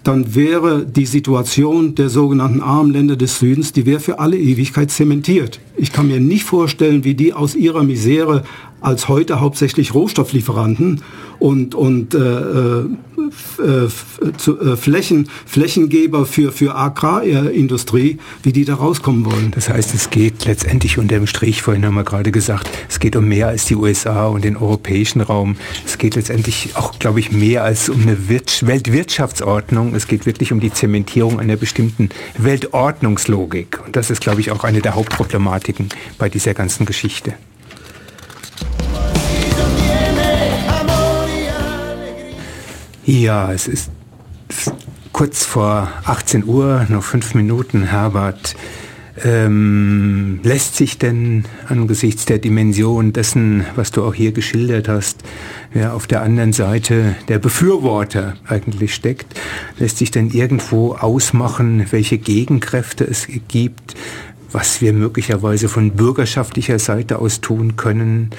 dann 0.04 0.36
wäre 0.36 0.86
die 0.86 1.06
Situation 1.06 1.96
der 1.96 2.10
sogenannten 2.10 2.62
armen 2.62 2.92
Länder 2.92 3.16
des 3.16 3.40
Südens, 3.40 3.72
die 3.72 3.86
wäre 3.86 4.02
für 4.02 4.20
alle 4.20 4.38
Ewigkeit 4.38 4.92
zementiert. 4.92 5.60
Ich 5.78 5.94
kann 5.94 6.08
mir 6.08 6.20
nicht 6.20 6.44
vorstellen, 6.44 7.04
wie 7.06 7.14
die 7.16 7.34
aus 7.34 7.56
ihrer 7.56 7.84
Misere 7.84 8.44
als 8.84 9.08
heute 9.08 9.40
hauptsächlich 9.40 9.94
Rohstofflieferanten 9.94 11.02
und, 11.40 11.74
und 11.74 12.14
äh, 12.14 12.20
äh, 12.20 13.88
zu, 14.38 14.60
äh, 14.60 14.76
Flächen, 14.76 15.30
Flächengeber 15.46 16.26
für, 16.26 16.52
für 16.52 16.76
Agrarindustrie, 16.76 18.18
wie 18.44 18.52
die 18.52 18.66
da 18.66 18.76
rauskommen 18.76 19.26
wollen. 19.26 19.52
Das 19.52 19.70
heißt, 19.70 19.94
es 19.94 20.10
geht 20.10 20.46
letztendlich 20.46 20.98
unter 20.98 21.16
dem 21.16 21.28
Strich, 21.28 21.62
vorhin 21.62 21.86
haben 21.86 21.96
wir 21.96 22.04
gerade 22.04 22.32
gesagt, 22.32 22.70
es 22.90 23.00
geht 23.00 23.16
um 23.16 23.28
mehr 23.28 23.48
als 23.48 23.66
die 23.66 23.76
USA 23.76 24.28
und 24.28 24.44
den 24.44 24.58
europäischen 24.58 25.22
Raum. 25.22 25.56
Es 25.86 25.98
geht 25.98 26.16
letztendlich 26.16 26.76
auch, 26.76 27.00
glaube 27.00 27.20
ich, 27.20 27.32
mehr 27.32 27.64
als 27.64 27.90
um 27.90 28.02
eine 28.02 28.18
Weltwirtschaftsordnung. 28.30 29.96
Es 29.96 30.08
geht 30.08 30.26
wirklich 30.26 30.52
um 30.52 30.60
die 30.60 30.72
Zementierung 30.72 31.40
einer 31.40 31.56
bestimmten 31.56 32.10
Weltordnungslogik. 32.38 33.80
Und 33.86 33.96
das 33.96 34.10
ist, 34.10 34.22
glaube 34.22 34.42
ich, 34.42 34.52
auch 34.52 34.64
eine 34.64 34.82
der 34.82 34.96
Hauptproblematiken 34.96 35.90
bei 36.18 36.30
dieser 36.30 36.54
ganzen 36.54 36.86
Geschichte. 36.86 37.34
Ja, 43.06 43.52
es 43.52 43.68
ist 43.68 43.92
kurz 45.12 45.44
vor 45.44 45.92
18 46.06 46.46
Uhr, 46.46 46.86
noch 46.88 47.04
fünf 47.04 47.36
Minuten, 47.36 47.84
Herbert. 47.84 48.56
Ähm, 49.26 50.40
lässt 50.42 50.78
sich 50.78 51.00
denn 51.00 51.44
angesichts 51.68 52.26
der 52.26 52.40
Dimension 52.40 53.12
dessen, 53.12 53.66
was 53.76 53.92
du 53.92 54.06
auch 54.06 54.14
hier 54.14 54.32
geschildert 54.32 54.88
hast, 54.88 55.22
wer 55.74 55.96
auf 55.96 56.08
der 56.08 56.22
anderen 56.22 56.54
Seite 56.54 57.16
der 57.28 57.40
Befürworter 57.40 58.36
eigentlich 58.48 58.96
steckt, 58.96 59.38
lässt 59.80 59.98
sich 59.98 60.10
denn 60.10 60.30
irgendwo 60.30 60.94
ausmachen, 60.94 61.86
welche 61.92 62.18
Gegenkräfte 62.18 63.04
es 63.04 63.28
gibt, 63.50 63.96
was 64.54 64.80
wir 64.80 64.94
möglicherweise 64.94 65.68
von 65.68 65.92
bürgerschaftlicher 65.92 66.80
Seite 66.80 67.20
aus 67.20 67.42
tun 67.42 67.76
können, 67.76 68.30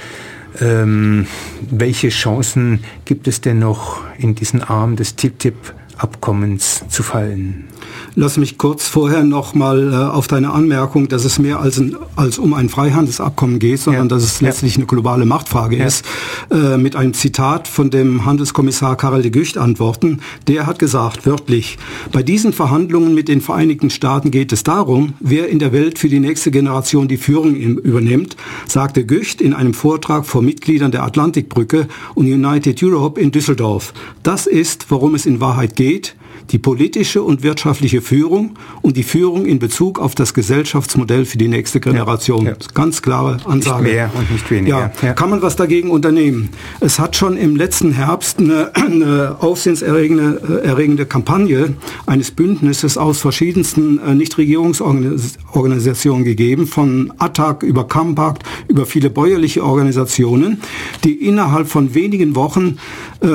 ähm, 0.60 1.26
welche 1.70 2.08
Chancen 2.08 2.84
gibt 3.04 3.28
es 3.28 3.40
denn 3.40 3.58
noch 3.58 4.02
in 4.18 4.34
diesen 4.34 4.62
Arm 4.62 4.96
des 4.96 5.16
TTIP-Abkommens 5.16 6.84
zu 6.88 7.02
fallen? 7.02 7.68
Lass 8.16 8.36
mich 8.36 8.58
kurz 8.58 8.86
vorher 8.86 9.24
noch 9.24 9.54
mal 9.54 9.92
äh, 9.92 9.96
auf 9.96 10.28
deine 10.28 10.52
Anmerkung, 10.52 11.08
dass 11.08 11.24
es 11.24 11.40
mehr 11.40 11.58
als, 11.58 11.80
ein, 11.80 11.96
als 12.14 12.38
um 12.38 12.54
ein 12.54 12.68
Freihandelsabkommen 12.68 13.58
geht, 13.58 13.80
sondern 13.80 14.04
ja. 14.04 14.08
dass 14.08 14.22
es 14.22 14.40
letztlich 14.40 14.74
ja. 14.74 14.78
eine 14.78 14.86
globale 14.86 15.26
Machtfrage 15.26 15.78
ja. 15.78 15.86
ist, 15.86 16.04
äh, 16.52 16.76
mit 16.76 16.94
einem 16.94 17.12
Zitat 17.12 17.66
von 17.66 17.90
dem 17.90 18.24
Handelskommissar 18.24 18.96
Karel 18.96 19.22
de 19.22 19.32
Gucht 19.32 19.58
antworten. 19.58 20.20
Der 20.46 20.68
hat 20.68 20.78
gesagt, 20.78 21.26
wörtlich, 21.26 21.76
bei 22.12 22.22
diesen 22.22 22.52
Verhandlungen 22.52 23.14
mit 23.14 23.26
den 23.26 23.40
Vereinigten 23.40 23.90
Staaten 23.90 24.30
geht 24.30 24.52
es 24.52 24.62
darum, 24.62 25.14
wer 25.18 25.48
in 25.48 25.58
der 25.58 25.72
Welt 25.72 25.98
für 25.98 26.08
die 26.08 26.20
nächste 26.20 26.52
Generation 26.52 27.08
die 27.08 27.16
Führung 27.16 27.56
übernimmt, 27.56 28.36
sagte 28.68 29.04
Gücht 29.04 29.40
in 29.40 29.54
einem 29.54 29.74
Vortrag 29.74 30.24
vor 30.24 30.40
Mitgliedern 30.40 30.92
der 30.92 31.02
Atlantikbrücke 31.02 31.88
und 32.14 32.26
United 32.26 32.80
Europe 32.80 33.20
in 33.20 33.32
Düsseldorf. 33.32 33.92
Das 34.22 34.46
ist, 34.46 34.86
worum 34.90 35.16
es 35.16 35.26
in 35.26 35.40
Wahrheit 35.40 35.74
geht 35.74 36.14
die 36.50 36.58
politische 36.58 37.22
und 37.22 37.42
wirtschaftliche 37.42 38.00
Führung 38.00 38.56
und 38.82 38.96
die 38.96 39.02
Führung 39.02 39.46
in 39.46 39.58
Bezug 39.58 39.98
auf 39.98 40.14
das 40.14 40.34
Gesellschaftsmodell 40.34 41.24
für 41.24 41.38
die 41.38 41.48
nächste 41.48 41.80
Generation. 41.80 42.44
Ja, 42.44 42.52
ja. 42.52 42.56
Ganz 42.74 43.02
klare 43.02 43.38
Ansage. 43.44 43.84
Nicht 43.84 43.94
mehr 43.94 44.10
und 44.14 44.30
nicht 44.30 44.50
weniger. 44.50 44.92
Ja, 45.02 45.12
Kann 45.14 45.30
man 45.30 45.42
was 45.42 45.56
dagegen 45.56 45.90
unternehmen? 45.90 46.50
Es 46.80 46.98
hat 46.98 47.16
schon 47.16 47.36
im 47.36 47.56
letzten 47.56 47.92
Herbst 47.92 48.38
eine, 48.38 48.74
eine 48.74 49.36
aufsehenserregende 49.40 50.60
äh, 50.64 50.66
erregende 50.66 51.06
Kampagne 51.06 51.74
eines 52.06 52.30
Bündnisses 52.30 52.98
aus 52.98 53.20
verschiedensten 53.20 53.98
äh, 53.98 54.14
Nichtregierungsorganisationen 54.14 56.24
gegeben, 56.24 56.66
von 56.66 57.12
ATTAC 57.18 57.62
über 57.62 57.86
Kampakt, 57.86 58.42
über 58.68 58.86
viele 58.86 59.10
bäuerliche 59.10 59.64
Organisationen, 59.64 60.60
die 61.04 61.12
innerhalb 61.12 61.68
von 61.68 61.94
wenigen 61.94 62.34
Wochen 62.34 62.78
äh, 63.20 63.28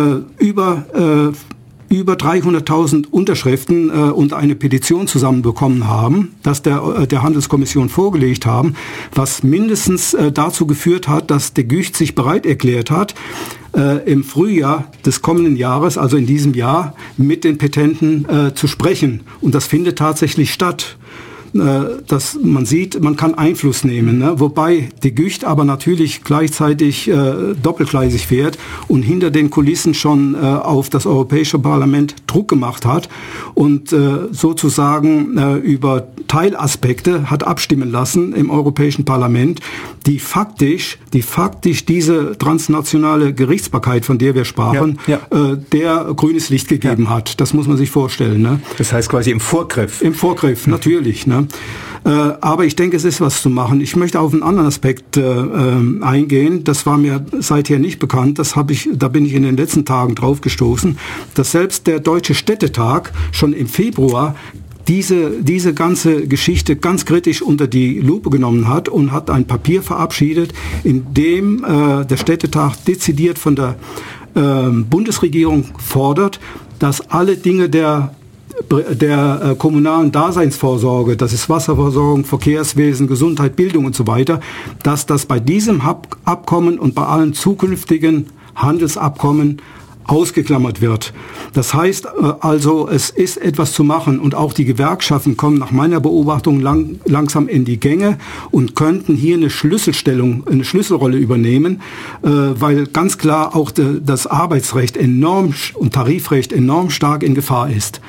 über 0.43 0.85
äh, 0.93 1.31
über 1.89 2.13
300.000 2.13 3.07
Unterschriften 3.09 3.89
äh, 3.89 3.93
und 4.11 4.33
eine 4.33 4.55
Petition 4.55 5.07
zusammenbekommen 5.07 5.87
haben, 5.87 6.35
das 6.43 6.61
der, 6.61 6.83
äh, 6.83 7.07
der 7.07 7.23
Handelskommission 7.23 7.89
vorgelegt 7.89 8.45
haben, 8.45 8.75
was 9.13 9.43
mindestens 9.43 10.13
äh, 10.13 10.31
dazu 10.31 10.67
geführt 10.67 11.07
hat, 11.07 11.31
dass 11.31 11.53
der 11.53 11.63
Gücht 11.63 11.97
sich 11.97 12.13
bereit 12.15 12.45
erklärt 12.45 12.91
hat, 12.91 13.15
äh, 13.75 14.09
im 14.09 14.23
Frühjahr 14.23 14.91
des 15.05 15.21
kommenden 15.21 15.55
Jahres, 15.55 15.97
also 15.97 16.15
in 16.15 16.25
diesem 16.25 16.53
Jahr, 16.53 16.95
mit 17.17 17.43
den 17.43 17.57
Petenten 17.57 18.25
äh, 18.29 18.53
zu 18.53 18.67
sprechen. 18.67 19.21
Und 19.41 19.55
das 19.55 19.65
findet 19.65 19.97
tatsächlich 19.97 20.53
statt. 20.53 20.98
Äh, 21.53 22.03
dass 22.07 22.37
man 22.41 22.65
sieht, 22.65 23.01
man 23.01 23.15
kann 23.15 23.33
Einfluss 23.33 23.83
nehmen. 23.83 24.19
Ne? 24.19 24.39
Wobei 24.39 24.89
die 25.03 25.15
Gücht 25.15 25.45
aber 25.45 25.65
natürlich 25.65 26.23
gleichzeitig 26.23 27.07
äh, 27.07 27.55
doppelgleisig 27.61 28.27
fährt 28.27 28.57
und 28.87 29.01
hinter 29.01 29.31
den 29.31 29.49
Kulissen 29.49 29.93
schon 29.93 30.35
äh, 30.35 30.37
auf 30.37 30.89
das 30.89 31.05
Europäische 31.05 31.57
Parlament 31.57 32.15
Druck 32.27 32.47
gemacht 32.47 32.85
hat 32.85 33.09
und 33.55 33.91
äh, 33.91 34.27
sozusagen 34.31 35.37
äh, 35.37 35.55
über 35.55 36.07
Teilaspekte 36.27 37.31
hat 37.31 37.45
abstimmen 37.45 37.91
lassen 37.91 38.33
im 38.33 38.51
Europäischen 38.51 39.05
Parlament, 39.05 39.59
die 40.05 40.19
faktisch, 40.19 40.97
die 41.13 41.21
faktisch 41.21 41.85
diese 41.85 42.37
transnationale 42.37 43.33
Gerichtsbarkeit, 43.33 44.05
von 44.05 44.17
der 44.17 44.35
wir 44.35 44.45
sprachen, 44.45 44.99
ja, 45.07 45.19
ja. 45.31 45.53
Äh, 45.53 45.57
der 45.73 46.13
grünes 46.15 46.49
Licht 46.49 46.67
gegeben 46.67 47.05
ja. 47.05 47.09
hat. 47.09 47.41
Das 47.41 47.53
muss 47.53 47.67
man 47.67 47.77
sich 47.77 47.89
vorstellen. 47.89 48.41
Ne? 48.41 48.59
Das 48.77 48.93
heißt 48.93 49.09
quasi 49.09 49.31
im 49.31 49.39
Vorgriff. 49.39 50.01
Im 50.01 50.13
Vorgriff, 50.13 50.67
natürlich. 50.67 51.25
Ne? 51.25 51.38
Äh, 52.05 52.09
aber 52.09 52.65
ich 52.65 52.75
denke, 52.75 52.97
es 52.97 53.03
ist 53.03 53.21
was 53.21 53.41
zu 53.41 53.49
machen. 53.49 53.81
Ich 53.81 53.95
möchte 53.95 54.19
auf 54.19 54.33
einen 54.33 54.43
anderen 54.43 54.67
Aspekt 54.67 55.17
äh, 55.17 55.21
äh, 55.21 56.01
eingehen. 56.01 56.63
Das 56.63 56.85
war 56.85 56.97
mir 56.97 57.25
seither 57.39 57.79
nicht 57.79 57.99
bekannt. 57.99 58.39
Das 58.39 58.55
habe 58.55 58.73
ich, 58.73 58.89
da 58.93 59.07
bin 59.07 59.25
ich 59.25 59.33
in 59.33 59.43
den 59.43 59.57
letzten 59.57 59.85
Tagen 59.85 60.15
drauf 60.15 60.41
gestoßen, 60.41 60.97
dass 61.33 61.51
selbst 61.51 61.87
der 61.87 61.99
Deutsche 61.99 62.35
Städtetag 62.35 63.11
schon 63.31 63.53
im 63.53 63.67
Februar 63.67 64.35
diese, 64.87 65.43
diese 65.43 65.75
ganze 65.75 66.27
Geschichte 66.27 66.75
ganz 66.75 67.05
kritisch 67.05 67.43
unter 67.43 67.67
die 67.67 67.99
Lupe 67.99 68.31
genommen 68.31 68.67
hat 68.67 68.89
und 68.89 69.11
hat 69.11 69.29
ein 69.29 69.45
Papier 69.45 69.83
verabschiedet, 69.83 70.51
in 70.83 71.13
dem 71.13 71.63
äh, 71.63 72.05
der 72.05 72.17
Städtetag 72.17 72.75
dezidiert 72.85 73.37
von 73.37 73.55
der 73.55 73.75
äh, 74.33 74.69
Bundesregierung 74.69 75.65
fordert, 75.77 76.39
dass 76.79 77.11
alle 77.11 77.37
Dinge 77.37 77.69
der 77.69 78.15
der 78.69 79.41
äh, 79.43 79.55
kommunalen 79.55 80.11
Daseinsvorsorge, 80.11 81.17
das 81.17 81.33
ist 81.33 81.49
Wasserversorgung, 81.49 82.25
Verkehrswesen, 82.25 83.07
Gesundheit, 83.07 83.55
Bildung 83.55 83.85
und 83.85 83.95
so 83.95 84.07
weiter, 84.07 84.39
dass 84.83 85.05
das 85.05 85.25
bei 85.25 85.39
diesem 85.39 85.81
Abkommen 85.81 86.79
und 86.79 86.95
bei 86.95 87.05
allen 87.05 87.33
zukünftigen 87.33 88.27
Handelsabkommen 88.55 89.61
ausgeklammert 90.09 90.81
wird. 90.81 91.13
Das 91.53 91.73
heißt 91.73 92.05
äh, 92.05 92.33
also, 92.39 92.89
es 92.89 93.09
ist 93.09 93.37
etwas 93.37 93.73
zu 93.73 93.83
machen 93.83 94.19
und 94.19 94.35
auch 94.35 94.53
die 94.53 94.65
Gewerkschaften 94.65 95.37
kommen 95.37 95.57
nach 95.57 95.71
meiner 95.71 95.99
Beobachtung 95.99 96.59
lang, 96.59 96.99
langsam 97.05 97.47
in 97.47 97.63
die 97.65 97.79
Gänge 97.79 98.17
und 98.51 98.75
könnten 98.75 99.15
hier 99.15 99.37
eine 99.37 99.49
Schlüsselstellung, 99.49 100.47
eine 100.47 100.63
Schlüsselrolle 100.63 101.17
übernehmen, 101.17 101.81
äh, 102.23 102.27
weil 102.27 102.87
ganz 102.87 103.17
klar 103.17 103.55
auch 103.55 103.71
das 103.71 104.27
Arbeitsrecht 104.27 104.97
enorm 104.97 105.53
und 105.75 105.93
Tarifrecht 105.93 106.51
enorm 106.51 106.89
stark 106.89 107.23
in 107.23 107.35
Gefahr 107.35 107.69
ist. 107.69 108.01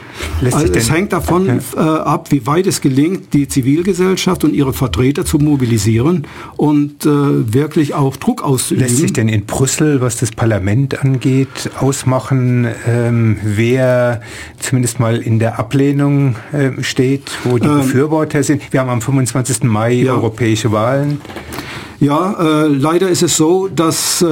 Also 0.42 0.72
es 0.72 0.90
hängt 0.90 1.12
davon 1.12 1.46
ja. 1.46 1.58
äh, 1.76 2.00
ab, 2.00 2.30
wie 2.30 2.46
weit 2.46 2.66
es 2.66 2.80
gelingt, 2.80 3.34
die 3.34 3.46
Zivilgesellschaft 3.46 4.44
und 4.44 4.54
ihre 4.54 4.72
Vertreter 4.72 5.24
zu 5.24 5.38
mobilisieren 5.38 6.26
und 6.56 7.04
wirklich 7.04 7.94
auch 7.94 8.16
Druck 8.16 8.42
auszuüben. 8.42 8.84
Lässt 8.84 8.98
sich 8.98 9.12
denn 9.12 9.28
in 9.28 9.44
Brüssel, 9.44 10.00
was 10.00 10.16
das 10.16 10.30
Parlament 10.30 11.02
angeht, 11.02 11.70
ausmachen, 11.90 12.68
ähm, 12.86 13.38
wer 13.42 14.20
zumindest 14.60 15.00
mal 15.00 15.16
in 15.16 15.40
der 15.40 15.58
Ablehnung 15.58 16.36
äh, 16.52 16.80
steht, 16.84 17.32
wo 17.42 17.58
die 17.58 17.66
ähm, 17.66 17.78
Befürworter 17.78 18.44
sind? 18.44 18.72
Wir 18.72 18.78
haben 18.78 18.90
am 18.90 19.02
25. 19.02 19.64
Mai 19.64 19.94
ja. 19.94 20.12
europäische 20.12 20.70
Wahlen. 20.70 21.20
Ja, 22.00 22.64
äh, 22.64 22.66
leider 22.66 23.10
ist 23.10 23.22
es 23.22 23.36
so, 23.36 23.68
dass, 23.68 24.22
äh, 24.22 24.26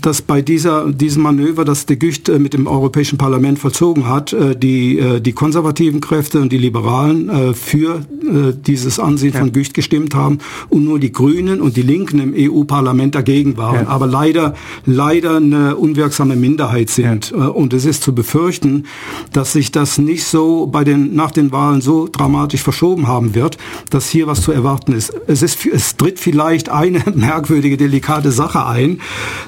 dass 0.00 0.22
bei 0.22 0.40
dieser, 0.40 0.90
diesem 0.90 1.22
Manöver, 1.22 1.66
das 1.66 1.84
de 1.84 1.96
Gucht 1.96 2.30
äh, 2.30 2.38
mit 2.38 2.54
dem 2.54 2.66
Europäischen 2.66 3.18
Parlament 3.18 3.58
vollzogen 3.58 4.08
hat, 4.08 4.32
äh, 4.32 4.56
die, 4.56 4.98
äh, 4.98 5.20
die 5.20 5.34
konservativen 5.34 6.00
Kräfte 6.00 6.40
und 6.40 6.50
die 6.50 6.56
Liberalen 6.56 7.28
äh, 7.28 7.52
für 7.52 7.96
äh, 7.96 8.54
dieses 8.66 8.98
Ansehen 8.98 9.34
ja. 9.34 9.40
von 9.40 9.52
Gücht 9.52 9.74
gestimmt 9.74 10.14
haben 10.14 10.38
und 10.70 10.84
nur 10.84 10.98
die 10.98 11.12
Grünen 11.12 11.60
und 11.60 11.76
die 11.76 11.82
Linken 11.82 12.18
im 12.18 12.34
EU-Parlament 12.34 13.14
dagegen 13.14 13.58
waren. 13.58 13.84
Ja. 13.84 13.88
Aber 13.88 14.06
leider, 14.06 14.54
leider 14.86 15.36
eine 15.36 15.76
unwirksame 15.76 16.34
Minderheit 16.34 16.88
sind. 16.88 17.30
Ja. 17.30 17.48
Äh, 17.48 17.50
und 17.50 17.74
es 17.74 17.84
ist 17.84 18.04
zu 18.04 18.14
befürchten, 18.14 18.86
dass 19.34 19.52
sich 19.52 19.70
das 19.70 19.98
nicht 19.98 20.24
so 20.24 20.66
bei 20.66 20.82
den, 20.82 21.14
nach 21.14 21.30
den 21.30 21.52
Wahlen 21.52 21.82
so 21.82 22.08
dramatisch 22.10 22.62
verschoben 22.62 23.06
haben 23.06 23.34
wird, 23.34 23.58
dass 23.90 24.08
hier 24.08 24.26
was 24.26 24.40
zu 24.40 24.50
erwarten 24.50 24.92
ist. 24.94 25.12
Es, 25.26 25.42
ist, 25.42 25.66
es 25.66 25.98
tritt 25.98 26.18
vielleicht 26.18 26.70
eine 26.70 27.01
merkwürdige, 27.14 27.76
delikate 27.76 28.32
Sache 28.32 28.66
ein. 28.66 29.00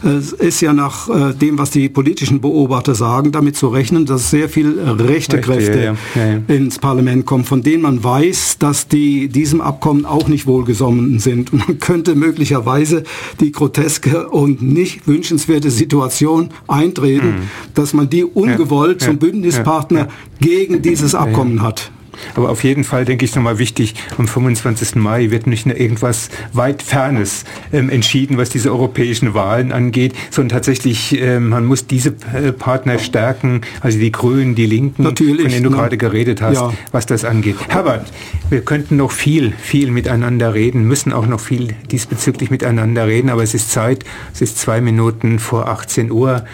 Es 0.02 0.32
ist 0.32 0.60
ja 0.60 0.72
nach 0.72 1.08
äh, 1.08 1.34
dem, 1.34 1.58
was 1.58 1.70
die 1.70 1.88
politischen 1.88 2.40
Beobachter 2.40 2.94
sagen, 2.94 3.32
damit 3.32 3.56
zu 3.56 3.68
rechnen, 3.68 4.06
dass 4.06 4.30
sehr 4.30 4.48
viel 4.48 4.78
rechte 4.80 5.40
Kräfte 5.40 5.78
ja, 5.78 5.94
ja. 6.14 6.40
Ja, 6.48 6.54
ins 6.54 6.78
Parlament 6.78 7.26
kommen, 7.26 7.44
von 7.44 7.62
denen 7.62 7.82
man 7.82 8.02
weiß, 8.02 8.58
dass 8.58 8.88
die 8.88 9.28
diesem 9.28 9.60
Abkommen 9.60 10.04
auch 10.06 10.28
nicht 10.28 10.46
wohlgesonnen 10.46 11.18
sind. 11.18 11.52
Und 11.52 11.68
man 11.68 11.78
könnte 11.78 12.14
möglicherweise 12.14 13.04
die 13.40 13.52
groteske 13.52 14.28
und 14.28 14.62
nicht 14.62 15.06
wünschenswerte 15.06 15.70
Situation 15.70 16.50
eintreten, 16.68 17.26
mhm. 17.26 17.42
dass 17.74 17.94
man 17.94 18.08
die 18.08 18.24
ungewollt 18.24 19.00
zum 19.00 19.18
Bündnispartner 19.18 20.08
gegen 20.40 20.82
dieses 20.82 21.14
Abkommen 21.14 21.62
hat. 21.62 21.90
Aber 22.34 22.50
auf 22.50 22.64
jeden 22.64 22.84
Fall 22.84 23.04
denke 23.04 23.24
ich 23.24 23.34
nochmal 23.34 23.58
wichtig, 23.58 23.94
am 24.18 24.28
25. 24.28 24.96
Mai 24.96 25.30
wird 25.30 25.46
nicht 25.46 25.66
nur 25.66 25.76
irgendwas 25.76 26.30
weit 26.52 26.82
Fernes 26.82 27.44
ähm, 27.72 27.90
entschieden, 27.90 28.36
was 28.36 28.50
diese 28.50 28.70
europäischen 28.70 29.34
Wahlen 29.34 29.72
angeht, 29.72 30.14
sondern 30.30 30.56
tatsächlich, 30.56 31.20
ähm, 31.20 31.48
man 31.48 31.64
muss 31.64 31.86
diese 31.86 32.14
äh, 32.32 32.52
Partner 32.52 32.98
stärken, 32.98 33.62
also 33.80 33.98
die 33.98 34.12
Grünen, 34.12 34.54
die 34.54 34.66
Linken, 34.66 35.02
Natürlich, 35.02 35.42
von 35.42 35.50
denen 35.50 35.64
du 35.64 35.70
ne? 35.70 35.76
gerade 35.76 35.96
geredet 35.96 36.42
hast, 36.42 36.56
ja. 36.56 36.72
was 36.92 37.06
das 37.06 37.24
angeht. 37.24 37.56
Herbert, 37.68 38.10
wir 38.50 38.60
könnten 38.60 38.96
noch 38.96 39.10
viel, 39.10 39.52
viel 39.52 39.90
miteinander 39.90 40.54
reden, 40.54 40.84
müssen 40.86 41.12
auch 41.12 41.26
noch 41.26 41.40
viel 41.40 41.74
diesbezüglich 41.90 42.50
miteinander 42.50 43.06
reden, 43.06 43.30
aber 43.30 43.42
es 43.42 43.54
ist 43.54 43.70
Zeit, 43.70 44.04
es 44.32 44.40
ist 44.40 44.58
zwei 44.58 44.80
Minuten 44.80 45.38
vor 45.38 45.68
18 45.68 46.10
Uhr. 46.10 46.44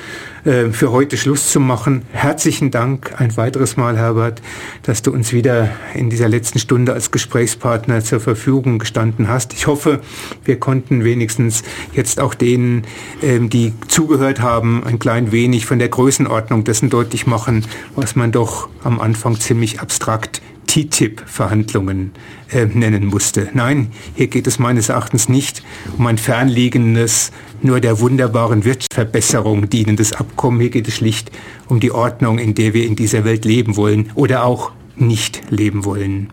Äh, 0.44 0.70
für 0.70 0.90
heute 0.90 1.18
Schluss 1.18 1.50
zu 1.50 1.60
machen. 1.60 2.02
Herzlichen 2.12 2.70
Dank 2.70 3.20
ein 3.20 3.36
weiteres 3.36 3.76
Mal, 3.76 3.98
Herbert, 3.98 4.40
dass 4.82 5.02
du 5.02 5.12
uns 5.12 5.34
wieder 5.34 5.68
in 5.94 6.08
dieser 6.08 6.28
letzten 6.28 6.58
Stunde 6.58 6.94
als 6.94 7.10
Gesprächspartner 7.10 8.02
zur 8.02 8.20
Verfügung 8.20 8.78
gestanden 8.78 9.28
hast. 9.28 9.52
Ich 9.52 9.66
hoffe, 9.66 10.00
wir 10.44 10.58
konnten 10.58 11.04
wenigstens 11.04 11.62
jetzt 11.92 12.20
auch 12.20 12.34
denen, 12.34 12.86
ähm, 13.22 13.50
die 13.50 13.74
zugehört 13.88 14.40
haben, 14.40 14.82
ein 14.84 14.98
klein 14.98 15.30
wenig 15.30 15.66
von 15.66 15.78
der 15.78 15.90
Größenordnung 15.90 16.64
dessen 16.64 16.88
deutlich 16.88 17.26
machen, 17.26 17.66
was 17.94 18.16
man 18.16 18.32
doch 18.32 18.70
am 18.82 18.98
Anfang 18.98 19.38
ziemlich 19.38 19.80
abstrakt 19.80 20.40
TTIP-Verhandlungen 20.70 22.12
äh, 22.52 22.64
nennen 22.64 23.06
musste. 23.06 23.48
Nein, 23.54 23.90
hier 24.14 24.28
geht 24.28 24.46
es 24.46 24.60
meines 24.60 24.88
Erachtens 24.88 25.28
nicht 25.28 25.64
um 25.98 26.06
ein 26.06 26.16
fernliegendes, 26.16 27.32
nur 27.60 27.80
der 27.80 27.98
wunderbaren 27.98 28.64
Wirtschaftsverbesserung 28.64 29.68
dienendes 29.68 30.12
Abkommen. 30.12 30.60
Hier 30.60 30.70
geht 30.70 30.86
es 30.86 30.94
schlicht 30.94 31.32
um 31.66 31.80
die 31.80 31.90
Ordnung, 31.90 32.38
in 32.38 32.54
der 32.54 32.72
wir 32.72 32.86
in 32.86 32.94
dieser 32.94 33.24
Welt 33.24 33.44
leben 33.44 33.74
wollen 33.74 34.12
oder 34.14 34.44
auch 34.44 34.70
nicht 34.94 35.42
leben 35.50 35.84
wollen. 35.84 36.30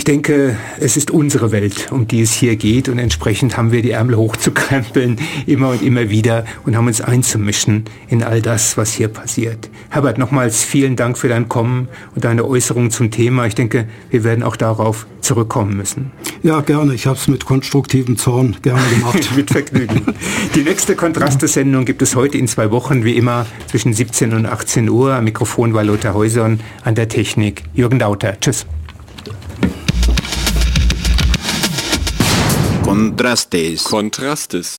Ich 0.00 0.04
denke, 0.04 0.56
es 0.78 0.96
ist 0.96 1.10
unsere 1.10 1.52
Welt, 1.52 1.92
um 1.92 2.08
die 2.08 2.22
es 2.22 2.32
hier 2.32 2.56
geht 2.56 2.88
und 2.88 2.98
entsprechend 2.98 3.58
haben 3.58 3.70
wir 3.70 3.82
die 3.82 3.90
Ärmel 3.90 4.16
hochzukrempeln, 4.16 5.18
immer 5.44 5.68
und 5.68 5.82
immer 5.82 6.08
wieder 6.08 6.46
und 6.64 6.74
haben 6.74 6.86
uns 6.86 7.02
einzumischen 7.02 7.84
in 8.08 8.22
all 8.22 8.40
das, 8.40 8.78
was 8.78 8.94
hier 8.94 9.08
passiert. 9.08 9.68
Herbert, 9.90 10.16
nochmals 10.16 10.64
vielen 10.64 10.96
Dank 10.96 11.18
für 11.18 11.28
dein 11.28 11.50
Kommen 11.50 11.86
und 12.14 12.24
deine 12.24 12.46
Äußerungen 12.46 12.90
zum 12.90 13.10
Thema. 13.10 13.44
Ich 13.44 13.54
denke, 13.54 13.88
wir 14.08 14.24
werden 14.24 14.42
auch 14.42 14.56
darauf 14.56 15.06
zurückkommen 15.20 15.76
müssen. 15.76 16.12
Ja, 16.42 16.62
gerne. 16.62 16.94
Ich 16.94 17.06
habe 17.06 17.18
es 17.18 17.28
mit 17.28 17.44
konstruktivem 17.44 18.16
Zorn 18.16 18.56
gerne 18.62 18.80
gemacht. 18.88 19.28
mit 19.36 19.50
Vergnügen. 19.50 20.00
Die 20.54 20.62
nächste 20.62 20.96
Kontraste-Sendung 20.96 21.84
gibt 21.84 22.00
es 22.00 22.16
heute 22.16 22.38
in 22.38 22.48
zwei 22.48 22.70
Wochen, 22.70 23.04
wie 23.04 23.18
immer, 23.18 23.44
zwischen 23.66 23.92
17 23.92 24.32
und 24.32 24.46
18 24.46 24.88
Uhr. 24.88 25.12
Am 25.12 25.24
Mikrofon 25.24 25.74
war 25.74 25.84
Lothar 25.84 26.14
Häusern, 26.14 26.60
an 26.84 26.94
der 26.94 27.10
Technik 27.10 27.64
Jürgen 27.74 27.98
Dauter. 27.98 28.40
Tschüss. 28.40 28.64
Contrastes. 32.90 33.84
Contrastes. 33.84 34.78